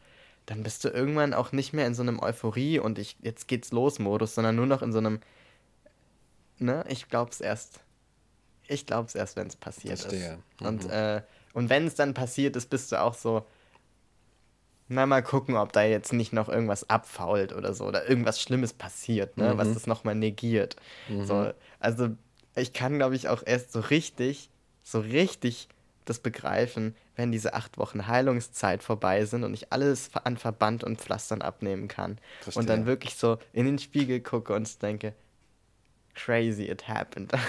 [0.46, 3.72] dann bist du irgendwann auch nicht mehr in so einem Euphorie und ich, jetzt geht's
[3.72, 5.20] los Modus, sondern nur noch in so einem,
[6.58, 7.80] ne, ich glaub's erst,
[8.66, 10.34] ich glaub's erst, wenn es passiert Verstehe.
[10.34, 10.60] ist.
[10.60, 10.66] Mhm.
[10.66, 11.22] Und, äh,
[11.52, 13.46] und wenn es dann passiert ist, bist du auch so,
[14.88, 18.72] na, mal gucken, ob da jetzt nicht noch irgendwas abfault oder so oder irgendwas Schlimmes
[18.72, 19.58] passiert, ne, mhm.
[19.58, 20.76] was das nochmal negiert.
[21.08, 21.24] Mhm.
[21.24, 22.08] So, also
[22.56, 24.50] ich kann, glaube ich, auch erst so richtig,
[24.82, 25.68] so richtig
[26.04, 31.00] das begreifen, wenn diese acht Wochen Heilungszeit vorbei sind und ich alles an Verband und
[31.00, 32.18] Pflastern abnehmen kann.
[32.40, 32.60] Verstehe.
[32.60, 35.14] Und dann wirklich so in den Spiegel gucke und denke,
[36.14, 37.32] crazy, it happened.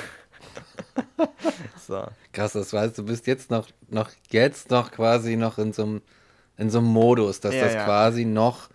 [1.88, 2.06] so.
[2.32, 6.02] Krass, das heißt, du bist jetzt noch, noch jetzt noch quasi noch in so einem,
[6.58, 7.86] in so einem Modus, dass ja, das ja.
[7.86, 8.70] quasi noch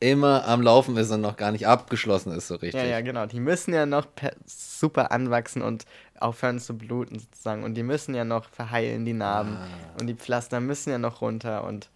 [0.00, 2.74] immer am Laufen ist und noch gar nicht abgeschlossen ist, so richtig.
[2.74, 3.26] Ja, ja, genau.
[3.26, 4.06] Die müssen ja noch
[4.46, 5.84] super anwachsen und
[6.18, 7.62] aufhören zu bluten sozusagen.
[7.64, 9.56] Und die müssen ja noch verheilen, die Narben.
[9.56, 9.68] Ah.
[10.00, 11.90] Und die Pflaster müssen ja noch runter und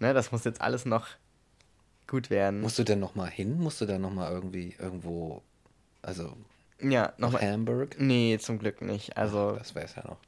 [0.00, 1.06] ne, das muss jetzt alles noch
[2.08, 2.60] gut werden.
[2.60, 3.58] Musst du denn noch mal hin?
[3.58, 5.42] Musst du dann noch mal irgendwie irgendwo,
[6.02, 6.36] also
[6.80, 7.96] ja, noch nach Hamburg?
[7.98, 9.16] Nee, zum Glück nicht.
[9.16, 10.18] Also Ach, das wäre es ja noch.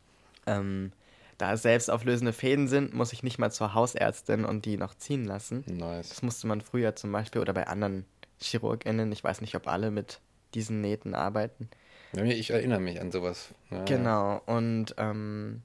[0.47, 0.93] Ähm,
[1.39, 5.65] da selbstauflösende Fäden sind, muss ich nicht mal zur Hausärztin und die noch ziehen lassen.
[5.67, 6.11] Nice.
[6.11, 8.05] Das musste man früher zum Beispiel oder bei anderen
[8.41, 10.21] ChirurgInnen, ich weiß nicht, ob alle mit
[10.55, 11.69] diesen Nähten arbeiten.
[12.13, 13.55] Ich erinnere mich an sowas.
[13.71, 15.63] Ja, genau, und ähm,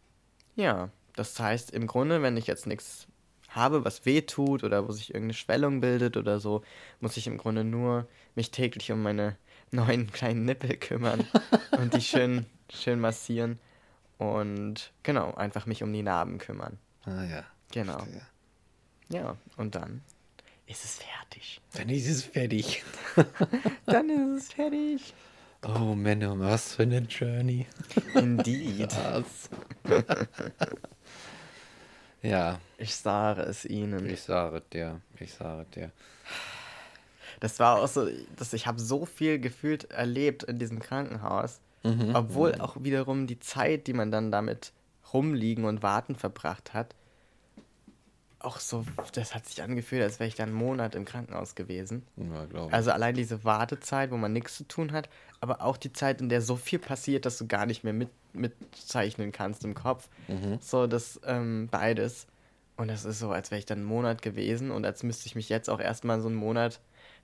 [0.55, 3.07] ja, das heißt im Grunde, wenn ich jetzt nichts
[3.49, 6.63] habe, was weh tut oder wo sich irgendeine Schwellung bildet oder so,
[6.99, 9.37] muss ich im Grunde nur mich täglich um meine
[9.71, 11.25] neuen kleinen Nippel kümmern
[11.77, 13.59] und die schön, schön massieren.
[14.17, 16.77] Und genau, einfach mich um die Narben kümmern.
[17.05, 17.43] Ah ja.
[17.71, 17.97] Genau.
[17.97, 18.21] Verstehe.
[19.09, 20.01] Ja, und dann
[20.67, 21.61] ist es fertig.
[21.73, 22.83] Dann ist es fertig.
[23.85, 25.13] dann ist es fertig.
[25.65, 27.67] Oh Männer, was für eine Journey.
[28.15, 28.93] Indeed.
[32.21, 32.59] ja.
[32.77, 34.09] Ich sage es Ihnen.
[34.09, 35.91] Ich sage dir, ich sage dir.
[37.39, 38.07] Das war auch so,
[38.37, 41.59] dass ich habe so viel gefühlt erlebt in diesem Krankenhaus.
[41.83, 42.15] Mhm.
[42.15, 44.71] Obwohl auch wiederum die Zeit, die man dann damit
[45.13, 46.95] rumliegen und warten verbracht hat,
[48.43, 52.03] auch so, das hat sich angefühlt, als wäre ich dann einen Monat im Krankenhaus gewesen.
[52.17, 55.09] Ja, also allein diese Wartezeit, wo man nichts zu tun hat,
[55.39, 58.09] aber auch die Zeit, in der so viel passiert, dass du gar nicht mehr mit,
[58.33, 60.09] mitzeichnen kannst im Kopf.
[60.27, 60.57] Mhm.
[60.61, 62.27] So, das ähm, beides.
[62.75, 65.35] Und das ist so, als wäre ich dann einen Monat gewesen und als müsste ich
[65.35, 66.81] mich jetzt auch erstmal so einen Monat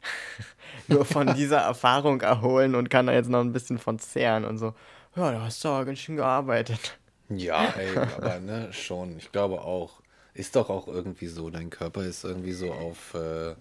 [0.87, 4.57] nur von dieser Erfahrung erholen und kann da jetzt noch ein bisschen von zehren und
[4.57, 4.73] so.
[5.15, 6.97] Ja, da hast du aber ganz schön gearbeitet.
[7.29, 9.17] Ja, ey, aber ne, schon.
[9.17, 10.01] Ich glaube auch.
[10.33, 11.49] Ist doch auch irgendwie so.
[11.49, 13.13] Dein Körper ist irgendwie so auf.
[13.13, 13.55] Äh,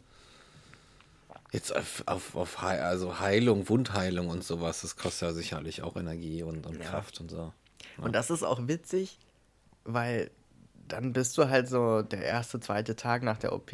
[1.51, 4.82] jetzt auf, auf, auf He also Heilung, Wundheilung und sowas.
[4.82, 6.84] Das kostet ja sicherlich auch Energie und, und ja.
[6.84, 7.53] Kraft und so.
[7.97, 8.05] Ja.
[8.05, 9.18] Und das ist auch witzig,
[9.84, 10.30] weil
[10.86, 13.72] dann bist du halt so der erste, zweite Tag nach der OP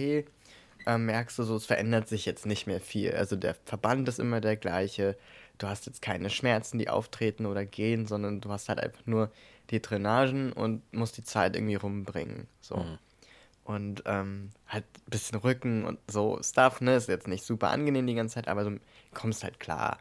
[0.87, 3.12] äh, merkst du so, es verändert sich jetzt nicht mehr viel.
[3.14, 5.16] Also der Verband ist immer der gleiche.
[5.59, 9.30] Du hast jetzt keine Schmerzen, die auftreten oder gehen, sondern du hast halt einfach nur
[9.70, 12.47] die Drainagen und musst die Zeit irgendwie rumbringen.
[12.61, 12.76] So.
[12.76, 12.99] Mhm.
[13.64, 16.97] Und ähm, halt ein bisschen Rücken und so Stuff, ne?
[16.97, 18.78] Ist jetzt nicht super angenehm die ganze Zeit, aber du
[19.14, 19.99] kommst halt klar.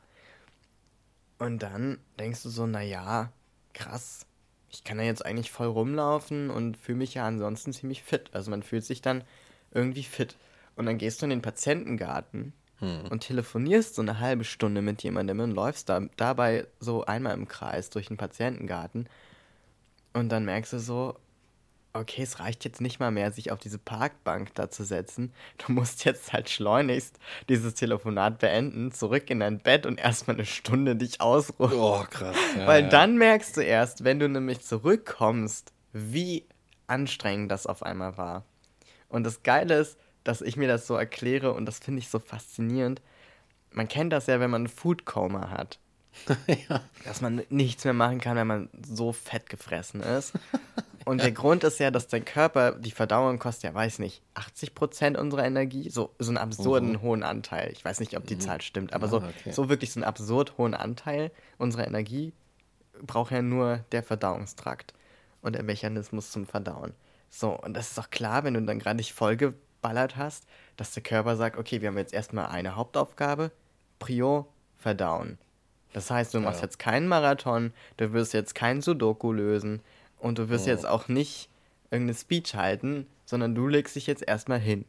[1.40, 3.32] Und dann denkst du so, naja,
[3.74, 4.26] krass,
[4.70, 8.30] ich kann ja jetzt eigentlich voll rumlaufen und fühle mich ja ansonsten ziemlich fit.
[8.34, 9.24] Also man fühlt sich dann
[9.72, 10.36] irgendwie fit.
[10.76, 13.08] Und dann gehst du in den Patientengarten hm.
[13.10, 17.48] und telefonierst so eine halbe Stunde mit jemandem und läufst da, dabei so einmal im
[17.48, 19.08] Kreis durch den Patientengarten.
[20.14, 21.16] Und dann merkst du so,
[21.94, 25.32] okay, es reicht jetzt nicht mal mehr, sich auf diese Parkbank da zu setzen.
[25.66, 27.20] Du musst jetzt halt schleunigst
[27.50, 31.74] dieses Telefonat beenden, zurück in dein Bett und erstmal eine Stunde dich ausruhen.
[31.74, 32.36] Oh, krass.
[32.58, 32.90] Ja, Weil ja.
[32.90, 36.48] dann merkst du erst, wenn du nämlich zurückkommst, wie
[36.88, 38.44] anstrengend das auf einmal war.
[39.10, 42.20] Und das Geile ist, dass ich mir das so erkläre und das finde ich so
[42.20, 43.02] faszinierend.
[43.72, 45.80] Man kennt das ja, wenn man Food Coma hat.
[46.70, 46.82] ja.
[47.06, 50.34] Dass man nichts mehr machen kann, wenn man so fett gefressen ist.
[51.06, 54.74] Und der Grund ist ja, dass dein Körper, die Verdauung kostet ja, weiß nicht, 80
[54.74, 55.90] Prozent unserer Energie.
[55.90, 57.72] So, so einen absurden uh hohen Anteil.
[57.74, 59.52] Ich weiß nicht, ob die uh Zahl stimmt, aber ah, so, okay.
[59.52, 62.32] so wirklich so einen absurd hohen Anteil unserer Energie
[63.02, 64.94] braucht ja nur der Verdauungstrakt
[65.42, 66.94] und der Mechanismus zum Verdauen.
[67.30, 70.94] So, und das ist doch klar, wenn du dann gerade dich vollge geballert hast, dass
[70.94, 73.52] der Körper sagt, okay, wir haben jetzt erstmal eine Hauptaufgabe,
[74.00, 75.38] Prio, verdauen.
[75.92, 76.66] Das heißt, du machst ja.
[76.66, 79.82] jetzt keinen Marathon, du wirst jetzt kein Sudoku lösen
[80.20, 80.70] und du wirst oh.
[80.70, 81.50] jetzt auch nicht
[81.92, 84.86] irgendeine Speech halten, sondern du legst dich jetzt erstmal hin.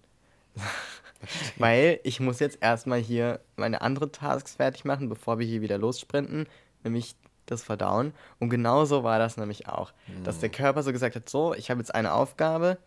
[1.59, 5.79] Weil ich muss jetzt erstmal hier meine anderen Tasks fertig machen, bevor wir hier wieder
[5.79, 6.47] lossprinten,
[6.85, 7.17] nämlich
[7.47, 8.15] das Verdauen.
[8.39, 10.25] Und genauso war das nämlich auch, mhm.
[10.25, 10.57] dass der hm.
[10.57, 12.79] Körper so gesagt hat, so, ich habe jetzt eine Aufgabe,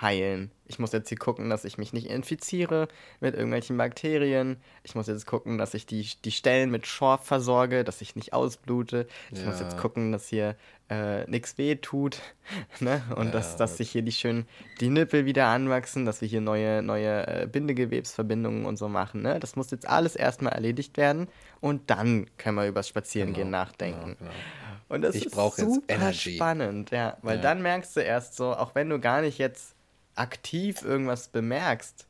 [0.00, 0.50] heilen.
[0.66, 2.88] Ich muss jetzt hier gucken, dass ich mich nicht infiziere
[3.20, 4.56] mit irgendwelchen Bakterien.
[4.82, 8.32] Ich muss jetzt gucken, dass ich die, die Stellen mit Schorf versorge, dass ich nicht
[8.32, 9.06] ausblute.
[9.30, 9.46] Ich ja.
[9.46, 10.56] muss jetzt gucken, dass hier
[10.90, 12.18] äh, nichts weh tut.
[12.80, 13.02] ne?
[13.16, 14.46] Und ja, dass, dass sich hier die schön
[14.80, 19.22] die Nippel wieder anwachsen, dass wir hier neue, neue äh, Bindegewebsverbindungen und so machen.
[19.22, 19.38] Ne?
[19.40, 21.28] Das muss jetzt alles erstmal erledigt werden
[21.60, 24.16] und dann können wir über das Spazierengehen genau, nachdenken.
[24.18, 24.32] Genau, genau.
[24.88, 27.42] Und das ich ist super spannend, ja, weil ja.
[27.42, 29.75] dann merkst du erst so, auch wenn du gar nicht jetzt
[30.16, 32.06] aktiv irgendwas bemerkst,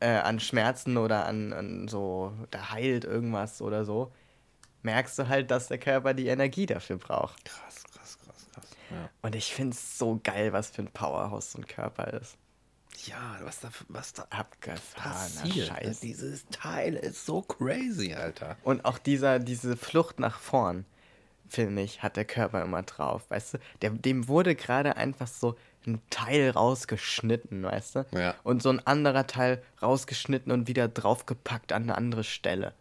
[0.00, 4.12] äh, an Schmerzen oder an, an so, da heilt irgendwas oder so,
[4.82, 7.44] merkst du halt, dass der Körper die Energie dafür braucht.
[7.44, 8.70] Krass, krass, krass, krass.
[8.90, 9.10] Ja.
[9.22, 12.36] Und ich finde es so geil, was für ein Powerhouse so ein Körper ist.
[13.04, 14.24] Ja, was da, was da
[14.96, 15.68] passiert.
[15.68, 16.00] Scheiß.
[16.00, 18.56] Dieses Teil ist so crazy, Alter.
[18.64, 20.84] Und auch dieser, diese Flucht nach vorn,
[21.48, 23.30] finde ich, hat der Körper immer drauf.
[23.30, 25.56] Weißt du, der, dem wurde gerade einfach so
[25.86, 28.06] ein Teil rausgeschnitten, weißt du?
[28.12, 28.34] Ja.
[28.42, 32.72] Und so ein anderer Teil rausgeschnitten und wieder draufgepackt an eine andere Stelle.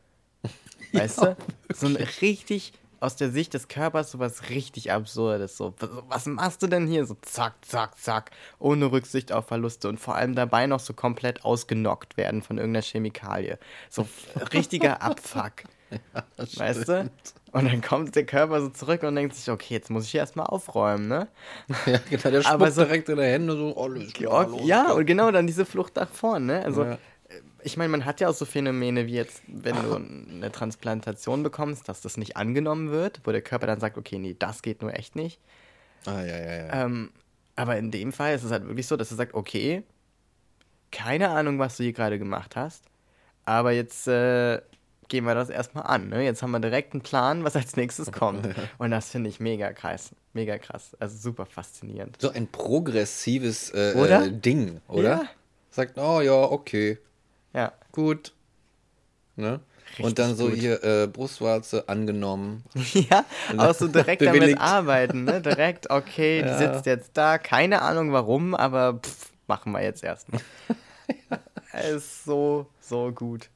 [0.93, 1.75] Weißt ja, du?
[1.75, 5.57] So ein richtig aus der Sicht des Körpers so was richtig Absurdes.
[5.57, 5.73] So,
[6.07, 7.05] was machst du denn hier?
[7.05, 11.45] So zack, zack, zack, ohne Rücksicht auf Verluste und vor allem dabei noch so komplett
[11.45, 13.59] ausgenockt werden von irgendeiner Chemikalie.
[13.89, 14.07] So
[14.53, 15.63] richtiger Abfuck.
[16.13, 17.11] Ja, weißt stimmt.
[17.45, 17.47] du?
[17.57, 20.45] Und dann kommt der Körper so zurück und denkt sich, okay, jetzt muss ich erstmal
[20.45, 21.27] aufräumen, ne?
[21.85, 25.05] Ja, genau, der spuckt so, direkt in der Hände so, oh, klar, los, Ja, und
[25.05, 26.63] genau dann diese Flucht nach vorn, ne?
[26.63, 26.97] Also, ja.
[27.63, 31.89] ich meine, man hat ja auch so Phänomene wie jetzt, wenn du eine Transplantation bekommst,
[31.89, 34.93] dass das nicht angenommen wird, wo der Körper dann sagt, okay, nee, das geht nur
[34.93, 35.39] echt nicht.
[36.05, 36.85] Ah, ja, ja, ja.
[36.85, 37.11] Ähm,
[37.55, 39.84] aber in dem Fall ist es halt wirklich so, dass er sagt, okay,
[40.91, 42.85] keine Ahnung, was du hier gerade gemacht hast,
[43.45, 44.61] aber jetzt äh,
[45.07, 46.09] gehen wir das erstmal an.
[46.09, 46.23] Ne?
[46.23, 48.47] Jetzt haben wir direkt einen Plan, was als nächstes kommt.
[48.77, 50.11] Und das finde ich mega krass.
[50.34, 50.95] Mega krass.
[50.99, 52.17] Also super faszinierend.
[52.21, 54.25] So ein progressives äh, oder?
[54.25, 55.09] Äh, Ding, oder?
[55.09, 55.23] Ja.
[55.71, 56.97] Sagt, oh ja, okay.
[57.53, 57.73] Ja.
[57.91, 58.34] Gut.
[59.35, 59.59] Ne?
[59.99, 60.57] und dann so gut.
[60.57, 62.63] hier äh, Brustwarze angenommen.
[62.93, 63.25] ja,
[63.57, 65.41] auch so direkt damit arbeiten, ne?
[65.41, 66.51] Direkt, okay, ja.
[66.51, 70.41] die sitzt jetzt da, keine Ahnung warum, aber pff, machen wir jetzt erstmal.
[71.29, 71.79] ja.
[71.79, 73.49] ist so, so gut.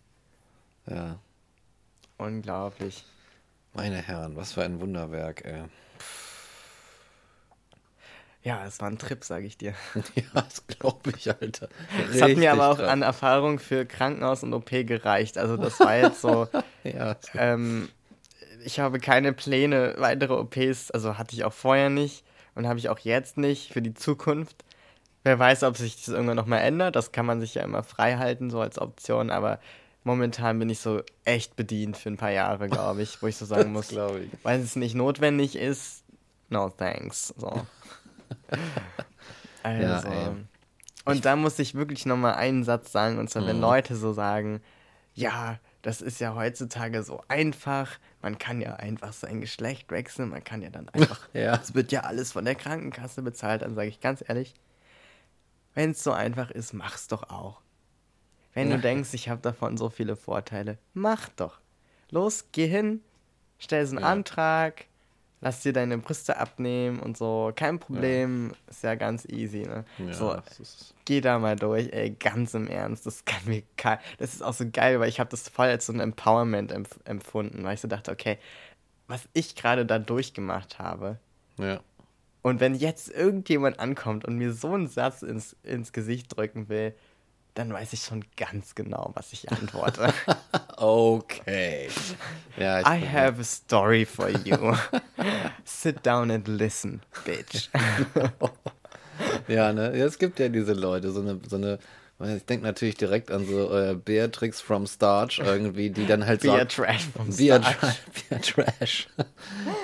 [0.88, 1.20] Ja.
[2.22, 3.04] Unglaublich.
[3.74, 5.64] Meine Herren, was für ein Wunderwerk, ey.
[8.44, 9.74] Ja, es war ein Trip, sage ich dir.
[10.16, 11.70] ja, das glaube ich, Alter.
[12.12, 12.90] Es hat mir aber auch krass.
[12.90, 15.38] an Erfahrung für Krankenhaus und OP gereicht.
[15.38, 16.48] Also das war jetzt so,
[16.84, 17.90] Ja, ähm,
[18.64, 22.24] ich habe keine Pläne, weitere OPs, also hatte ich auch vorher nicht
[22.56, 24.64] und habe ich auch jetzt nicht für die Zukunft.
[25.24, 26.96] Wer weiß, ob sich das irgendwann nochmal ändert.
[26.96, 29.30] Das kann man sich ja immer frei halten, so als Option.
[29.30, 29.60] Aber
[30.04, 33.46] momentan bin ich so echt bedient für ein paar Jahre, glaube ich, wo ich so
[33.46, 36.04] sagen muss, weil es nicht notwendig ist,
[36.50, 37.34] no thanks.
[37.38, 37.66] So.
[39.64, 40.08] also.
[40.10, 40.30] ey.
[41.06, 43.62] und da muss ich wirklich nochmal einen Satz sagen, und zwar, wenn Mhm.
[43.62, 44.62] Leute so sagen,
[45.14, 47.90] ja, das ist ja heutzutage so einfach,
[48.22, 51.56] man kann ja einfach sein Geschlecht wechseln, man kann ja dann einfach, Ja.
[51.56, 54.54] es wird ja alles von der Krankenkasse bezahlt, dann sage ich ganz ehrlich,
[55.74, 57.62] wenn es so einfach ist, mach's doch auch.
[58.54, 58.76] Wenn Ja.
[58.76, 61.60] du denkst, ich habe davon so viele Vorteile, mach doch.
[62.10, 63.02] Los, geh hin,
[63.60, 64.06] stell einen Ja.
[64.06, 64.86] Antrag,
[65.40, 67.54] lass dir deine Brüste abnehmen und so.
[67.56, 69.86] Kein Problem, ist ja ganz easy, ne?
[69.98, 70.36] Ja, so,
[71.06, 73.06] geh da mal durch, ey, ganz im Ernst.
[73.06, 75.86] Das kann mir kein, Das ist auch so geil, weil ich habe das voll als
[75.86, 78.38] so ein Empowerment empf empfunden, weil ich so dachte, okay,
[79.08, 81.18] was ich gerade da durchgemacht habe,
[81.58, 81.80] ja.
[82.44, 86.94] und wenn jetzt irgendjemand ankommt und mir so einen Satz ins, ins Gesicht drücken will,
[87.54, 90.14] dann weiß ich schon ganz genau, was ich antworte.
[90.78, 91.90] Okay.
[92.58, 94.76] Ja, ich I have a story for you.
[95.64, 97.70] Sit down and listen, bitch.
[99.48, 99.96] Ja, ne?
[99.96, 101.78] Ja, es gibt ja diese Leute, so eine, so eine
[102.24, 106.76] ich denke natürlich direkt an so äh, Beatrix from Starch irgendwie, die dann halt sagt,
[106.76, 107.78] Trash vom Beer, Starch.
[107.80, 107.94] Tra
[108.30, 109.08] Beer Trash.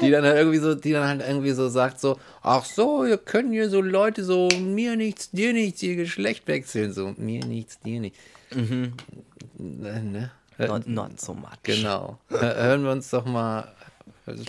[0.02, 3.18] die dann halt irgendwie so, die dann halt irgendwie so sagt so, ach so, ihr
[3.18, 7.80] können hier so Leute so mir nichts, dir nichts, ihr Geschlecht wechseln, so mir nichts,
[7.80, 8.18] dir nichts.
[8.54, 8.94] Mhm.
[9.58, 10.32] Ne, ne?
[10.60, 11.52] Not, not so much.
[11.64, 12.18] Genau.
[12.30, 13.72] Hör- Hören wir uns doch mal,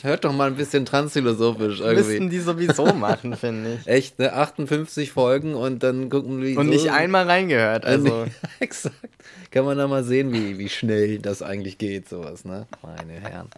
[0.03, 2.29] hört doch mal ein bisschen transphilosophisch Müssten irgendwie.
[2.31, 3.87] die sowieso machen, finde ich.
[3.87, 4.33] Echt, ne?
[4.33, 8.27] 58 Folgen und dann gucken wir Und so, nicht einmal reingehört, also.
[8.61, 8.95] Exakt.
[9.51, 12.67] Kann man da mal sehen, wie, wie schnell das eigentlich geht, sowas, ne?
[12.83, 13.49] Meine Herren.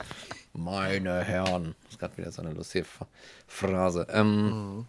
[0.52, 1.74] Meine Herren.
[1.84, 3.06] Das ist gerade wieder so eine lustige Ph-
[3.46, 4.06] Phrase.
[4.12, 4.86] Ähm,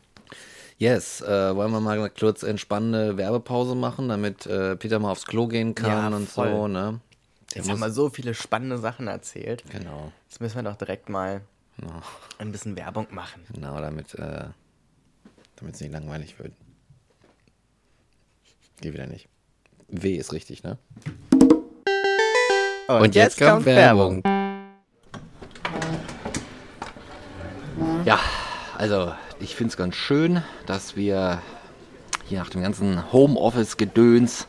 [0.78, 5.46] Yes, äh, wollen wir mal kurz entspannende Werbepause machen, damit äh, Peter mal aufs Klo
[5.48, 6.50] gehen kann Ja, und voll.
[6.50, 7.00] so, ne?
[7.56, 9.64] Jetzt haben wir so viele spannende Sachen erzählt.
[9.70, 10.12] Genau.
[10.30, 11.42] Jetzt müssen wir doch direkt mal
[11.78, 12.02] Genau,
[12.38, 13.44] ein bisschen Werbung machen.
[13.52, 14.46] genau damit äh,
[15.72, 16.54] es nicht langweilig wird.
[18.82, 19.28] Geh wieder nicht.
[19.88, 20.78] W ist richtig, ne?
[22.88, 24.22] Und jetzt kommt Werbung.
[28.06, 28.20] Ja,
[28.78, 31.42] also ich finde es ganz schön, dass wir
[32.32, 34.48] hier nach dem ganzen Homeoffice-Gedöns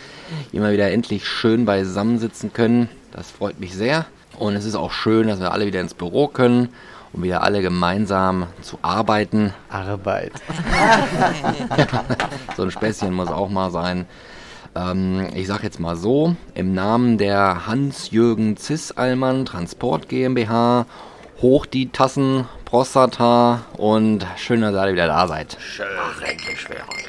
[0.52, 2.88] immer wieder endlich schön beisammensitzen können.
[3.10, 4.06] Das freut mich sehr.
[4.38, 6.68] Und es ist auch schön, dass wir alle wieder ins Büro können,
[7.12, 9.52] um wieder alle gemeinsam zu arbeiten.
[9.68, 10.32] Arbeit.
[12.56, 14.06] So ein Späßchen muss auch mal sein.
[14.76, 20.86] Ähm, ich sag jetzt mal so, im Namen der Hans-Jürgen Ziss-Allmann Transport GmbH,
[21.42, 25.56] hoch die Tassen, Prostata und schön, dass ihr alle wieder da seid.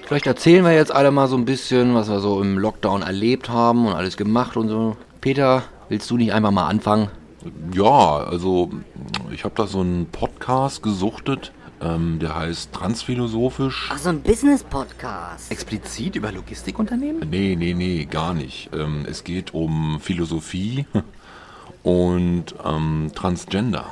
[0.05, 3.49] Vielleicht erzählen wir jetzt alle mal so ein bisschen, was wir so im Lockdown erlebt
[3.49, 4.97] haben und alles gemacht und so.
[5.19, 7.09] Peter, willst du nicht einfach mal anfangen?
[7.73, 8.69] Ja, also
[9.31, 11.51] ich habe da so einen Podcast gesuchtet,
[11.81, 13.89] ähm, der heißt Transphilosophisch.
[13.91, 15.51] Ach, so ein Business-Podcast.
[15.51, 17.27] Explizit über Logistikunternehmen?
[17.27, 18.69] Nee, nee, nee, gar nicht.
[18.73, 20.85] Ähm, es geht um Philosophie
[21.81, 23.87] und ähm, Transgender.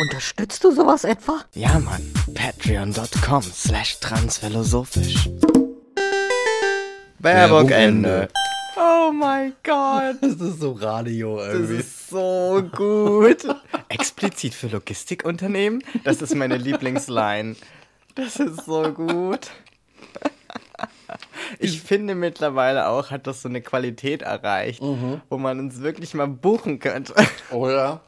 [0.00, 1.40] Unterstützt du sowas etwa?
[1.54, 2.02] Ja, Mann.
[2.34, 5.28] Patreon.com slash transphilosophisch.
[7.18, 8.28] Werbung Ende.
[8.76, 10.16] Oh mein Gott.
[10.20, 11.76] Das ist so Radio Das irgendwie.
[11.76, 13.46] ist so gut.
[13.88, 15.82] Explizit für Logistikunternehmen?
[16.02, 17.54] Das ist meine Lieblingsline.
[18.16, 19.50] Das ist so gut.
[21.60, 26.26] Ich finde mittlerweile auch, hat das so eine Qualität erreicht, wo man uns wirklich mal
[26.26, 27.14] buchen könnte.
[27.50, 28.00] Oder?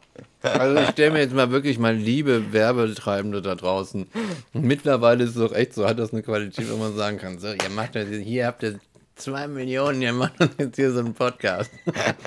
[0.43, 4.07] Also ich stelle mir jetzt mal wirklich mal liebe Werbetreibende da draußen.
[4.53, 7.49] Mittlerweile ist es doch echt so, hat das eine Qualität, wo man sagen kann, so,
[7.49, 8.79] ihr macht das, hier habt ihr
[9.17, 11.71] zwei Millionen, ihr macht uns jetzt hier so einen Podcast.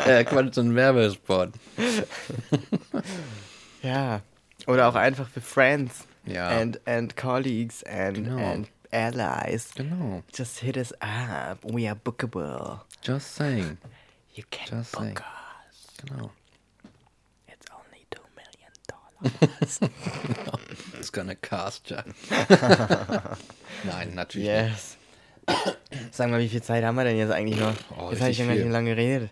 [0.06, 1.49] äh, Quatsch, so einen Werbespot.
[3.82, 4.22] Ja.
[4.68, 6.06] Oder auch einfach für Friends.
[6.26, 6.49] Ja.
[6.49, 8.38] And, and colleagues and, Genau.
[8.38, 9.70] and allies.
[9.76, 10.22] Genau.
[10.36, 11.60] Just hit us up.
[11.64, 12.82] We are bookable.
[13.02, 13.78] Just saying.
[14.34, 15.18] You can Just book saying.
[15.18, 16.06] us.
[16.06, 16.32] Genau.
[19.22, 19.80] Dollars.
[20.98, 22.04] It's gonna cast ya.
[23.84, 24.98] Nein, natürlich yes.
[26.12, 27.74] Sag mal, wie viel Zeit haben wir denn jetzt eigentlich noch?
[27.98, 29.32] Oh, jetzt habe ich schon gar nicht lange geredet.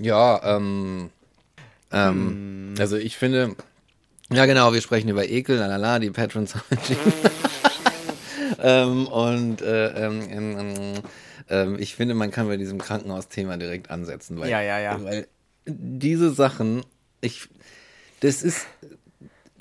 [0.00, 1.10] Ja, ähm,
[1.92, 3.56] ähm, also ich finde,
[4.32, 7.12] Ja, genau, wir sprechen über Ekel, lalala, die Patrons haben entschieden.
[8.62, 10.92] ähm, und äh, ähm, ähm,
[11.48, 15.02] ähm, ich finde, man kann bei diesem Krankenhausthema direkt ansetzen, weil, Ja, ja, ja.
[15.04, 15.28] weil
[15.66, 16.84] diese Sachen,
[17.20, 17.48] ich,
[18.20, 18.66] das ist,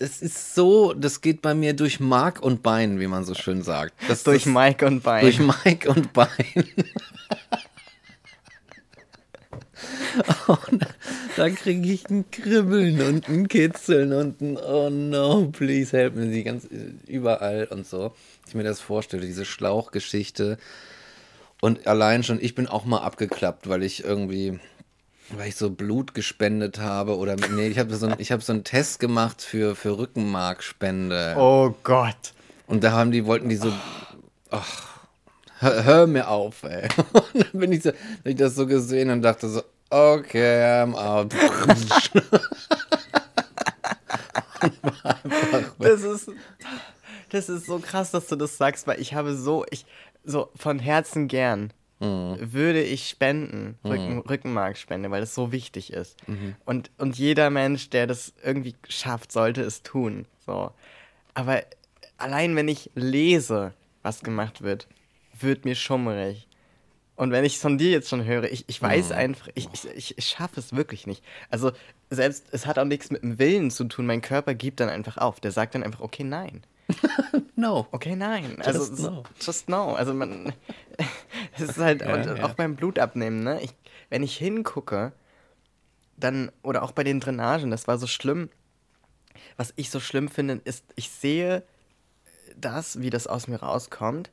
[0.04, 3.64] das ist so, das geht bei mir durch Mark und Bein, wie man so schön
[3.64, 3.94] sagt.
[4.10, 5.22] Das, Durch das, Mike und Bein.
[5.22, 6.28] durch Mike und Bein.
[10.48, 10.86] Und
[11.38, 16.28] da kriege ich ein Kribbeln und ein Kitzeln und ein Oh no, please help me,
[16.28, 16.68] die ganz
[17.08, 18.14] überall und so.
[18.46, 20.58] Ich mir das vorstelle, diese Schlauchgeschichte.
[21.62, 24.60] Und allein schon, ich bin auch mal abgeklappt, weil ich irgendwie,
[25.30, 28.54] weil ich so Blut gespendet habe oder nee, ich habe so, ein- ich hab so
[28.54, 31.36] einen Test gemacht für, für Rückenmarkspende.
[31.38, 32.34] oh Gott.
[32.68, 33.72] Und da haben die, wollten die so,
[34.52, 34.88] ach,
[35.60, 36.88] hör, hör mir auf, ey.
[37.14, 37.96] Und dann bin ich so, hab
[38.26, 41.34] ich das so gesehen und dachte so, okay, I'm out.
[45.80, 46.32] Das ist,
[47.30, 49.86] das ist so krass, dass du das sagst, weil ich habe so, ich,
[50.24, 51.72] so von Herzen gern
[52.04, 56.18] würde ich spenden, Rücken, Rückenmarkspende, weil das so wichtig ist.
[56.66, 60.26] Und, und jeder Mensch, der das irgendwie schafft, sollte es tun.
[60.46, 60.72] So.
[61.34, 61.64] Aber
[62.18, 64.88] allein wenn ich lese, was gemacht wird,
[65.40, 66.48] wird mir schummerig.
[67.16, 70.18] Und wenn ich es von dir jetzt schon höre, ich, ich weiß einfach, ich, ich,
[70.18, 71.24] ich, schaffe es wirklich nicht.
[71.50, 71.72] Also
[72.10, 74.08] selbst, es hat auch nichts mit dem Willen zu tun.
[74.08, 75.40] Mein Körper gibt dann einfach auf.
[75.40, 76.64] Der sagt dann einfach, okay, nein.
[77.56, 77.88] No.
[77.92, 78.58] Okay, nein.
[78.62, 79.24] also Just so- no.
[79.40, 79.94] just no.
[79.94, 80.54] Also man,
[81.58, 82.44] es ist halt Ja, und ja.
[82.46, 83.62] auch beim Blutabnehmen, ne?
[83.62, 83.74] Ich,
[84.10, 85.14] wenn ich hingucke,
[86.18, 88.50] dann oder auch bei den Drainagen, das war so schlimm.
[89.58, 91.64] Was ich so schlimm finde, ist, ich sehe
[92.56, 94.32] das, wie das aus mir rauskommt,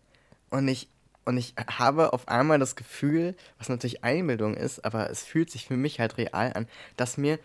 [0.51, 0.89] und ich
[1.25, 5.67] und ich habe auf einmal das Gefühl, was natürlich Einbildung ist, aber es fühlt sich
[5.67, 6.67] für mich halt real an,
[6.97, 7.39] dass mir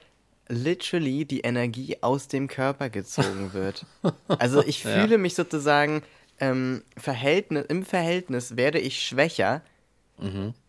[0.47, 3.85] literally die Energie aus dem Körper gezogen wird.
[4.39, 4.91] Also ich Ja.
[4.91, 6.01] fühle mich sozusagen
[6.39, 9.61] ähm, Verhältnis, im Verhältnis werde ich schwächer,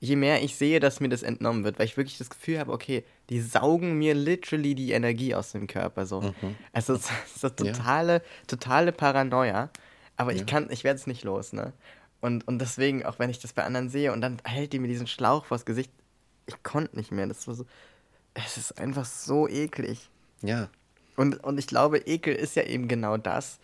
[0.01, 2.73] je mehr ich sehe, dass mir das entnommen wird, weil ich wirklich das Gefühl habe,
[2.73, 6.35] okay, die saugen mir literally die Energie aus dem Körper so.
[6.73, 9.71] Also es ist so totale, totale Paranoia,
[10.17, 11.73] aber ich kann, ich werde es nicht los, ne?
[12.21, 14.89] Und, und deswegen, auch wenn ich das bei anderen sehe und dann hält die mir
[14.89, 15.93] diesen Schlauch vors Gesicht,
[16.47, 17.29] ich konnte nicht mehr.
[17.29, 17.67] Das war so,
[18.35, 20.11] es ist einfach so eklig.
[20.43, 20.69] Ja.
[21.17, 23.59] Und, und ich glaube, Ekel ist ja eben genau das,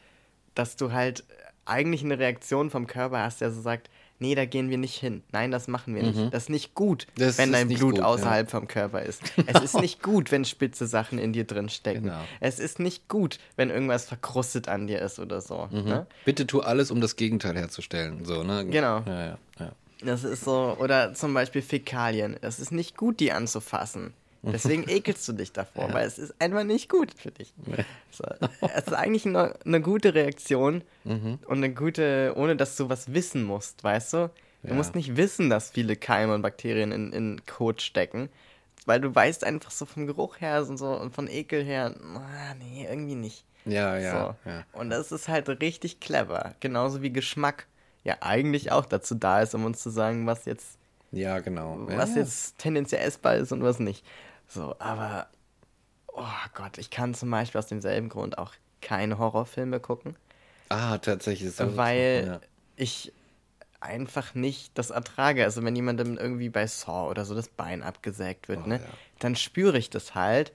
[0.55, 1.25] dass du halt
[1.73, 5.23] eigentlich eine Reaktion vom Körper hast, der so sagt, nee, da gehen wir nicht hin.
[5.33, 6.33] Nein, das machen wir nicht.
[6.33, 7.21] Das ist nicht gut, Mhm.
[7.21, 9.21] Das wenn dein Blut gut, außerhalb vom Körper ist.
[9.47, 12.05] Es ist nicht gut, wenn spitze Sachen in dir drin stecken.
[12.05, 12.21] Genau.
[12.39, 15.67] Es ist nicht gut, wenn irgendwas verkrustet an dir ist oder so.
[15.73, 16.07] Ne?
[16.25, 18.25] Bitte tu alles, um das Gegenteil herzustellen.
[18.25, 18.65] So, ne?
[18.67, 19.03] Genau.
[19.07, 19.73] Ja, ja, ja.
[20.05, 22.37] Das ist so, oder zum Beispiel Fäkalien.
[22.41, 24.15] Es ist nicht gut, die anzufassen.
[24.43, 27.53] Deswegen ekelst du dich davor, weil es ist einfach nicht gut für dich.
[28.11, 28.25] So,
[28.75, 31.39] es ist eigentlich eine, eine gute Reaktion Mhm.
[31.47, 34.31] und eine gute, ohne dass du was wissen musst, weißt du?
[34.63, 34.75] Du Ja.
[34.75, 38.29] musst nicht wissen, dass viele Keime und Bakterien in, in Kot stecken,
[38.85, 42.55] weil du weißt einfach so vom Geruch her und so und von Ekel her, ah,
[42.59, 43.45] nee, irgendwie nicht.
[43.65, 44.51] Ja, ja, So.
[44.51, 44.65] ja.
[44.73, 46.55] Und das ist halt richtig clever.
[46.61, 47.67] Genauso wie Geschmack
[48.05, 50.77] ja eigentlich auch dazu da ist, um uns zu sagen, was jetzt,
[51.13, 51.79] Ja, genau.
[51.87, 52.21] was ja.
[52.21, 54.05] jetzt tendenziell essbar ist und was nicht.
[54.53, 55.29] So, aber
[56.09, 56.23] oh
[56.55, 60.17] Gott, ich kann zum Beispiel aus demselben Grund auch keine Horrorfilme gucken,
[60.69, 61.55] Ah, tatsächlich.
[61.57, 62.41] das weil Ja.
[62.77, 63.13] ich
[63.81, 65.45] einfach nicht das ertrage.
[65.45, 68.89] Also wenn jemandem irgendwie bei Saw oder so das Bein abgesägt wird, Oh, ne, ja.
[69.19, 70.53] dann spüre ich das halt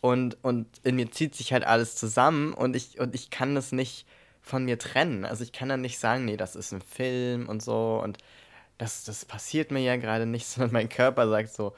[0.00, 3.72] und, und in mir zieht sich halt alles zusammen und ich, und ich kann das
[3.72, 4.06] nicht
[4.42, 5.24] von mir trennen.
[5.24, 8.18] Also ich kann dann nicht sagen, nee, das ist ein Film und so und
[8.78, 11.74] das, das passiert mir ja gerade nicht, sondern mein Körper sagt so,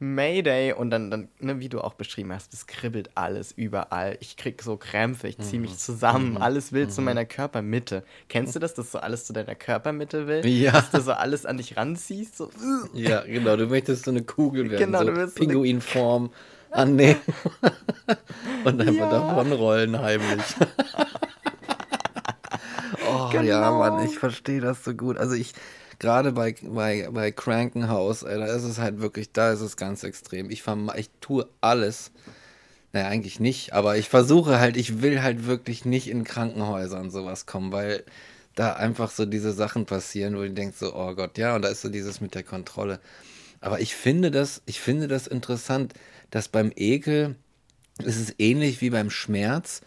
[0.00, 4.16] Mayday und dann, dann ne, wie du auch beschrieben hast, es kribbelt alles überall.
[4.20, 5.62] Ich krieg so Krämpfe, ich ziehe Mhm.
[5.66, 8.02] mich zusammen, alles will zu meiner Körpermitte.
[8.28, 10.44] Kennst du das, dass so alles zu deiner Körpermitte will?
[10.46, 10.72] Ja.
[10.72, 12.36] Dass du so alles an dich ranziehst?
[12.36, 12.50] So,
[12.92, 13.56] Ja, genau.
[13.56, 16.30] Du möchtest so eine Kugel werden, Genau, so du willst so eine- Pinguinform
[16.72, 17.20] annehmen
[18.64, 19.10] und einfach Ja.
[19.10, 20.42] davonrollen heimlich.
[23.08, 23.78] oh ja, Genau.
[23.78, 25.16] Mann, ich verstehe das so gut.
[25.18, 25.52] Also ich,
[25.98, 30.02] gerade bei, bei, bei Krankenhaus, ey, da ist es halt wirklich, da ist es ganz
[30.04, 30.50] extrem.
[30.50, 30.64] Ich,
[30.96, 32.12] ich tue alles.
[32.92, 37.10] Naja, eigentlich nicht, aber ich versuche halt, ich will halt wirklich nicht in Krankenhäuser und
[37.10, 38.04] sowas kommen, weil
[38.54, 41.68] da einfach so diese Sachen passieren, wo du denkst so, oh Gott, ja, und da
[41.68, 43.00] ist so dieses mit der Kontrolle.
[43.60, 45.94] Aber ich finde das, ich finde das interessant,
[46.30, 47.34] dass beim Ekel
[47.98, 49.80] ist es ähnlich wie beim Schmerz,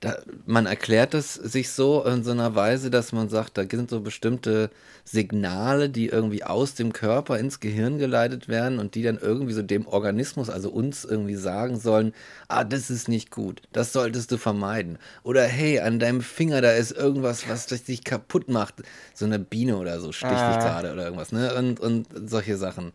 [0.00, 0.16] da,
[0.46, 4.00] man erklärt es sich so in so einer Weise, dass man sagt, da sind so
[4.00, 4.70] bestimmte
[5.04, 9.62] Signale, die irgendwie aus dem Körper ins Gehirn geleitet werden und die dann irgendwie so
[9.62, 12.14] dem Organismus, also uns irgendwie sagen sollen,
[12.46, 14.98] ah, das ist nicht gut, das solltest du vermeiden.
[15.24, 18.74] Oder hey, an deinem Finger, da ist irgendwas, was dich kaputt macht.
[19.14, 20.52] So eine Biene oder so sticht Ah.
[20.52, 21.52] dich gerade oder irgendwas, ne?
[21.54, 22.92] Und, und solche Sachen.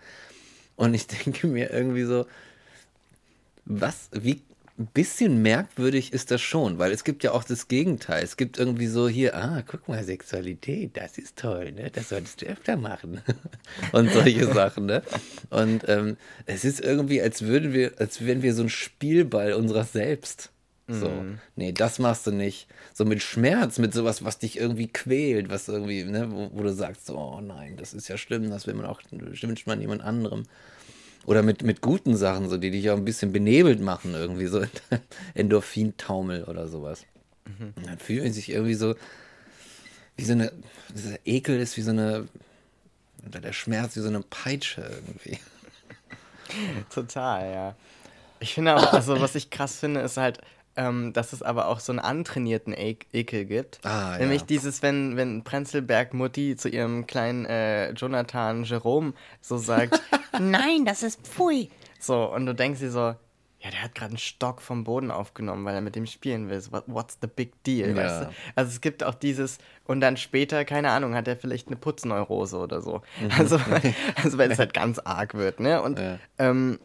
[0.77, 2.25] Und ich denke mir irgendwie so,
[3.65, 4.41] was, wie
[4.79, 8.23] ein bisschen merkwürdig ist das schon, weil es gibt ja auch das Gegenteil.
[8.23, 11.91] Es gibt irgendwie so hier, ah, guck mal, Sexualität, das ist toll, ne?
[11.91, 13.21] Das solltest du öfter machen.
[13.91, 15.03] Und solche Sachen, ne?
[15.51, 16.17] Und ähm,
[16.47, 20.49] es ist irgendwie, als würden wir, als wären wir so ein Spielball unserer selbst.
[20.87, 21.09] So,
[21.55, 22.67] nee, das machst du nicht.
[22.93, 26.73] So mit Schmerz, mit sowas, was dich irgendwie quält, was irgendwie, ne, wo, wo du
[26.73, 30.01] sagst, so, oh nein, das ist ja schlimm, das will man auch, wünscht man jemand
[30.01, 30.43] anderem.
[31.25, 34.63] Oder mit, mit guten Sachen, so, die dich auch ein bisschen benebelt machen, irgendwie so
[35.33, 37.05] Endorphintaumel oder sowas.
[37.45, 38.95] Und dann fühlt man sich irgendwie so,
[40.17, 40.51] wie so eine,
[40.93, 42.27] dieser Ekel ist wie so eine,
[43.27, 45.39] oder der Schmerz wie so eine Peitsche irgendwie.
[46.93, 47.75] Total, ja.
[48.39, 50.39] Ich finde auch, also was ich krass finde, ist halt,
[50.75, 53.79] ähm, dass es aber auch so einen antrainierten e Ekel gibt.
[53.83, 54.47] Ah, Nämlich ja.
[54.47, 60.01] dieses, wenn, wenn Prenzlberg Mutti zu ihrem kleinen äh, Jonathan Jerome so sagt,
[60.39, 61.69] Nein, das ist Pfui.
[61.99, 62.99] so, und du denkst dir so,
[63.59, 66.61] ja, der hat gerade einen Stock vom Boden aufgenommen, weil er mit dem spielen will.
[66.87, 67.95] What's the big deal, Ja.
[67.95, 68.29] weißt du?
[68.55, 72.57] Also es gibt auch dieses, und dann später, keine Ahnung, hat er vielleicht eine Putzneurose
[72.57, 73.03] oder so.
[73.37, 73.57] Also,
[74.21, 75.81] also wenn es halt ganz arg wird, ne?
[75.81, 76.19] Und Ja.
[76.39, 76.77] ähm,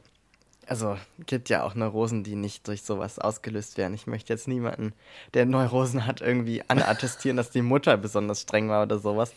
[0.68, 0.96] also
[1.26, 3.94] gibt ja auch Neurosen, die nicht durch sowas ausgelöst werden.
[3.94, 4.92] Ich möchte jetzt niemanden,
[5.34, 9.32] der Neurosen hat, irgendwie anattestieren, dass die Mutter besonders streng war oder sowas.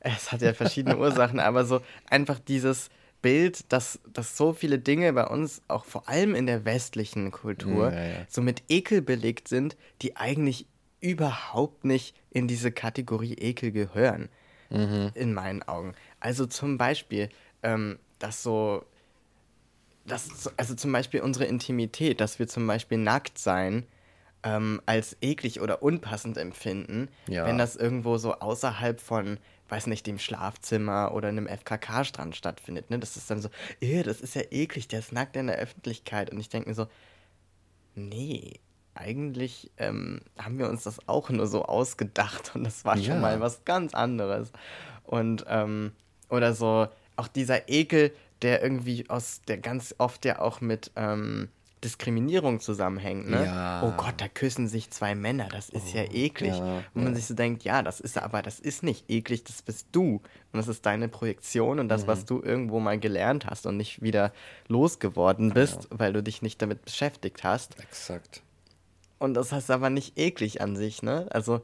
[0.00, 2.90] Es hat ja verschiedene Ursachen, aber so einfach dieses
[3.22, 7.92] Bild, dass, dass so viele Dinge bei uns, auch vor allem in der westlichen Kultur,
[7.92, 8.26] Ja, ja.
[8.28, 10.66] so mit Ekel belegt sind, die eigentlich
[11.00, 14.28] überhaupt nicht in diese Kategorie Ekel gehören,
[15.14, 15.94] in meinen Augen.
[16.20, 17.30] Also zum Beispiel,
[17.62, 18.84] ähm, dass so
[20.08, 23.86] das, also zum Beispiel unsere Intimität, dass wir zum Beispiel nackt sein
[24.42, 27.44] ähm, als eklig oder unpassend empfinden, Ja.
[27.44, 32.88] wenn das irgendwo so außerhalb von, weiß nicht, dem Schlafzimmer oder einem FKK-Strand stattfindet.
[32.90, 32.98] Ne?
[32.98, 33.48] Das ist dann so,
[33.80, 36.30] "Äh, das ist ja eklig, der ist nackt in der Öffentlichkeit.
[36.30, 36.86] Und ich denke mir so,
[37.94, 38.60] nee,
[38.94, 43.04] eigentlich ähm, haben wir uns das auch nur so ausgedacht und das war Ja.
[43.04, 44.52] schon mal was ganz anderes.
[45.04, 45.92] Und, ähm,
[46.28, 48.12] oder so, auch dieser Ekel,
[48.42, 51.48] der irgendwie aus, der ganz oft ja auch mit ähm,
[51.84, 53.44] Diskriminierung zusammenhängt, ne?
[53.44, 53.82] Ja.
[53.84, 56.56] Oh Gott, da küssen sich zwei Männer, das ist ja eklig.
[56.56, 59.62] ja, und man sich so denkt, ja, das ist aber, das ist nicht eklig, das
[59.62, 60.20] bist du.
[60.52, 64.02] Und das ist deine Projektion und das, was du irgendwo mal gelernt hast und nicht
[64.02, 64.32] wieder
[64.66, 67.78] losgeworden bist, weil du dich nicht damit beschäftigt hast.
[67.80, 68.42] Exakt.
[69.18, 71.26] Und das heißt aber nicht eklig an sich, ne?
[71.30, 71.62] Also.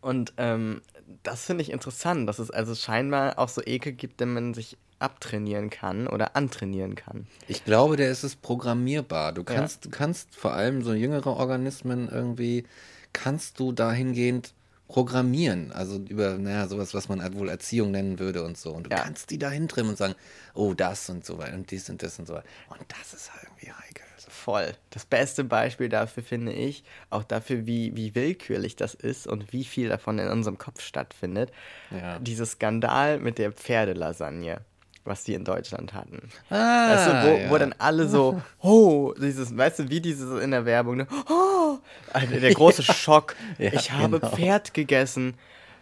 [0.00, 0.82] Und ähm,
[1.22, 4.76] das finde ich interessant, dass es also scheinbar auch so Ekel gibt, den man sich
[4.98, 7.26] abtrainieren kann oder antrainieren kann.
[7.46, 9.32] Ich glaube, der ist es programmierbar.
[9.32, 12.64] Du kannst, du kannst vor allem so jüngere Organismen irgendwie,
[13.12, 14.52] kannst du dahingehend
[14.88, 15.70] programmieren.
[15.72, 18.72] Also über, naja, sowas, was man wohl Erziehung nennen würde und so.
[18.72, 19.02] Und du Ja.
[19.02, 20.14] kannst die dahin trimmen und sagen,
[20.54, 22.46] oh, das und so weiter und dies und das und so weiter.
[22.70, 24.04] Und das ist halt irgendwie heikel.
[24.30, 24.74] Voll.
[24.90, 29.64] Das beste Beispiel dafür finde ich, auch dafür, wie, wie willkürlich das ist und wie
[29.64, 31.50] viel davon in unserem Kopf stattfindet.
[31.90, 32.18] Ja.
[32.18, 34.60] Dieses Skandal mit der Pferdelasagne,
[35.08, 36.28] was die in Deutschland hatten.
[36.50, 37.50] Ah, weißt du, wo, ja.
[37.50, 41.06] wo dann alle so, oh, dieses, weißt du, wie dieses in der Werbung, ne?
[41.28, 41.78] oh,
[42.12, 44.32] also der große Schock, Ja, ich habe genau.
[44.32, 45.34] Pferd gegessen.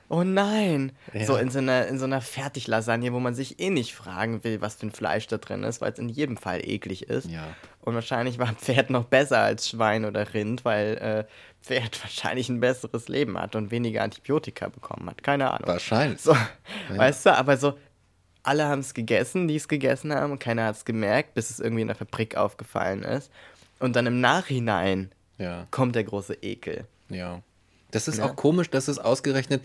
[0.08, 0.92] Oh nein.
[1.12, 1.24] Ja.
[1.26, 4.60] So in so, einer, in so einer Fertiglasagne, wo man sich eh nicht fragen will,
[4.60, 7.28] was für ein Fleisch da drin ist, weil es in jedem Fall eklig ist.
[7.28, 7.42] Ja.
[7.80, 11.24] Und wahrscheinlich war Pferd noch besser als Schwein oder Rind, weil äh,
[11.60, 15.22] Pferd wahrscheinlich ein besseres Leben hat und weniger Antibiotika bekommen hat.
[15.24, 15.66] Keine Ahnung.
[15.66, 16.20] Wahrscheinlich.
[16.20, 16.36] So,
[16.90, 17.76] weißt du, aber so,
[18.46, 21.60] alle haben es gegessen, die es gegessen haben, und keiner hat es gemerkt, bis es
[21.60, 23.30] irgendwie in der Fabrik aufgefallen ist.
[23.78, 25.66] Und dann im Nachhinein Ja.
[25.70, 26.86] kommt der große Ekel.
[27.08, 27.42] Ja.
[27.90, 28.26] Das ist Ja.
[28.26, 29.62] auch komisch, dass es ausgerechnet,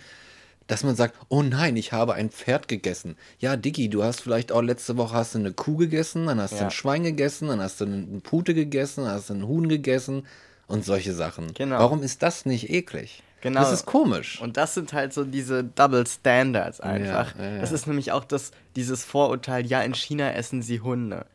[0.68, 3.18] dass man sagt, oh nein, ich habe ein Pferd gegessen.
[3.40, 6.54] Ja, Diggi, du hast vielleicht auch letzte Woche hast du eine Kuh gegessen, dann hast
[6.54, 6.64] du Ja.
[6.66, 10.26] ein Schwein gegessen, dann hast du eine Pute gegessen, dann hast du einen Huhn gegessen
[10.68, 11.54] und solche Sachen.
[11.54, 11.80] Genau.
[11.80, 13.24] Warum ist das nicht eklig?
[13.42, 13.60] Genau.
[13.60, 14.40] Das ist komisch.
[14.42, 17.36] Und das sind halt so diese Double Standards einfach.
[17.38, 17.60] Ja, ja, ja.
[17.62, 21.26] Das ist nämlich auch das, dieses Vorurteil, ja, in China essen sie Hunde.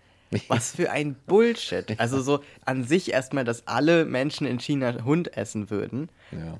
[0.48, 1.98] Was für ein Bullshit.
[1.98, 6.08] Also so an sich erstmal, dass alle Menschen in China Hund essen würden.
[6.32, 6.58] ja.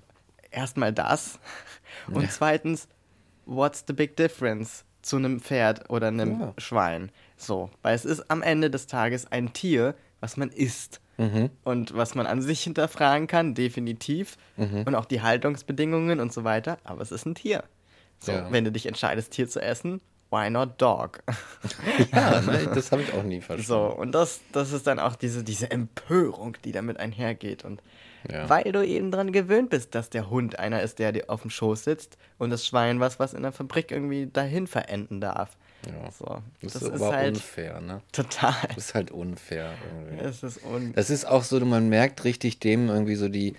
[0.53, 1.39] Erstmal das.
[2.11, 2.89] Und zweitens,
[3.45, 6.55] what's the big difference zu einem Pferd oder einem.
[6.57, 7.11] Schwein?
[7.37, 11.01] So, weil es ist am Ende des Tages ein Tier, was man isst.
[11.65, 14.37] Und was man an sich hinterfragen kann, definitiv.
[14.57, 16.79] Und auch die Haltungsbedingungen und so weiter.
[16.85, 17.65] Aber es ist ein Tier.
[18.19, 18.51] So, Ja.
[18.51, 21.23] wenn du dich entscheidest, Tier zu essen, why not dog?
[22.13, 23.67] Ja, ne, das habe ich auch nie verstanden.
[23.67, 27.65] So, und das, das ist dann auch diese, diese Empörung, die damit einhergeht.
[27.65, 27.83] Und
[28.31, 28.49] Ja.
[28.49, 31.51] weil du eben dran gewöhnt bist, dass der Hund einer ist, der dir auf dem
[31.51, 35.57] Schoß sitzt und das Schwein was, was in der Fabrik irgendwie dahin verenden darf.
[35.87, 36.11] Ja.
[36.11, 36.25] So,
[36.63, 38.03] Das, das, ist ist aber halt unfair, ne?
[38.13, 38.55] total.
[38.69, 40.25] Das ist halt unfair irgendwie.
[40.25, 43.55] Es ist un Das ist auch so, man merkt richtig dem irgendwie so die,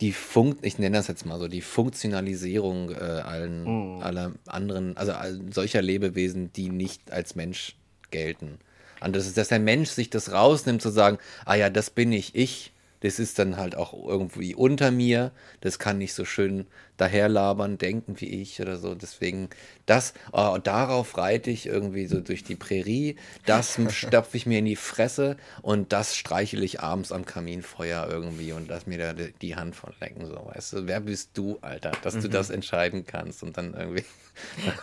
[0.00, 5.12] die Funk, ich nenne das jetzt mal so, die Funktionalisierung äh, allen, aller anderen, also
[5.12, 7.76] all, solcher Lebewesen, die nicht als Mensch
[8.10, 8.58] gelten.
[9.00, 12.12] Und das ist, dass der Mensch sich das rausnimmt, zu sagen, ah ja, das bin
[12.12, 16.66] ich, ich, das ist dann halt auch irgendwie unter mir, das kann nicht so schön
[16.96, 18.94] daherlabern, denken wie ich oder so.
[18.94, 19.48] Deswegen,
[19.86, 23.16] das, oh, darauf reite ich irgendwie so durch die Prärie,
[23.46, 28.52] das stopfe ich mir in die Fresse und das streichel ich abends am Kaminfeuer irgendwie
[28.52, 30.86] und lass mir da die- Hand von lecken, so, weißt du.
[30.86, 34.04] Wer bist du, Alter, dass du das entscheiden kannst und dann irgendwie.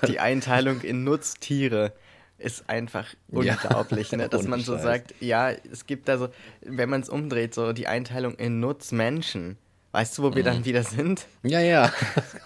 [0.07, 1.93] die Einteilung in Nutztiere
[2.37, 4.29] ist einfach Ja, unglaublich, ne?
[4.29, 6.29] dass man so sagt, ja, es gibt da so,
[6.61, 9.57] wenn man es umdreht, so die Einteilung in Nutzmenschen.
[9.93, 11.25] Weißt du, wo wir dann wieder sind?
[11.43, 11.91] Ja, ja,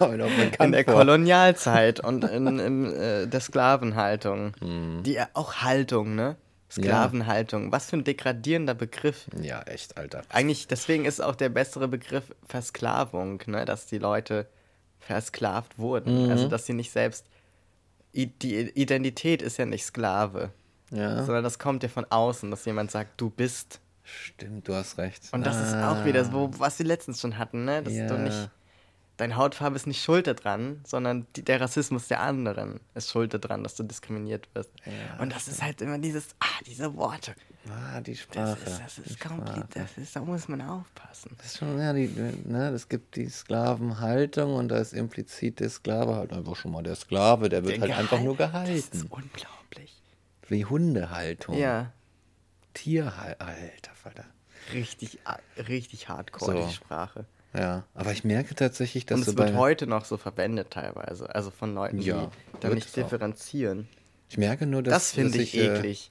[0.60, 0.94] In der vor.
[0.94, 4.54] Kolonialzeit und in, in äh, der Sklavenhaltung.
[5.02, 6.36] Die äh, auch Haltung, ne?
[6.70, 7.70] Sklavenhaltung.
[7.70, 9.26] Was für ein degradierender Begriff.
[9.38, 10.22] Ja, echt, Alter.
[10.30, 13.66] Eigentlich, deswegen ist auch der bessere Begriff Versklavung, ne?
[13.66, 14.46] dass die Leute
[14.98, 16.30] versklavt wurden.
[16.30, 17.26] Also, dass sie nicht selbst.
[18.14, 20.50] Die Identität ist ja nicht Sklave,
[20.90, 23.80] Ja, sondern das kommt ja von außen, dass jemand sagt, du bist.
[24.04, 25.28] stimmt, du hast recht.
[25.32, 27.82] Und das ist auch wieder so, was wir letztens schon hatten, ne?
[27.82, 28.06] Dass Ja.
[28.06, 28.50] du nicht.
[29.18, 33.62] Deine Hautfarbe ist nicht schuld daran, sondern die, der Rassismus der anderen ist schuld daran,
[33.62, 34.70] dass du diskriminiert wirst.
[35.20, 37.34] Und das ist halt immer dieses, ah, diese Worte.
[37.68, 38.58] Ah, die Das Sprache.
[38.66, 39.68] ist, das ist komplett, Sprache.
[39.74, 41.34] das ist, da muss man aufpassen.
[41.36, 45.68] Das ist schon, ja, die, ne, es gibt die Sklavenhaltung und da ist implizit der
[45.70, 48.72] Sklave halt einfach schon mal der Sklave, der wird Der halt einfach nur Das gehalten.
[48.72, 50.02] ist unglaublich.
[50.48, 51.56] Wie Hundehaltung.
[51.56, 51.92] Ja,
[52.74, 53.46] Tierhaltung.
[53.46, 54.24] Alter Falter.
[54.72, 55.18] richtig,
[55.68, 56.66] richtig hardcore, So.
[56.66, 57.26] die Sprache.
[57.54, 61.34] Ja, aber ich merke tatsächlich, dass Und es wird heute noch so verwendet teilweise.
[61.34, 63.88] Also von Leuten, Ja, die da nicht differenzieren.
[64.30, 66.10] ich merke nur, dass Das finde dass ich äh, eklig.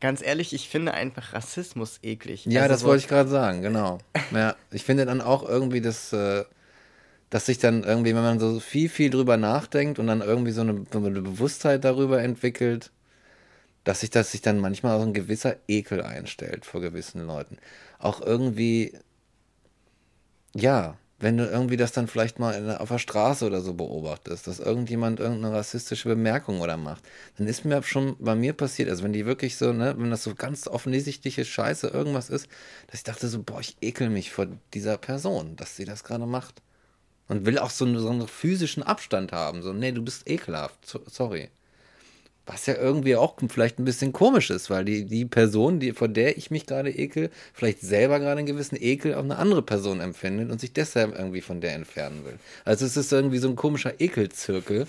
[0.00, 2.46] Ganz ehrlich, ich finde einfach Rassismus eklig.
[2.46, 3.98] Ja, Also das so- wollte ich gerade sagen, genau.
[4.30, 6.44] Ja, ich finde dann auch irgendwie, dass, äh,
[7.30, 10.60] dass sich dann irgendwie, wenn man so viel, viel drüber nachdenkt und dann irgendwie so
[10.62, 12.90] eine, so eine Bewusstheit darüber entwickelt,
[13.84, 17.58] dass sich das sich dann manchmal auch ein gewisser Ekel einstellt vor gewissen Leuten.
[17.98, 18.98] Auch irgendwie,
[20.54, 24.46] ja, wenn du irgendwie das dann vielleicht mal der- auf der Straße oder so beobachtest,
[24.46, 27.02] dass irgendjemand irgendeine rassistische Bemerkung oder macht,
[27.36, 30.22] dann ist mir schon bei mir passiert, also wenn die wirklich so, ne, wenn das
[30.22, 32.48] so ganz offensichtliche Scheiße irgendwas ist,
[32.86, 36.26] dass ich dachte so, boah, ich ekel mich vor dieser Person, dass sie das gerade
[36.26, 36.62] macht.
[37.28, 40.86] Und will auch so, einen- so einen physischen Abstand haben, so, nee, du bist ekelhaft,
[40.86, 41.50] so, sorry.
[42.48, 46.08] Was ja irgendwie auch vielleicht ein bisschen komisch ist, weil die, die Person, die, vor
[46.08, 50.00] der ich mich gerade ekel, vielleicht selber gerade einen gewissen Ekel auf eine andere Person
[50.00, 52.38] empfindet und sich deshalb irgendwie von der entfernen will.
[52.64, 54.86] Also es ist irgendwie so ein komischer Ekelzirkel,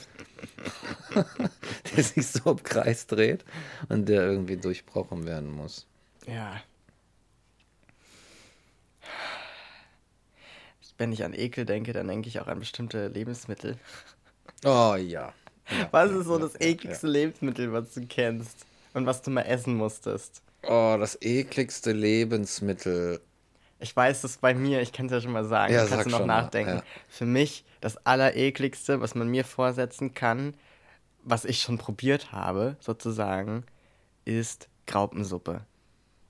[1.95, 3.43] der sich so im Kreis dreht
[3.89, 5.85] und der irgendwie durchbrochen werden muss.
[6.27, 6.61] Ja.
[10.97, 13.77] Wenn ich an Ekel denke, dann denke ich auch an bestimmte Lebensmittel.
[14.63, 15.33] Oh ja.
[15.91, 18.65] Was ist so das ekligste Lebensmittel, was du kennst?
[18.93, 20.41] Und was du mal essen musstest?
[20.63, 23.21] Oh, das ekligste Lebensmittel.
[23.79, 26.09] Ich weiß das bei mir, ich kann es ja schon mal sagen, Ja, kannst du
[26.09, 26.77] noch schon mal, nachdenken.
[26.77, 26.83] ja.
[27.07, 30.53] Für mich das Allerekligste, was man mir vorsetzen kann,
[31.23, 33.63] was ich schon probiert habe, sozusagen,
[34.25, 35.61] ist Graupensuppe.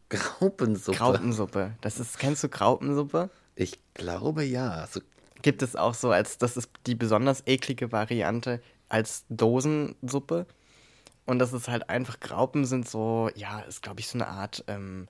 [0.10, 0.98] Graupensuppe.
[0.98, 1.72] Graupensuppe.
[1.82, 3.30] Das ist, kennst du Graupensuppe?
[3.56, 4.88] Ich glaube ja.
[4.92, 5.02] So,
[5.42, 10.46] Gibt es auch so als, das ist die besonders eklige Variante als Dosensuppe.
[11.26, 14.64] Und das ist halt einfach, Graupen sind so, ja, ist glaube ich so eine Art
[14.68, 15.08] ähm,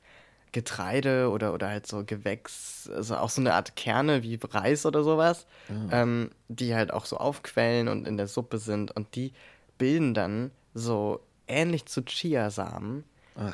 [0.51, 5.03] Getreide oder, oder halt so Gewächs, also auch so eine Art Kerne wie Reis oder
[5.03, 5.45] sowas,
[5.91, 8.91] ähm, die halt auch so aufquellen und in der Suppe sind.
[8.91, 9.33] Und die
[9.77, 13.03] bilden dann so ähnlich zu Chiasamen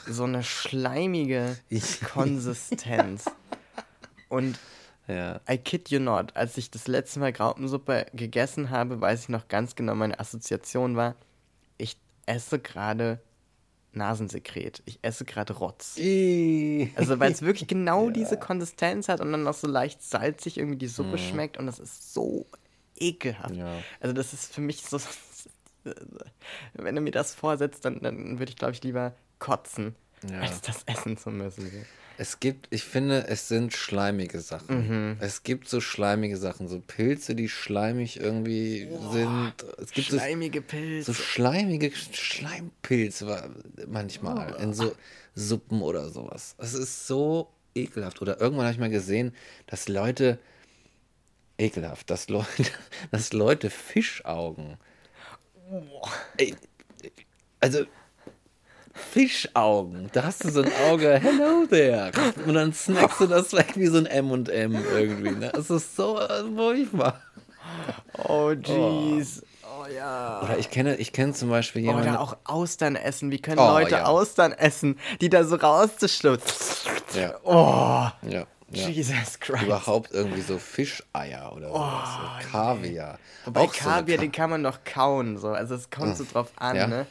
[0.07, 1.57] so eine schleimige
[2.14, 3.26] Konsistenz.
[4.30, 4.57] Und
[5.07, 5.40] ja.
[5.49, 9.48] I kid you not, als ich das letzte Mal Graupensuppe gegessen habe, weiß ich noch
[9.48, 11.15] ganz genau, meine Assoziation war,
[11.77, 13.19] ich esse gerade
[13.95, 14.84] Nasensekret.
[14.86, 15.98] Ich esse gerade Rotz.
[15.98, 20.77] Also weil es wirklich genau diese Konsistenz hat und dann noch so leicht salzig irgendwie
[20.77, 22.45] die Suppe schmeckt und das ist so
[22.98, 23.56] ekelhaft.
[23.56, 23.77] Ja.
[23.99, 24.99] Also das ist für mich so,
[26.73, 29.95] wenn du mir das vorsetzt, dann, dann würde ich glaube ich lieber kotzen.
[30.30, 30.40] Ja.
[30.40, 31.86] als das essen zu müssen.
[32.18, 35.18] Es gibt, ich finde, es sind schleimige Sachen.
[35.20, 39.54] Es gibt so schleimige Sachen, so Pilze, die schleimig irgendwie sind.
[39.78, 41.12] Es gibt so, Schleimige Pilze.
[41.12, 43.50] so schleimige Schleimpilze
[43.88, 44.96] manchmal in so
[45.36, 46.56] Suppen oder sowas.
[46.58, 48.22] Es ist so ekelhaft.
[48.22, 49.34] Oder irgendwann habe ich mal gesehen,
[49.68, 50.40] dass Leute,
[51.58, 52.66] ekelhaft, dass Leute,
[53.12, 54.78] dass Leute Fischaugen.
[56.38, 56.56] Ey,
[57.60, 57.86] also
[58.95, 60.09] Fischaugen.
[60.13, 62.11] Da hast du so ein Auge, hello there.
[62.45, 64.47] Und dann snackst du das weg wie so ein M&M
[64.95, 65.31] irgendwie.
[65.31, 65.51] Ne?
[65.57, 67.22] Es ist so äh, furchtbar.
[68.27, 69.41] oh, jeez.
[69.63, 70.41] Oh, ja.
[70.43, 72.09] Oder ich kenne, ich kenne zum Beispiel jemanden.
[72.09, 73.31] Oder auch Austern essen.
[73.31, 74.05] Wie können Oh, Leute ja.
[74.05, 76.91] Austern essen, die da so rauszuschlutzen?
[77.13, 78.88] Ja, Oh, ja, ja.
[78.88, 79.64] Jesus Christ.
[79.64, 82.10] Überhaupt irgendwie so Fischeier oder sowas.
[82.44, 83.20] so Kaviar.
[83.46, 85.50] Wobei so Kaviar, Ka- den kann man doch kauen, so.
[85.50, 86.88] Also es kommt so drauf an, Ja.
[86.88, 87.06] ne?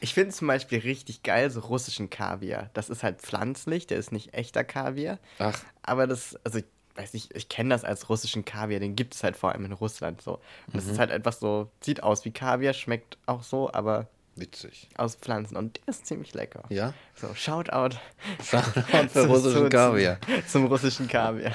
[0.00, 2.70] Ich finde zum Beispiel richtig geil, so russischen Kaviar.
[2.74, 5.18] Das ist halt pflanzlich, der ist nicht echter Kaviar.
[5.38, 5.58] Ach.
[5.82, 6.64] Aber das, also ich
[6.96, 9.72] weiß nicht, ich kenne das als russischen Kaviar, den gibt es halt vor allem in
[9.72, 10.34] Russland so.
[10.66, 10.90] Und das Mhm.
[10.92, 14.06] ist halt einfach so, sieht aus wie Kaviar, schmeckt auch so, aber
[14.40, 14.88] Witzig.
[14.96, 15.56] aus Pflanzen.
[15.56, 16.64] Und der ist ziemlich lecker.
[16.68, 16.94] Ja?
[17.14, 17.96] So, Shoutout
[18.44, 20.18] Shoutout zum- russischen zu- Kaviar.
[20.46, 21.52] Zum russischen Kaviar.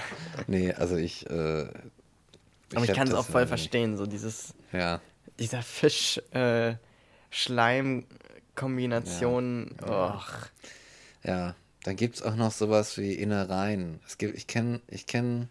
[0.47, 1.30] Nee, also ich.
[1.30, 1.68] Äh,
[2.76, 4.99] Aber ich, kann es auch voll verstehen, so dieses, Ja.
[5.39, 6.76] dieser Fisch, äh,
[8.55, 10.49] Kombination, och.
[11.23, 13.99] Ja, dann gibt es auch noch sowas wie Innereien.
[14.05, 15.49] Es gibt, ich kenne ich kenn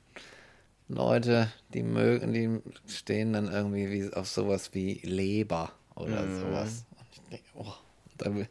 [0.88, 2.60] Leute, die mögen, die
[2.92, 6.40] stehen dann irgendwie wie auf sowas wie Leber oder Mhm.
[6.40, 6.84] sowas.
[7.54, 7.72] Oh,
[8.18, 8.48] da will.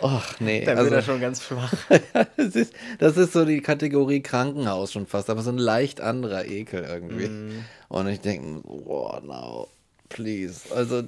[0.00, 0.64] Och, nee.
[0.64, 1.72] Da also, wird er schon ganz schwach.
[2.36, 6.44] das, ist, das ist so die Kategorie Krankenhaus schon fast, aber so ein leicht anderer
[6.46, 7.28] Ekel irgendwie.
[7.28, 7.64] Mhm.
[7.88, 9.68] Und ich denke, oh, no,
[10.08, 10.74] please.
[10.74, 11.02] Also,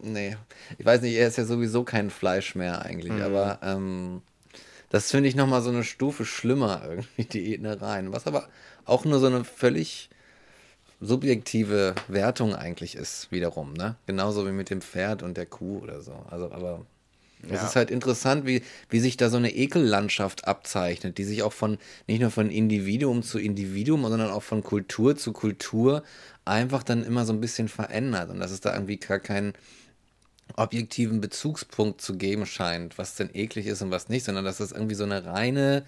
[0.00, 0.36] nee.
[0.78, 3.22] Ich weiß nicht, er ist ja sowieso kein Fleisch mehr eigentlich, Mhm.
[3.22, 4.22] aber ähm,
[4.90, 8.12] das finde ich nochmal so eine Stufe schlimmer irgendwie, die Innereien.
[8.12, 8.48] Was aber
[8.84, 10.10] auch nur so eine völlig
[11.00, 13.96] subjektive Wertung eigentlich ist, wiederum, ne?
[14.06, 16.14] Genauso wie mit dem Pferd und der Kuh oder so.
[16.30, 16.84] Also, aber
[17.42, 17.66] es Ja.
[17.66, 21.78] ist halt interessant, wie, wie sich da so eine Ekellandschaft abzeichnet, die sich auch von,
[22.06, 26.02] nicht nur von Individuum zu Individuum, sondern auch von Kultur zu Kultur
[26.44, 29.52] einfach dann immer so ein bisschen verändert und dass es da irgendwie gar keinen
[30.56, 34.72] objektiven Bezugspunkt zu geben scheint, was denn eklig ist und was nicht, sondern dass das
[34.72, 35.84] irgendwie so eine reine,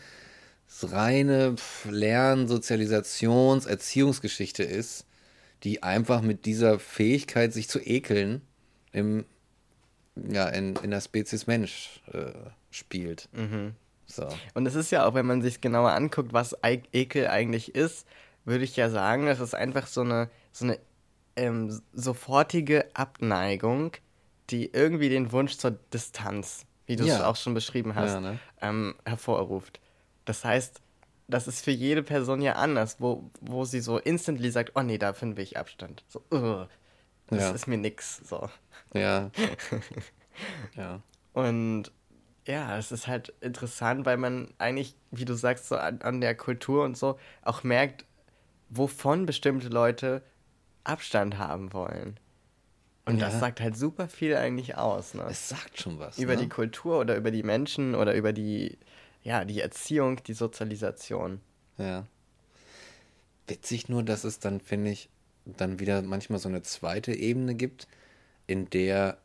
[0.83, 1.55] reine
[1.89, 5.07] Lern-, Sozialisations-, Erziehungsgeschichte ist,
[5.63, 8.43] die einfach mit dieser Fähigkeit, sich zu ekeln,
[8.93, 9.25] im,
[10.17, 12.33] ja, in, in der Spezies Mensch äh,
[12.71, 13.29] spielt.
[14.07, 14.29] So.
[14.55, 18.07] Und es ist ja auch, wenn man sich genauer anguckt, was Ekel eigentlich ist,
[18.45, 20.79] würde ich ja sagen, das ist einfach so eine, so eine
[21.35, 23.93] ähm, sofortige Abneigung,
[24.51, 27.27] die irgendwie den Wunsch zur Distanz, wie du es Ja.
[27.27, 28.39] auch schon beschrieben hast, Ja, ne?
[28.63, 29.81] ähm, hervorruft.
[30.27, 30.83] Das heißt,
[31.29, 34.99] das ist für jede Person ja anders, wo, wo sie so instantly sagt, oh nee,
[34.99, 36.05] davon will ich Abstand.
[36.09, 36.69] So, ugh,
[37.29, 37.51] das Ja.
[37.53, 38.19] ist mir nix.
[38.19, 38.49] So.
[38.93, 39.31] Ja.
[40.77, 41.01] ja.
[41.33, 41.91] Und
[42.47, 46.35] ja, es ist halt interessant, weil man eigentlich, wie du sagst, so an, an der
[46.37, 48.05] Kultur und so auch merkt,
[48.69, 50.23] wovon bestimmte Leute
[50.85, 52.21] Abstand haben wollen.
[53.05, 53.27] Und Ja.
[53.27, 55.25] das sagt halt super viel eigentlich aus, ne?
[55.29, 56.19] Es sagt schon was.
[56.19, 56.43] über ne?
[56.43, 58.79] die Kultur oder über die Menschen oder über die,
[59.27, 61.41] ja, die Erziehung, die Sozialisation.
[61.79, 62.07] Ja.
[63.49, 65.09] Witzig nur, dass es dann, finde ich,
[65.45, 67.89] dann wieder manchmal so eine zweite Ebene gibt,
[68.47, 69.19] in der,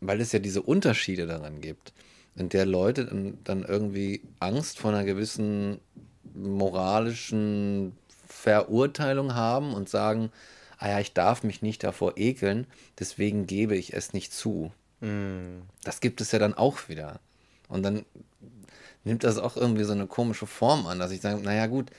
[0.00, 1.94] weil es ja diese Unterschiede daran gibt,
[2.36, 5.80] in der Leute dann, dann irgendwie Angst vor einer gewissen
[6.34, 7.96] moralischen
[8.26, 10.30] Verurteilung haben und sagen,
[10.76, 12.66] ah ja, ich darf mich nicht davor ekeln,
[12.98, 14.72] deswegen gebe ich es nicht zu.
[15.84, 17.20] Das gibt es ja dann auch wieder.
[17.68, 18.04] Und dann
[19.04, 21.90] nimmt das auch irgendwie so eine komische Form an, dass ich sage, naja gut,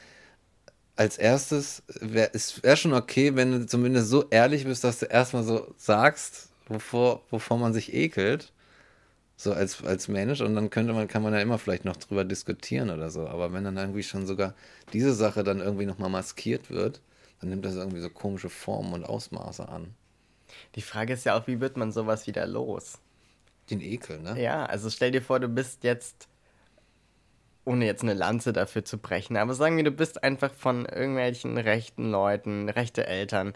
[0.96, 5.06] als erstes wäre es wär schon okay, wenn du zumindest so ehrlich bist, dass du
[5.06, 8.52] erstmal so sagst, wovor, wovor man sich ekelt,
[9.38, 12.26] so als, als Mensch, und dann könnte man, kann man ja immer vielleicht noch drüber
[12.26, 13.26] diskutieren oder so.
[13.26, 14.54] Aber wenn dann irgendwie schon sogar
[14.92, 17.00] diese Sache dann irgendwie nochmal maskiert wird,
[17.40, 19.94] dann nimmt das irgendwie so komische Formen und Ausmaße an.
[20.76, 23.00] Die Frage ist ja auch, wie wird man sowas wieder los?
[23.70, 24.42] Den Ekel, ne?
[24.42, 26.28] Ja, also stell dir vor, du bist jetzt,
[27.70, 31.58] ohne jetzt eine Lanze dafür zu brechen, aber sagen wir, du bist einfach von irgendwelchen
[31.58, 33.54] rechten Leuten, rechte Eltern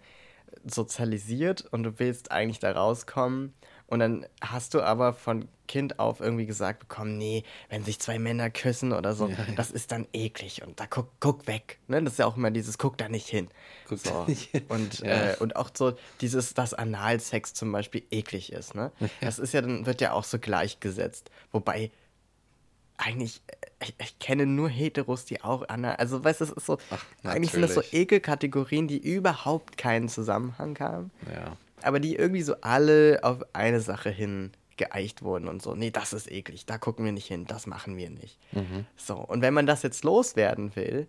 [0.65, 3.53] sozialisiert und du willst eigentlich da rauskommen
[3.87, 8.19] und dann hast du aber von Kind auf irgendwie gesagt bekommen, nee, wenn sich zwei
[8.19, 11.79] Männer küssen oder so, das ist dann eklig und da guck, guck weg.
[11.87, 12.03] Ne?
[12.03, 13.47] Das ist ja auch immer dieses, guck da nicht hin.
[13.87, 14.09] Guck so.
[14.09, 14.63] da nicht hin.
[14.69, 15.31] Und, Ja.
[15.31, 18.75] äh, und auch so dieses, dass Analsex zum Beispiel eklig ist.
[18.75, 18.91] Ne?
[19.21, 21.31] Das ist ja dann, wird ja auch so gleichgesetzt.
[21.51, 21.91] Wobei
[22.97, 23.41] eigentlich,
[23.83, 25.95] ich, ich kenne nur Heteros, die auch Anal.
[25.97, 27.81] Also, weißt du, es ist so, Ach, eigentlich sind das so.
[27.91, 31.57] Ekelkategorien, die überhaupt keinen Zusammenhang haben, Ja.
[31.81, 36.13] aber die irgendwie so alle auf eine Sache hin geeicht wurden und so, nee, das
[36.13, 38.39] ist eklig, da gucken wir nicht hin, das machen wir nicht.
[38.97, 41.05] So, und wenn man das jetzt loswerden will,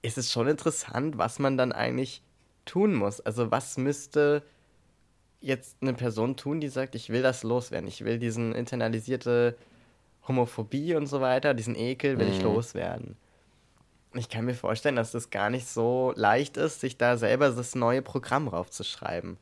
[0.00, 2.22] ist es schon interessant, was man dann eigentlich
[2.64, 3.20] tun muss.
[3.20, 4.42] Also was müsste
[5.42, 9.56] jetzt eine Person tun, die sagt, ich will das loswerden, ich will diesen internalisierte
[10.28, 13.16] Homophobie und so weiter, diesen Ekel will ich loswerden.
[14.14, 17.74] Ich kann mir vorstellen, dass das gar nicht so leicht ist, sich da selber das
[17.74, 19.38] neue Programm raufzuschreiben.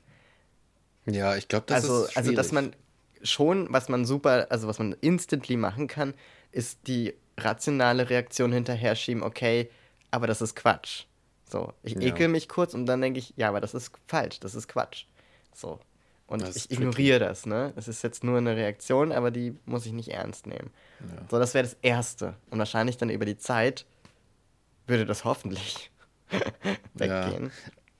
[1.06, 2.52] Ja, ich glaube, das also, ist also, dass schwierig.
[2.52, 2.76] man
[3.22, 6.14] schon, was man super, also was man instantly machen kann,
[6.52, 9.70] ist die rationale Reaktion hinterher schieben, okay,
[10.10, 11.04] aber das ist Quatsch.
[11.48, 12.00] So, ich Ja.
[12.00, 15.04] ekel mich kurz und dann denke ich, ja, aber das ist falsch, das ist Quatsch.
[15.54, 15.80] So.
[16.26, 16.82] Und Das ich tricky.
[16.82, 17.72] ignoriere das, ne?
[17.76, 20.70] Es ist jetzt nur eine Reaktion, aber die muss ich nicht ernst nehmen.
[21.30, 22.34] So, das wäre das Erste.
[22.50, 23.84] Und wahrscheinlich dann über die Zeit
[24.86, 25.90] würde das hoffentlich
[26.94, 27.50] weggehen.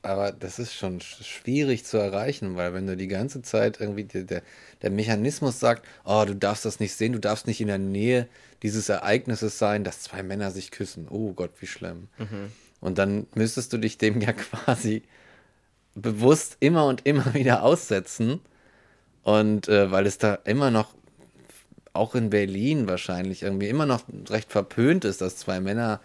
[0.05, 4.05] Aber das ist schon sch- schwierig zu erreichen, weil wenn du die ganze Zeit irgendwie
[4.05, 4.43] der, der,
[4.83, 8.29] der Mechanismus sagt, oh, du darfst das nicht sehen, du darfst nicht in der Nähe
[8.65, 11.07] dieses Ereignisses sein, dass zwei Männer sich küssen.
[11.09, 12.09] Oh Gott, wie schlimm.
[12.81, 15.03] Und dann müsstest du dich dem ja quasi
[15.95, 18.41] bewusst immer und immer wieder aussetzen.
[19.23, 20.95] Und äh, weil es da immer noch,
[21.93, 26.01] auch in Berlin wahrscheinlich, irgendwie immer noch recht verpönt ist, dass zwei Männer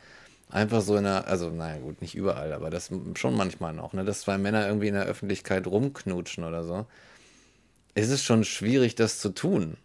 [0.50, 4.06] einfach so in einer, also naja gut, nicht überall, aber das schon manchmal noch, ne,
[4.06, 6.86] dass zwei Männer irgendwie in der Öffentlichkeit rumknutschen oder so.
[7.96, 9.78] Es ist schon schwierig, das zu tun.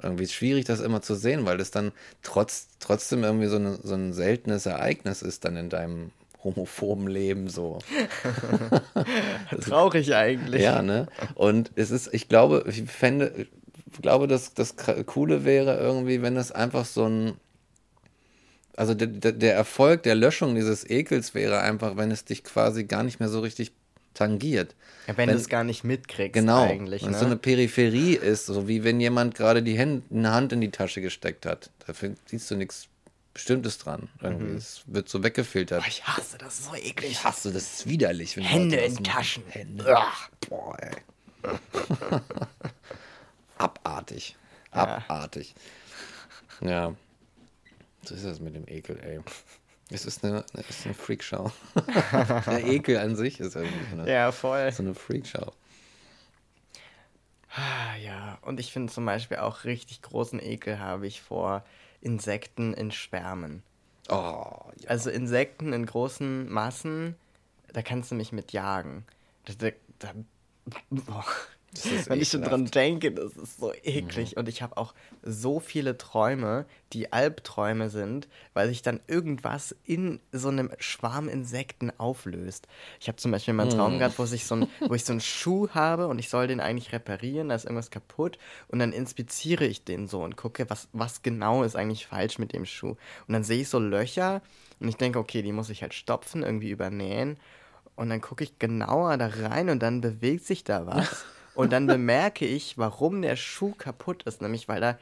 [0.00, 1.92] Irgendwie schwierig, das immer zu sehen, weil das dann
[2.22, 6.12] trotz, trotzdem irgendwie so, eine, so ein seltenes Ereignis ist dann in deinem
[6.44, 7.78] homophoben Leben so.
[9.60, 10.62] Traurig eigentlich.
[10.62, 11.06] Ja, ne?
[11.34, 13.46] Und es ist, ich glaube, ich fände,
[13.92, 14.74] ich glaube, dass das
[15.06, 17.32] Coole wäre irgendwie, wenn es einfach so ein,
[18.76, 23.02] also der, der Erfolg der Löschung dieses Ekels wäre einfach, wenn es dich quasi gar
[23.02, 23.72] nicht mehr so richtig
[24.14, 24.74] tangiert.
[25.06, 27.02] Ja, wenn, Wenn- du es gar nicht mitkriegst Genau, eigentlich.
[27.02, 27.16] wenn Ne?
[27.16, 30.60] es so eine Peripherie ist, so wie wenn jemand gerade die Hand, eine Hand in
[30.60, 31.70] die Tasche gesteckt hat.
[31.86, 32.88] Dafür siehst du nichts
[33.38, 34.08] Bestimmtes dran.
[34.20, 34.56] Irgendwie.
[34.56, 35.78] Es wird so weggefiltert.
[35.78, 35.84] Mhm.
[35.84, 37.12] Boah, ich hasse das so eklig.
[37.12, 38.34] Ich hasse, das ist widerlich.
[38.36, 39.04] Hände in machen.
[39.04, 39.44] Taschen.
[39.48, 39.96] Hände.
[39.96, 40.28] Ach.
[40.48, 40.96] Boah, ey.
[43.58, 44.34] Abartig.
[44.72, 45.54] Abartig.
[46.60, 46.94] Ja.
[48.02, 49.20] So ist das mit dem Ekel, ey.
[49.90, 51.52] Es ist eine, es ist eine Freakshow.
[52.46, 54.70] Der Ekel an sich ist irgendwie so eine, Ja, voll.
[54.72, 55.52] so eine Freakshow.
[57.54, 61.64] Ah, Ja, und ich finde zum Beispiel auch richtig großen Ekel habe ich vor
[62.00, 63.62] Insekten in Schwärmen.
[64.08, 64.88] Oh, ja.
[64.88, 67.16] Also Insekten in großen Massen,
[67.72, 69.04] da kannst du mich mit jagen.
[69.44, 70.12] Da, da, da,
[70.90, 71.24] boah.
[72.06, 72.40] Wenn ich schon.
[72.40, 72.44] Mhm.
[72.44, 74.36] dran denke, das ist so eklig.
[74.36, 80.20] Und ich habe auch so viele Träume, die Albträume sind, weil sich dann irgendwas in
[80.32, 82.66] so einem Schwarm Insekten auflöst.
[83.00, 83.76] Ich habe zum Beispiel mal einen Mhm.
[83.76, 86.46] Traum gehabt, wo, ich so ein, wo ich so einen Schuh habe und ich soll
[86.46, 88.38] den eigentlich reparieren, da ist irgendwas kaputt.
[88.68, 92.52] Und dann inspiziere ich den so und gucke, was, was genau ist eigentlich falsch mit
[92.52, 92.96] dem Schuh.
[93.26, 94.40] Und dann sehe ich so Löcher
[94.80, 97.36] und ich denke, okay, die muss ich halt stopfen, irgendwie übernähen.
[97.96, 101.24] Und dann gucke ich genauer da rein und dann bewegt sich da was.
[101.58, 104.40] Und dann bemerke ich, warum der Schuh kaputt ist.
[104.40, 104.96] Nämlich, weil da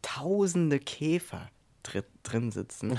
[0.00, 1.50] tausende Käfer
[1.82, 2.98] dri drin sitzen,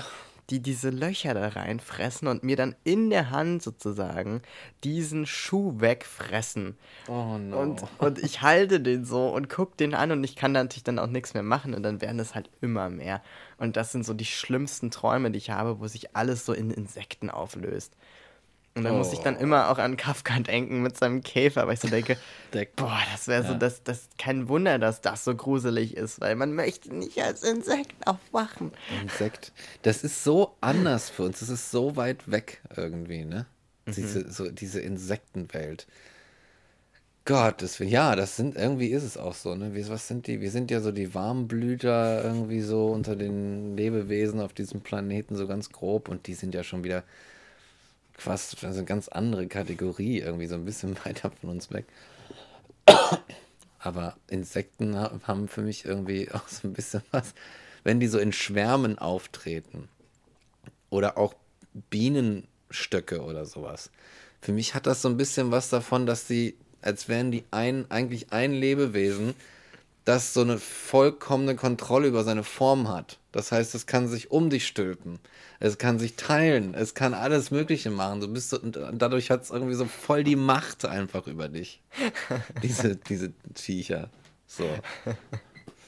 [0.51, 4.43] die diese Löcher da reinfressen und mir dann in der Hand sozusagen
[4.83, 6.77] diesen Schuh wegfressen.
[7.07, 7.59] Oh no.
[7.59, 10.83] Und, und ich halte den so und gucke den an und ich kann da natürlich
[10.83, 13.23] dann auch nichts mehr machen und dann werden es halt immer mehr.
[13.57, 16.69] Und das sind so die schlimmsten Träume, die ich habe, wo sich alles so in
[16.69, 17.95] Insekten auflöst.
[18.75, 19.41] Und dann muss ich dann Oh.
[19.41, 22.17] immer auch an Kafka denken mit seinem Käfer, weil ich so denke,
[22.75, 26.53] boah, das wäre so, das, das kein Wunder, dass das so gruselig ist, weil man
[26.53, 28.71] möchte nicht als Insekt aufwachen.
[29.01, 29.51] Insekt.
[29.81, 31.39] Das ist so anders für uns.
[31.39, 33.45] Das ist so weit weg irgendwie, ne?
[33.87, 35.87] Diese, so, diese Insektenwelt.
[37.25, 39.75] Gott, das, ja, das sind, irgendwie ist es auch so, ne?
[39.75, 40.41] Wir, was sind die?
[40.41, 45.47] Wir sind ja so die Warmblüter irgendwie so unter den Lebewesen auf diesem Planeten, so
[45.47, 46.09] ganz grob.
[46.09, 47.03] Und die sind ja schon wieder
[48.21, 51.85] fast, also eine ganz andere Kategorie, irgendwie so ein bisschen weiter von uns weg.
[53.79, 57.33] Aber Insekten ha- haben für mich irgendwie auch so ein bisschen was,
[57.83, 59.87] wenn die so in Schwärmen auftreten.
[60.89, 61.35] Oder auch
[61.89, 63.91] Bienenstöcke oder sowas.
[64.41, 67.85] Für mich hat das so ein bisschen was davon, dass sie, als wären die ein,
[67.89, 69.35] eigentlich ein Lebewesen,
[70.09, 73.19] das so eine vollkommene Kontrolle über seine Form hat.
[73.31, 75.19] Das heißt, es kann sich um dich stülpen.
[75.59, 76.73] Es kann sich teilen.
[76.73, 78.19] Es kann alles Mögliche machen.
[78.19, 81.83] Du bist so, und dadurch hat es irgendwie so voll die Macht einfach über dich.
[82.63, 84.09] diese, diese Viecher.
[84.47, 84.67] So.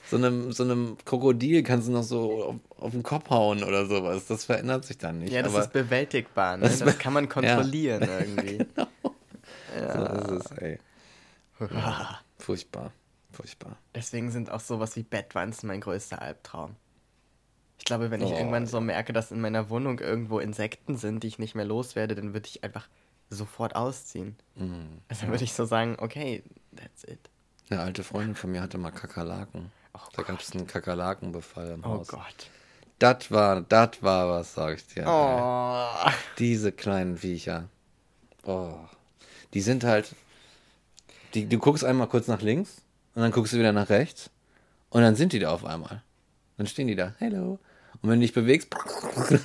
[0.08, 3.88] so einem, so einem Krokodil kannst du noch so auf, auf den Kopf hauen oder
[3.88, 4.28] sowas.
[4.28, 5.34] Das verändert sich dann nicht.
[5.34, 6.58] Ja, das aber ist bewältigbar.
[6.58, 6.66] Ne?
[6.66, 8.68] Das Das, kann man kontrollieren irgendwie.
[9.96, 10.78] so ist es, ey.
[12.38, 12.92] Furchtbar.
[13.32, 13.78] Furchtbar.
[13.96, 16.76] Deswegen sind auch sowas wie Bettwanzen mein größter Albtraum.
[17.78, 21.24] Ich glaube, wenn ich Oh, irgendwann so merke, dass in meiner Wohnung irgendwo Insekten sind,
[21.24, 22.88] die ich nicht mehr loswerde, dann würde ich einfach
[23.30, 24.36] sofort ausziehen.
[24.56, 25.00] Mhm.
[25.08, 26.44] Also würde ich so sagen, okay,
[26.76, 27.30] that's it.
[27.70, 29.72] Eine alte Freundin von mir hatte mal Kakerlaken.
[29.94, 32.08] Oh da gab es einen Kakerlakenbefall im Oh Haus.
[32.10, 32.50] Gott.
[33.00, 35.04] Das war, das war was, sag ich dir.
[35.04, 35.10] ey.
[35.10, 36.12] Oh.
[36.38, 37.68] Diese kleinen Viecher.
[38.44, 38.76] Oh.
[39.54, 40.14] Die sind halt.
[41.34, 42.82] Die, du guckst einmal kurz nach links
[43.16, 44.30] und dann guckst du wieder nach rechts
[44.90, 46.04] und dann sind die da auf einmal.
[46.58, 47.16] Dann stehen die da.
[47.18, 47.60] Hello.
[48.02, 48.70] Und wenn du dich bewegst,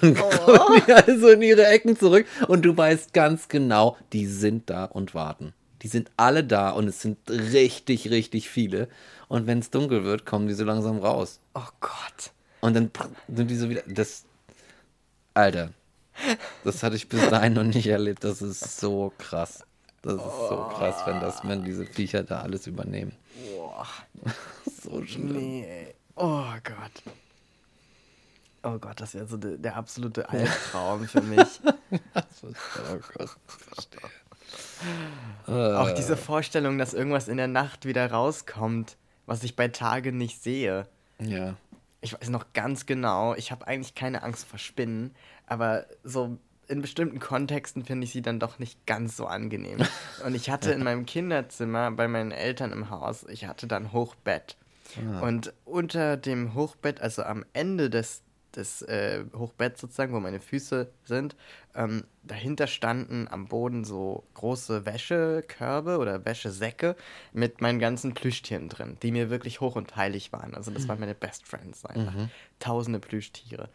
[0.01, 4.27] dann kommen die alle so in ihre Ecken zurück und du weißt ganz genau, die
[4.27, 5.53] sind da und warten.
[5.83, 8.89] Die sind alle da und es sind richtig, richtig viele.
[9.29, 11.41] Und wenn es dunkel wird, kommen die so langsam raus.
[11.55, 12.33] Oh Gott.
[12.61, 12.91] Und dann
[13.29, 13.83] sind die so wieder.
[13.87, 14.25] Das.
[15.35, 15.71] Alter.
[16.65, 18.25] Das hatte ich bis dahin noch nicht erlebt.
[18.25, 19.65] Das ist so krass.
[20.03, 23.13] Das ist so krass, wenn das, wenn diese Viecher da alles übernehmen.
[23.77, 23.87] Boah.
[24.83, 25.33] So schlimm.
[25.33, 25.95] Nee.
[26.15, 27.03] Oh Gott.
[28.63, 31.61] Oh Gott, das wäre so der, der absolute Albtraum für mich.
[31.65, 34.01] Oh Gott, verstehe.
[35.77, 38.97] Auch diese Vorstellung, dass irgendwas in der Nacht wieder rauskommt,
[39.27, 40.87] was ich bei Tage nicht sehe.
[41.19, 41.57] Ja.
[42.01, 45.15] Ich weiß noch ganz genau, ich habe eigentlich keine Angst vor Spinnen,
[45.47, 49.79] aber so in bestimmten Kontexten finde ich sie dann doch nicht ganz so angenehm.
[50.25, 54.57] Und ich hatte in meinem Kinderzimmer bei meinen Eltern im Haus, ich hatte dann Hochbett.
[55.21, 58.23] Und unter dem Hochbett, also am Ende des,
[58.55, 61.37] des äh, Hochbetts sozusagen, wo meine Füße sind,
[61.75, 66.97] ähm, dahinter standen am Boden so große Wäschekörbe oder Wäschesäcke
[67.33, 70.55] mit meinen ganzen Plüschtieren drin, die mir wirklich hoch und heilig waren.
[70.55, 72.15] Also das waren meine Best Friends einfach.
[72.61, 73.69] Tausende Plüschtiere.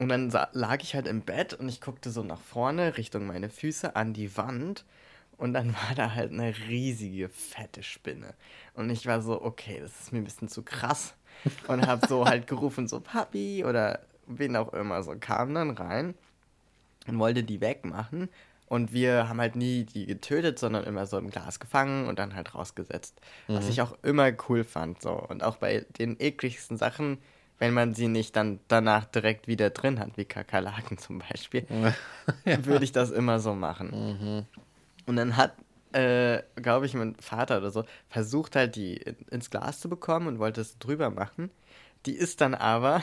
[0.00, 3.50] Und dann lag ich halt im Bett und ich guckte so nach vorne, Richtung meine
[3.50, 4.86] Füße, an die Wand.
[5.36, 8.32] Und dann war da halt eine riesige, fette Spinne.
[8.72, 11.12] Und ich war so, okay, das ist mir ein bisschen zu krass.
[11.68, 15.02] Und hab so halt gerufen, so Papi oder wen auch immer.
[15.02, 16.14] So kam dann rein
[17.06, 18.30] und wollte die wegmachen.
[18.68, 22.34] Und wir haben halt nie die getötet, sondern immer so im Glas gefangen und dann
[22.34, 23.20] halt rausgesetzt.
[23.48, 25.02] Was ich auch immer cool fand.
[25.02, 25.12] So.
[25.12, 27.18] Und auch bei den ekligsten Sachen,
[27.60, 31.66] wenn man sie nicht dann danach direkt wieder drin hat, wie Kakerlaken zum Beispiel,
[32.44, 34.46] würde ich das immer so machen.
[35.06, 35.54] Und dann hat,
[35.92, 40.26] äh, glaube ich, mein Vater oder so versucht halt die in, ins Glas zu bekommen
[40.26, 41.50] und wollte es drüber machen.
[42.06, 43.02] Die ist dann aber,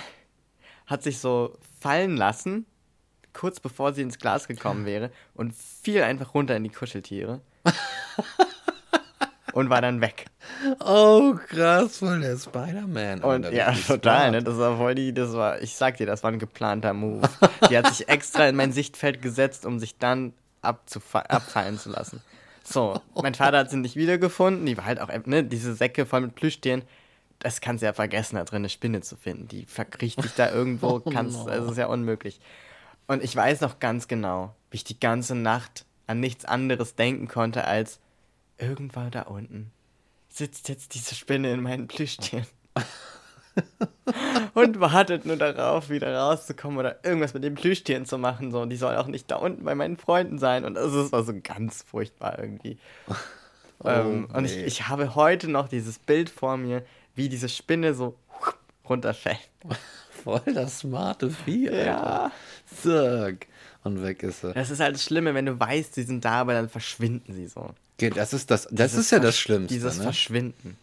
[0.88, 2.66] hat sich so fallen lassen,
[3.34, 7.42] kurz bevor sie ins Glas gekommen wäre und fiel einfach runter in die Kuscheltiere.
[9.58, 10.26] und war dann weg.
[10.86, 13.24] Oh, krass, voll der Spider-Man.
[13.24, 14.44] Und ja, total, ne?
[14.44, 17.28] Das war voll die, das war, ich sag dir, das war ein geplanter Move.
[17.68, 22.22] Die hat sich extra in mein Sichtfeld gesetzt, um sich dann abfallen zu lassen.
[22.64, 24.68] So, mein Vater hat sie nicht wiedergefunden.
[24.68, 26.84] Die war halt auch, ne, diese Säcke voll mit Plüschtieren.
[27.40, 29.48] Das kannst du ja vergessen, da drin eine Spinne zu finden.
[29.48, 32.40] Die verkriecht dich da irgendwo, kannst, also das ist ja unmöglich.
[33.08, 37.28] Und ich weiß noch ganz genau, wie ich die ganze Nacht an nichts anderes denken
[37.28, 38.00] konnte, als
[38.58, 39.72] irgendwann da unten
[40.38, 42.46] sitzt jetzt diese Spinne in meinen Plüschtieren.
[44.54, 48.52] und wartet nur darauf, wieder rauszukommen oder irgendwas mit den Plüschtieren zu machen.
[48.52, 48.62] So.
[48.62, 50.64] Und die soll auch nicht da unten bei meinen Freunden sein.
[50.64, 52.78] Und das ist war so ganz furchtbar irgendwie.
[53.84, 54.66] ähm, und ich, nee.
[54.66, 56.84] ich habe heute noch dieses Bild vor mir,
[57.16, 58.16] wie diese Spinne so
[58.88, 59.50] runterfällt.
[60.24, 61.70] Voll das smarte Vieh.
[61.72, 62.32] Ja.
[62.66, 63.48] Zack.
[63.84, 64.54] Und weg ist sie.
[64.54, 67.48] Das ist halt das Schlimme, wenn du weißt, sie sind da, aber dann verschwinden sie
[67.48, 67.74] so.
[67.98, 69.74] Das ist das, das Dieses ist ja das Schlimmste.
[69.74, 70.04] Dieses ne?
[70.04, 70.78] Verschwinden.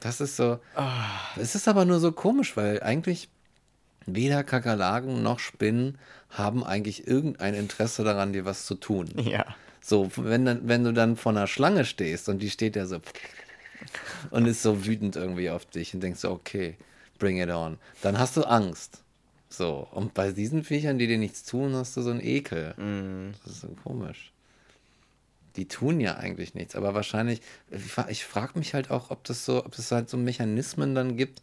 [0.00, 0.58] Das ist so.
[0.74, 1.04] Ah.
[1.36, 3.28] Es ist aber nur so komisch, weil eigentlich
[4.06, 5.98] weder Kakerlaken noch Spinnen
[6.30, 9.08] haben eigentlich irgendein Interesse daran, dir was zu tun.
[9.16, 9.44] Ja.
[9.82, 13.00] So, wenn, dann, wenn du dann vor einer Schlange stehst und die steht ja so
[14.30, 16.76] und ist so wütend irgendwie auf dich und denkst so, okay,
[17.18, 17.78] bring it on.
[18.02, 19.02] Dann hast du Angst.
[19.48, 22.74] So, und bei diesen Viechern, die dir nichts tun, hast du so einen Ekel.
[23.42, 24.32] Das ist so komisch.
[25.56, 27.40] Die tun ja eigentlich nichts, aber wahrscheinlich,
[27.70, 30.94] ich, fra- ich frage mich halt auch, ob das so, ob es halt so Mechanismen
[30.94, 31.42] dann gibt,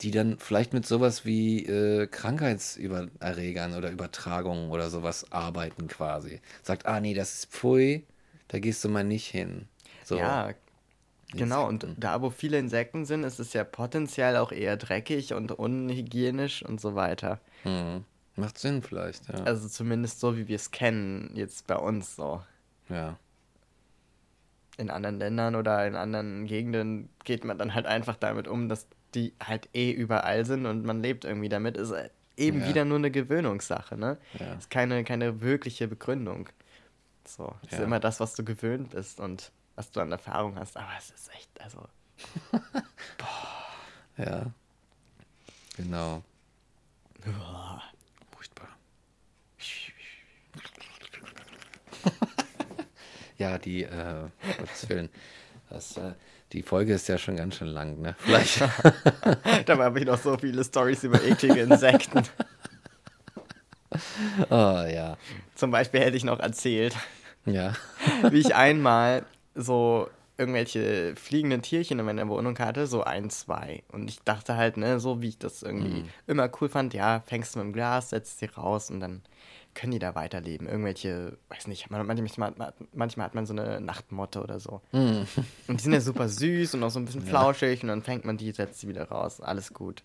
[0.00, 6.40] die dann vielleicht mit sowas wie äh, Krankheitserregern oder Übertragungen oder sowas arbeiten quasi.
[6.62, 8.04] Sagt, ah nee, das ist Pfui,
[8.48, 9.68] da gehst du mal nicht hin.
[10.04, 10.16] So.
[10.16, 10.54] Ja,
[11.32, 11.68] genau.
[11.68, 16.64] Und da, wo viele Insekten sind, ist es ja potenziell auch eher dreckig und unhygienisch
[16.64, 17.40] und so weiter.
[17.62, 18.04] Hm.
[18.34, 19.44] Macht Sinn vielleicht, ja.
[19.44, 22.42] Also zumindest so, wie wir es kennen, jetzt bei uns so.
[22.88, 23.16] Ja.
[24.78, 28.86] In anderen Ländern oder in anderen Gegenden geht man dann halt einfach damit um, dass
[29.14, 31.92] die halt eh überall sind und man lebt irgendwie damit, ist
[32.38, 32.68] eben Ja.
[32.68, 34.16] wieder nur eine Gewöhnungssache, ne?
[34.40, 34.54] Ja.
[34.54, 36.48] Ist keine, keine wirkliche Begründung.
[37.26, 37.84] So, ist Ja.
[37.84, 41.30] immer das, was du gewöhnt bist und was du an Erfahrung hast, aber es ist
[41.34, 41.86] echt, also,
[44.16, 44.46] Ja.
[45.76, 46.22] Genau.
[47.20, 47.82] Furchtbar.
[53.42, 54.28] Ja, die, äh,
[54.58, 55.08] Gottes Willen.
[55.68, 56.12] Das, äh,
[56.52, 58.14] die Folge ist ja schon ganz schön lang, ne?
[58.18, 58.60] Vielleicht.
[59.66, 62.22] dabei habe ich noch so viele Stories über eklige Insekten.
[64.50, 65.16] oh, ja.
[65.54, 66.94] Zum Beispiel hätte ich noch erzählt,
[67.46, 67.72] Ja.
[68.30, 69.24] wie ich einmal
[69.54, 70.08] so
[70.38, 73.82] irgendwelche fliegenden Tierchen in meiner Wohnung hatte, so ein, zwei.
[73.90, 77.54] Und ich dachte halt, ne, so wie ich das irgendwie immer cool fand, ja, fängst
[77.54, 79.22] du mit dem Glas, setzt sie raus und dann
[79.74, 80.66] können die da weiterleben.
[80.66, 82.52] Irgendwelche, weiß nicht, man- manchmal,
[82.92, 84.80] manchmal hat man so eine Nachtmotte oder so.
[85.68, 88.24] Und die sind ja super süß und auch so ein bisschen flauschig und dann fängt
[88.24, 89.40] man die, setzt sie wieder raus.
[89.40, 90.02] Alles gut.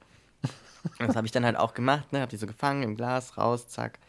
[0.99, 2.22] Und das habe ich dann halt auch gemacht, ne?
[2.22, 3.99] Hab die so gefangen im Glas, raus, zack.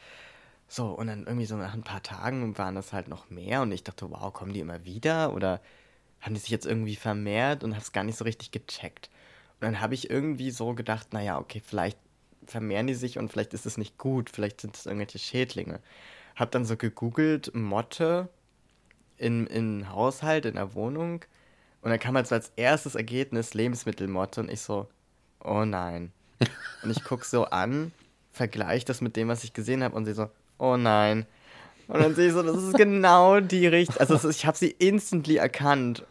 [0.68, 3.72] So, und dann irgendwie so nach ein paar Tagen waren das halt noch mehr und
[3.72, 5.60] ich dachte, wow, kommen die immer wieder oder
[6.20, 9.08] haben die sich jetzt irgendwie vermehrt und hab's gar nicht so richtig gecheckt.
[9.54, 11.98] Und dann habe ich irgendwie so gedacht, naja, okay, vielleicht
[12.50, 15.80] vermehren die sich und vielleicht ist es nicht gut, vielleicht sind es irgendwelche Schädlinge.
[16.36, 18.28] Hab dann so gegoogelt, Motte
[19.16, 21.24] in, in Haushalt, in der Wohnung
[21.82, 24.88] und dann kam halt so als erstes Ergebnis Lebensmittelmotte und ich so,
[25.44, 26.12] oh nein.
[26.82, 27.92] Und ich guck so an,
[28.32, 31.26] vergleiche das mit dem, was ich gesehen habe und sie so, oh nein.
[31.88, 33.96] Und dann sehe ich so, das ist genau die Richtung.
[33.98, 36.04] Also ich habe sie instantly erkannt.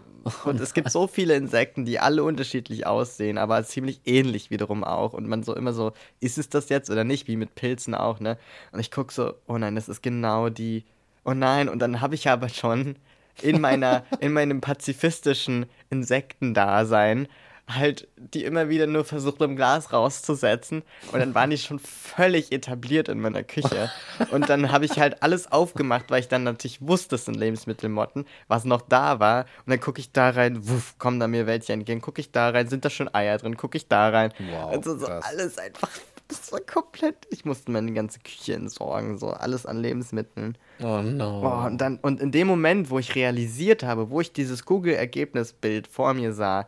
[0.46, 5.14] Und es gibt so viele Insekten, die alle unterschiedlich aussehen, aber ziemlich ähnlich wiederum auch.
[5.14, 8.20] Und man so immer so, ist es das jetzt oder nicht, wie mit Pilzen auch,
[8.20, 8.38] ne?
[8.72, 10.86] Und ich gucke so, oh nein, das ist genau die.
[11.26, 12.96] Oh nein, und dann habe ich aber schon
[13.42, 17.28] in meiner, in meinem pazifistischen Insektendasein
[17.68, 22.52] halt die immer wieder nur versucht im Glas rauszusetzen und dann waren die schon völlig
[22.52, 23.92] etabliert in meiner Küche
[24.32, 28.26] und dann habe ich halt alles aufgemacht, weil ich dann natürlich wusste, es sind Lebensmittelmotten,
[28.48, 31.74] was noch da war und dann gucke ich da rein, wuff, kommen da mir welche
[31.74, 34.72] entgegen, gucke ich da rein, sind da schon Eier drin, gucke ich da rein Wow,
[34.72, 35.26] also so krass.
[35.26, 35.90] alles einfach
[36.28, 40.58] das war komplett, ich musste meine ganze Küche entsorgen, so alles an Lebensmitteln.
[40.82, 41.42] Oh no.
[41.42, 45.88] Boah, und, dann, und in dem Moment, wo ich realisiert habe, wo ich dieses Google-Ergebnisbild
[45.88, 46.68] vor mir sah,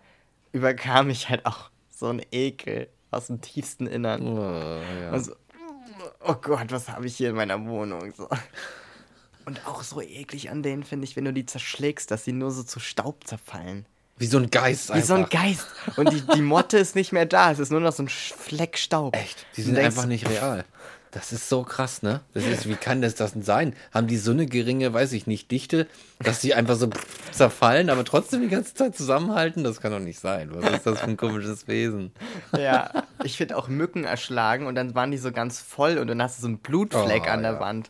[0.51, 4.21] überkam mich halt auch so ein Ekel aus dem tiefsten Innern.
[4.25, 5.11] Oh, ja.
[5.11, 5.33] Also,
[6.25, 8.13] oh Gott, was habe ich hier in meiner Wohnung?
[8.15, 8.29] So.
[9.45, 12.51] Und auch so eklig an denen finde ich, wenn du die zerschlägst, dass sie nur
[12.51, 13.85] so zu Staub zerfallen.
[14.17, 15.07] Wie so ein Geist Wie einfach.
[15.07, 15.65] so ein Geist.
[15.95, 17.51] Und die, die Motte ist nicht mehr da.
[17.51, 19.15] Es ist nur noch so ein Fleck Staub.
[19.15, 19.45] Echt?
[19.55, 20.65] Die Und sind denkst, einfach nicht real.
[21.11, 22.21] Das ist so krass, ne?
[22.35, 23.75] Das ist, wie kann das das denn sein?
[23.91, 25.87] Haben die so eine geringe, weiß ich nicht, Dichte,
[26.19, 26.89] dass sie einfach so
[27.31, 29.63] zerfallen, aber trotzdem die ganze Zeit zusammenhalten?
[29.63, 30.49] Das kann doch nicht sein.
[30.53, 32.11] Was ist das für ein komisches Wesen?
[32.55, 36.21] Ja, ich finde auch Mücken erschlagen und dann waren die so ganz voll und dann
[36.21, 37.59] hast du so einen Blutfleck Oh, an der ja.
[37.59, 37.89] Wand.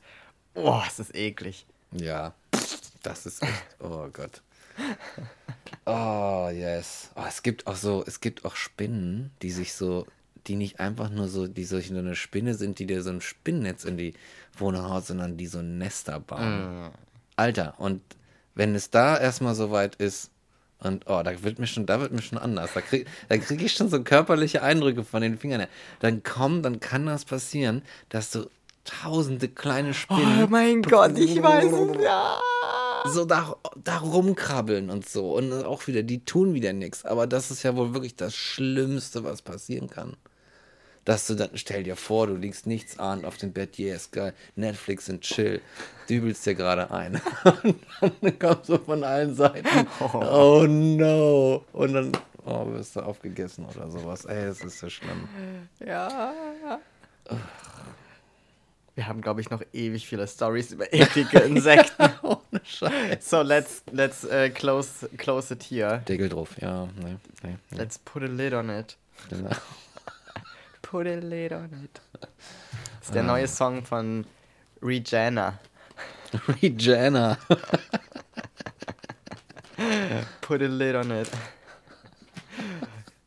[0.53, 1.65] Oh, es ist eklig.
[1.91, 2.33] Ja,
[3.03, 3.75] das ist echt.
[3.79, 4.41] Oh Gott.
[5.85, 7.09] Oh, yes.
[7.15, 10.05] Oh, es gibt auch so, es gibt auch Spinnen, die sich so,
[10.47, 13.83] die nicht einfach nur so, die nur eine Spinne sind, die dir so ein Spinnennetz
[13.83, 14.13] in die
[14.57, 16.91] Wohnung haut, sondern die so Nester bauen.
[17.35, 18.01] Alter, und
[18.55, 20.31] wenn es da erstmal so weit ist,
[20.81, 22.71] und oh, da wird mir schon, da wird mir schon anders.
[22.73, 25.67] Da kriege da krieg ich schon so körperliche Eindrücke von den Fingern.
[25.99, 28.49] Dann komm, dann kann das passieren, dass du
[28.85, 32.39] tausende kleine Spinnen Oh mein Gott, ich weiß es, ja.
[33.05, 35.35] so da, da rumkrabbeln und so.
[35.35, 37.05] Und auch wieder, die tun wieder nichts.
[37.05, 40.15] Aber das ist ja wohl wirklich das Schlimmste, was passieren kann.
[41.09, 44.31] Dass du dann, stell dir vor, du liegst nichts ahnend auf dem Bett, yes, geil,
[44.55, 45.59] Netflix und chill,
[46.07, 47.19] dübelst dir gerade ein.
[48.01, 51.65] Und dann kommst du von allen Seiten, oh no.
[51.73, 52.11] Und dann,
[52.45, 54.25] oh, wirst du aufgegessen oder sowas.
[54.25, 55.27] Ey, das ist so schlimm.
[55.83, 56.79] Ja.
[58.93, 62.07] Wir haben, glaube ich, noch ewig viele Stories über eklige Insekten.
[62.21, 63.27] Ohne Scheiß.
[63.27, 66.03] so, let's, let's uh, close, close it here.
[66.07, 67.77] Deckel drauf, ja, nee, nee, nee.
[67.79, 68.95] Let's put a lid on it.
[69.31, 69.49] Genau.
[70.89, 72.01] Put a lid on it.
[72.19, 72.29] Das
[73.09, 74.25] ist der neue Song von
[74.81, 75.59] Regina.
[76.61, 77.37] Regina.
[80.41, 81.29] Put a lid on it.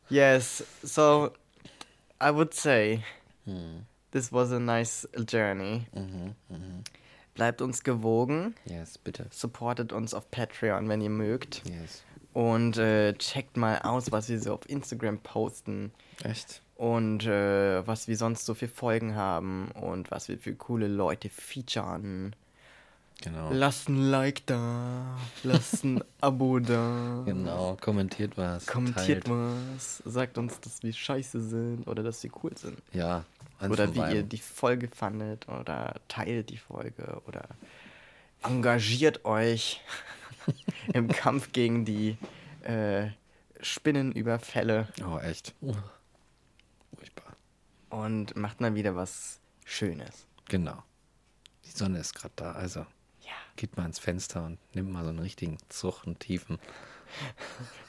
[0.09, 1.31] yes, so
[2.19, 3.03] I would say
[4.11, 5.85] this was a nice journey.
[7.35, 9.25] Bleibt uns gewogen, Yes, bitte.
[9.31, 11.63] supportet uns auf Patreon, wenn ihr mögt.
[11.67, 12.03] Yes.
[12.33, 15.91] Und äh, checkt mal aus, was wir so auf Instagram posten.
[16.23, 16.61] Echt?
[16.75, 21.29] Und äh, was wir sonst so für Folgen haben und was wir für coole Leute
[21.29, 22.35] featuren.
[23.21, 23.51] Genau.
[23.53, 27.21] Lasst ein Like da, lasst ein Abo da.
[27.25, 28.65] Genau, kommentiert was.
[28.65, 29.37] Kommentiert teilt.
[29.75, 32.77] was, sagt uns, dass wir scheiße sind oder dass wir cool sind.
[32.91, 33.23] Ja.
[33.61, 34.29] Oder wie ihr beidem.
[34.29, 37.47] die Folge fandet oder teilt die Folge oder
[38.43, 39.79] engagiert euch
[40.93, 42.17] im Kampf gegen die
[42.63, 43.07] äh,
[43.61, 45.53] Spinnenüberfälle Oh, echt.
[47.93, 50.25] Und macht mal wieder was Schönes.
[50.49, 50.83] Genau.
[51.65, 52.81] Die Sonne ist gerade da, also
[53.21, 53.31] Ja.
[53.55, 56.57] geht mal ins Fenster und nimmt mal so einen richtigen Zug und Tiefen.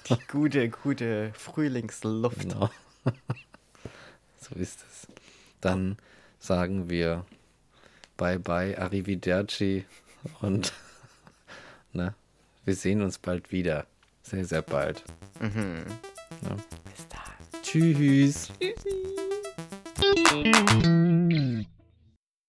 [0.09, 2.41] Die gute, gute Frühlingsluft.
[2.41, 2.69] Genau.
[4.41, 5.07] so ist es.
[5.63, 5.97] Dann
[6.39, 7.25] sagen wir
[8.19, 9.87] Bye bye, Arrivederci
[10.43, 10.73] und
[11.95, 12.15] ne,
[12.67, 13.87] wir sehen uns bald wieder.
[14.23, 15.03] Sehr, sehr bald.
[15.41, 15.85] Mhm.
[16.43, 16.57] Ja.
[16.85, 17.63] Bis dann.
[17.63, 18.53] Tschüss.
[18.61, 19.34] Tschüssi.
[20.17, 21.67] うん。